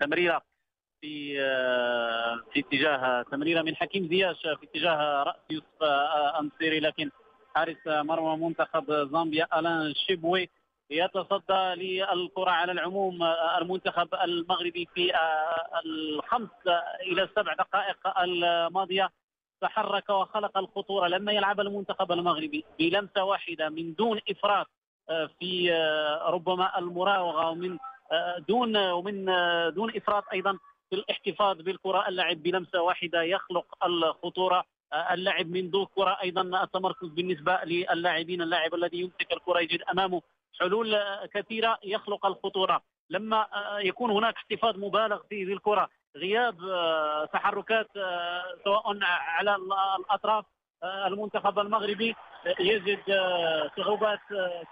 تمريرة 0.00 0.42
في 1.00 1.34
في 2.52 2.60
اتجاه 2.60 3.22
تمريرة 3.22 3.62
من 3.62 3.76
حكيم 3.76 4.08
زياش 4.08 4.42
في 4.42 4.58
اتجاه 4.62 5.22
رأس 5.22 5.36
يوسف 5.50 5.82
أنصيري 6.40 6.80
لكن 6.80 7.10
حارس 7.54 7.86
مرمى 7.86 8.44
منتخب 8.46 8.92
زامبيا 9.12 9.58
ألان 9.58 9.94
شيبوي 9.94 10.50
يتصدى 10.90 11.74
للكرة 11.74 12.50
على 12.50 12.72
العموم 12.72 13.22
المنتخب 13.58 14.14
المغربي 14.14 14.88
في 14.94 15.12
الخمس 15.84 16.50
إلى 17.02 17.22
السبع 17.22 17.54
دقائق 17.54 18.18
الماضية 18.18 19.10
تحرك 19.60 20.10
وخلق 20.10 20.58
الخطورة. 20.58 21.08
لما 21.08 21.32
يلعب 21.32 21.60
المنتخب 21.60 22.12
المغربي 22.12 22.64
بلمسة 22.78 23.24
واحدة 23.24 23.68
من 23.68 23.94
دون 23.94 24.20
إفراط 24.30 24.66
في 25.38 25.72
ربما 26.26 26.78
المراوغة 26.78 27.50
ومن 27.50 27.78
دون 28.48 28.76
ومن 28.76 29.24
دون 29.74 29.96
إفراط 29.96 30.24
أيضا 30.32 30.58
في 30.90 30.96
الاحتفاظ 30.96 31.60
بالكرة. 31.60 32.08
اللعب 32.08 32.42
بلمسة 32.42 32.82
واحدة 32.82 33.22
يخلق 33.22 33.84
الخطورة 33.84 34.64
اللعب 35.10 35.46
من 35.46 35.70
دون 35.70 35.86
كرة 35.94 36.18
أيضا 36.22 36.62
التمركز 36.62 37.08
بالنسبة 37.08 37.58
للاعبين. 37.64 38.42
اللاعب 38.42 38.74
الذي 38.74 39.00
يمسك 39.00 39.32
الكرة 39.32 39.60
يجد 39.60 39.82
أمامه 39.82 40.22
حلول 40.60 40.98
كثيرة 41.34 41.78
يخلق 41.84 42.26
الخطورة. 42.26 42.82
لما 43.10 43.46
يكون 43.78 44.10
هناك 44.10 44.34
احتفاظ 44.34 44.76
مبالغ 44.76 45.22
فيه 45.28 45.46
بالكرة 45.46 45.88
غياب 46.16 46.56
تحركات 47.32 47.88
سواء 48.64 48.98
على 49.02 49.56
الأطراف 49.98 50.44
المنتخب 50.84 51.58
المغربي 51.58 52.14
يجد 52.60 53.02
صعوبات 53.76 54.20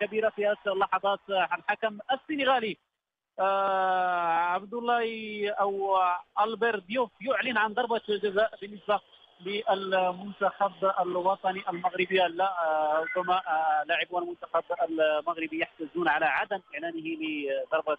كبيرة 0.01 0.29
في 0.29 0.47
هذه 0.47 0.57
اللحظات 0.67 1.21
الحكم. 1.29 1.99
السنغالي 2.13 2.77
عبد 3.39 4.75
الله 4.75 5.51
أو 5.51 5.99
البير 6.41 6.79
ديوف 6.79 7.11
يعلن 7.21 7.59
عن 7.59 7.75
ضربة 7.75 8.01
جزاء 8.09 8.59
بالنسبة 8.61 9.01
للمنتخب 9.41 10.93
الوطني 11.01 11.63
المغربي. 11.69 12.17
لا 12.17 12.53
ربما 13.17 13.43
لاعبو 13.87 14.19
المنتخب 14.19 14.65
المغربي 14.89 15.61
يحتجون 15.61 16.09
على 16.09 16.25
عدم 16.25 16.61
إعلانه 16.75 17.17
لضربة 17.21 17.99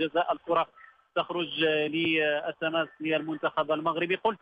جزاء 0.00 0.32
الكرة. 0.32 0.66
تخرج 1.14 1.60
للتماس 1.64 2.88
للمنتخب 3.00 3.72
المغربي. 3.72 4.16
قلت 4.16 4.38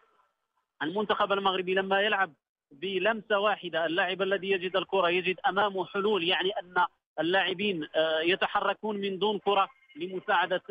المنتخب 0.82 1.32
المغربي 1.32 1.74
لما 1.74 2.00
يلعب 2.00 2.32
بلمسة 2.70 3.38
واحدة 3.38 3.86
اللاعب 3.86 4.22
الذي 4.22 4.50
يجد 4.50 4.76
الكرة 4.76 5.08
يجد 5.08 5.40
أمامه 5.48 5.86
حلول 5.86 6.24
يعني 6.24 6.50
أن 6.50 6.86
اللاعبين 7.20 7.88
يتحركون 8.22 8.96
من 8.96 9.18
دون 9.18 9.38
كرة. 9.38 9.68
لمساعدة 9.96 10.62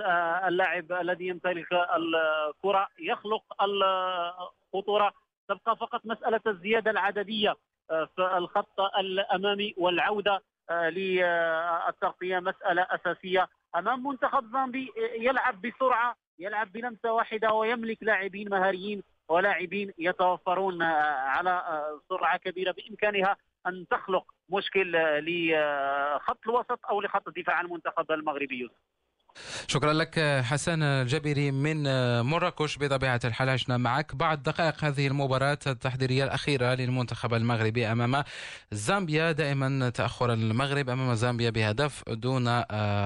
اللاعب 0.48 0.92
الذي 0.92 1.28
يمتلك 1.28 1.74
الكرة. 1.74 2.88
يخلق 3.00 3.44
الخطورة. 3.64 5.14
تبقى 5.48 5.76
فقط 5.76 6.06
مسألة 6.06 6.42
الزيادة 6.48 6.92
العددية 6.92 7.56
في 7.88 8.38
الخط 8.38 8.80
الأمامي 8.80 9.74
والعودة 9.78 10.42
للتغطية. 10.72 12.40
مسألة 12.40 12.88
أساسية. 12.90 13.48
أمام 13.76 14.08
منتخب 14.08 14.52
زامبي 14.52 14.92
يلعب 15.20 15.62
بسرعة 15.62 16.16
يلعب 16.40 16.72
بلمسة 16.72 17.14
واحدة 17.14 17.54
ويملك 17.54 17.98
لاعبين 18.02 18.50
مهاريين 18.50 19.04
ولاعبين 19.30 19.94
يتوفرون 19.98 20.82
على 20.82 21.84
سرعة 22.10 22.38
كبيرة. 22.38 22.72
بإمكانها 22.72 23.38
أن 23.68 23.88
تخلق 23.88 24.26
مشكل 24.50 24.92
لخط 25.20 26.38
الوسط 26.48 26.86
أو 26.90 27.02
لخط 27.02 27.28
الدفاع 27.28 27.62
المنتخب 27.62 28.12
المغربي. 28.12 28.70
شكرا 29.68 29.94
لك 29.94 30.20
حسن 30.44 30.84
الجبري 30.84 31.52
من 31.52 31.84
مراكش 32.22 32.78
بطبيعة 32.80 33.20
الحال. 33.26 33.50
عشنا 33.50 33.78
معك 33.78 34.16
بعد 34.16 34.44
دقائق 34.44 34.86
هذه 34.86 35.08
المباراة 35.08 35.58
التحضيرية 35.68 36.24
الأخيرة 36.24 36.74
للمنتخب 36.74 37.34
المغربي 37.34 37.92
أمام 37.92 38.24
زامبيا. 38.72 39.32
دائما 39.32 39.90
تأخر 39.90 40.34
المغرب 40.34 40.90
أمام 40.90 41.16
زامبيا 41.16 41.50
بهدف 41.50 42.04
دون 42.10 42.48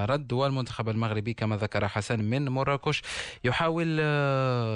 رد 0.05 0.34
والمنتخب 0.34 0.89
المغربي 0.89 1.34
كما 1.34 1.57
ذكر 1.57 1.88
حسن 1.88 2.19
من 2.19 2.49
مراكش 2.49 3.01
يحاول 3.43 4.01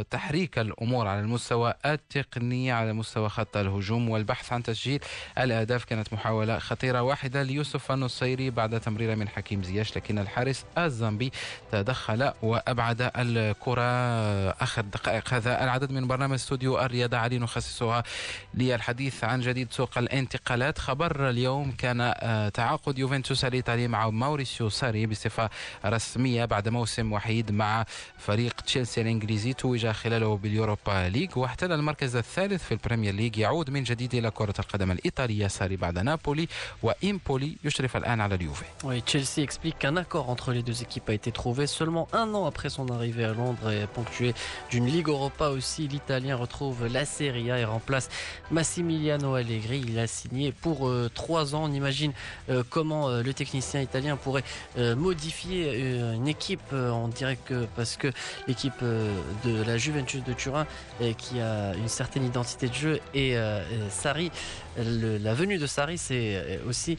تحريك 0.10 0.60
الأمور 0.60 1.08
على 1.08 1.20
المستوى 1.20 1.74
التقني 1.86 2.72
على 2.72 2.94
مستوى 2.94 3.30
خط 3.30 3.58
الهجوم 3.58 4.10
والبحث 4.10 4.54
عن 4.54 4.64
تسجيل 4.64 5.00
الأهداف. 5.38 5.84
كانت 5.84 6.14
محاولة 6.14 6.60
خطيرة 6.60 7.02
واحدة 7.02 7.44
ليوسف 7.44 7.92
النصيري 7.92 8.50
بعد 8.50 8.80
تمريرة 8.80 9.16
من 9.16 9.28
حكيم 9.28 9.64
زياش 9.64 9.98
لكن 9.98 10.20
الحارس 10.20 10.66
الزامبي 10.78 11.32
تدخل 11.72 12.32
وأبعد 12.42 13.12
الكرة. 13.16 13.82
آخر 14.52 14.82
دقائق 14.82 15.34
هذا 15.34 15.64
العدد 15.64 15.92
من 15.92 16.08
برنامج 16.08 16.34
استوديو 16.34 16.80
الرياضة 16.80 17.18
علي 17.18 17.40
نخصصها 17.40 18.04
للحديث 18.54 19.24
عن 19.24 19.42
جديد 19.42 19.72
سوق 19.72 19.98
الانتقالات. 19.98 20.80
خبر 20.80 21.30
اليوم 21.30 21.72
كان 21.72 22.14
تعاقد 22.54 23.00
يوفنتوس 23.00 23.46
الإيطالي 23.46 23.88
مع 23.88 24.10
ماوريسيو 24.10 24.70
ساري 24.70 25.06
بصفة 25.06 25.50
رسمية 25.86 26.46
بعد 26.46 26.70
موسم 26.70 27.14
وحيد 27.14 27.52
مع 27.52 27.86
فريق 28.18 28.62
تشيلسي 28.62 29.02
الإنجليزي 29.02 29.54
توج 29.54 29.88
خلاله 29.88 30.38
باليوروبا 30.38 31.10
ليج 31.10 31.38
واحتل 31.38 31.72
المركز 31.72 32.16
الثالث 32.16 32.64
في 32.64 32.72
البريمير 32.72 33.14
ليج 33.14 33.38
يعود 33.38 33.70
من 33.70 33.84
جديد 33.84 34.16
إلى 34.16 34.32
كرة 34.32 34.54
القدم 34.60 34.92
الإيطالية 34.92 35.48
ساري 35.48 35.76
بعد 35.76 36.00
نابولي. 36.00 36.48
وإمبولي 36.84 37.58
يشرف 37.64 37.98
الآن 37.98 38.22
على 38.22 38.36
اليوفي. 38.36 38.66
Oui, 38.84 39.02
Chelsea 39.06 39.44
explique 39.44 39.80
qu'un 39.80 39.98
accord 39.98 40.30
entre 40.30 40.52
les 40.52 40.64
deux 40.64 40.82
équipes 40.82 41.10
a 41.10 41.14
été 41.14 41.27
trouvé 41.32 41.68
seulement 41.68 42.08
un 42.14 42.34
an 42.34 42.46
après 42.46 42.70
son 42.70 42.90
arrivée 42.90 43.26
à 43.26 43.34
Londres 43.34 43.72
et 43.72 43.88
ponctué 43.88 44.34
d'une 44.70 44.86
Ligue 44.86 45.10
Europa 45.10 45.50
aussi. 45.50 45.88
L'Italien 45.88 46.36
retrouve 46.36 46.88
la 46.88 47.06
Serie 47.06 47.52
A 47.52 47.60
et 47.60 47.66
remplace 47.66 48.10
Massimiliano 48.52 49.36
Allegri. 49.36 49.84
Il 49.88 50.00
a 50.00 50.08
signé 50.08 50.52
pour 50.52 50.88
euh, 50.88 51.10
trois 51.14 51.56
ans. 51.56 51.66
On 51.66 51.72
imagine 51.72 52.14
euh, 52.50 52.64
comment 52.70 53.10
euh, 53.10 53.24
le 53.24 53.34
technicien 53.34 53.82
italien 53.82 54.16
pourrait 54.18 54.44
modifier 54.78 55.80
une 56.16 56.28
équipe. 56.28 56.62
on 56.72 57.08
dirait 57.08 57.38
que 57.38 57.68
parce 57.76 57.98
que 57.98 58.12
l'équipe 58.48 58.82
de 58.82 59.64
la 59.64 59.78
Juventus 59.78 60.24
de 60.24 60.34
Turin 60.34 60.66
qui 61.18 61.40
a 61.40 61.74
une 61.76 61.88
certaine 61.88 62.26
identité 62.26 62.68
de 62.68 62.74
jeu 62.74 63.00
et 63.14 63.36
Sarri, 63.90 64.32
le, 64.78 65.18
la 65.18 65.34
venue 65.34 65.58
de 65.58 65.68
Sarri, 65.68 65.98
c'est 65.98 66.60
aussi 66.68 66.98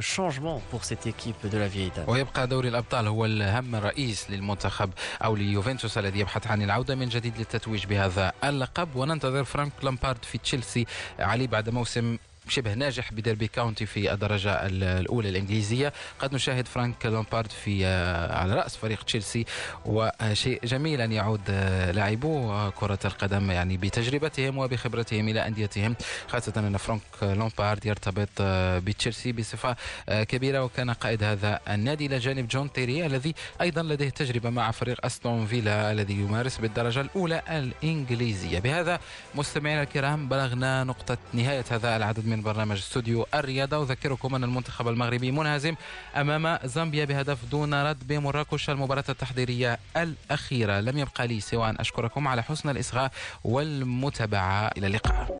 changement 0.00 0.60
pour 0.70 0.84
cette 0.84 1.06
équipe 1.06 1.46
de 1.52 1.58
la 1.58 1.68
vieille 1.68 1.86
Italie. 1.86 2.06
ويبقى 2.08 2.46
دوري 2.46 2.68
الأبطال 2.68 3.06
هو 3.06 3.24
الهم 3.24 3.74
الرئيس 3.74 4.30
للمنتخب 4.30 4.90
أو 5.24 5.36
ليوفنتوس 5.36 5.98
الذي 5.98 6.20
يبحث 6.20 6.46
عن 6.46 6.62
العودة 6.62 6.94
من 6.94 7.08
جديد 7.08 7.38
للتتويج 7.38 7.86
بهذا 7.86 8.32
اللقب 8.44 8.96
وننتظر 8.96 9.44
فرانك 9.44 9.72
لامبارد 9.82 10.24
في 10.24 10.38
تشيلسي 10.38 10.86
علي 11.18 11.46
بعد 11.46 11.68
موسم 11.70 12.18
شبه 12.50 12.74
ناجح 12.74 13.12
بديربي 13.12 13.48
كاونتي 13.48 13.86
في 13.86 14.12
الدرجة 14.12 14.66
الأولى 14.66 15.28
الإنجليزية. 15.28 15.92
قد 16.18 16.34
نشاهد 16.34 16.68
فرانك 16.68 17.06
لامبارد 17.06 17.50
في 17.50 17.86
على 18.30 18.54
رأس 18.54 18.76
فريق 18.76 19.02
تشيلسي 19.02 19.44
وشيء 19.84 20.60
جميل 20.64 21.00
أن 21.00 21.12
يعود 21.12 21.50
لاعبو 21.94 22.70
كرة 22.70 22.98
القدم 23.04 23.50
يعني 23.50 23.76
بتجربتهم 23.76 24.58
وبخبرتهم 24.58 25.28
إلى 25.28 25.46
أنديتهم. 25.46 25.96
خاصة 26.28 26.52
أن 26.56 26.76
فرانك 26.76 27.02
لامبارد 27.22 27.86
يرتبط 27.86 28.28
بتشيلسي 28.84 29.32
بصفة 29.32 29.76
كبيرة 30.08 30.64
وكان 30.64 30.90
قائد 30.90 31.22
هذا 31.22 31.60
النادي 31.68 32.06
إلى 32.06 32.18
جانب 32.18 32.48
جون 32.48 32.72
تيري 32.72 33.06
الذي 33.06 33.34
أيضا 33.60 33.82
لديه 33.82 34.08
تجربة 34.08 34.50
مع 34.50 34.70
فريق 34.70 35.06
أستون 35.06 35.46
فيلا 35.46 35.92
الذي 35.92 36.14
يمارس 36.14 36.58
بالدرجة 36.58 37.00
الأولى 37.00 37.42
الإنجليزية. 37.50 38.58
بهذا 38.58 39.00
مستمعينا 39.34 39.82
الكرام 39.82 40.28
بلغنا 40.28 40.84
نقطة 40.84 41.18
نهاية 41.32 41.64
هذا 41.70 41.96
العدد 41.96 42.26
من 42.40 42.44
برنامج 42.44 42.76
استوديو 42.76 43.26
الرياضة. 43.34 43.82
أذكركم 43.82 44.34
أن 44.34 44.44
المنتخب 44.44 44.88
المغربي 44.88 45.30
منهزم 45.30 45.74
أمام 46.16 46.58
زامبيا 46.64 47.04
بهدف 47.04 47.38
دون 47.50 47.74
رد 47.74 48.06
بمراكش 48.06 48.70
المباراة 48.70 49.04
التحضيرية 49.08 49.78
الأخيرة. 49.96 50.80
لم 50.80 50.98
يبقى 50.98 51.26
لي 51.26 51.40
سوى 51.40 51.70
أن 51.70 51.76
أشكركم 51.78 52.28
على 52.28 52.42
حسن 52.42 52.68
الإصغاء 52.68 53.10
والمتابعة. 53.44 54.70
إلى 54.78 54.86
اللقاء. 54.86 55.28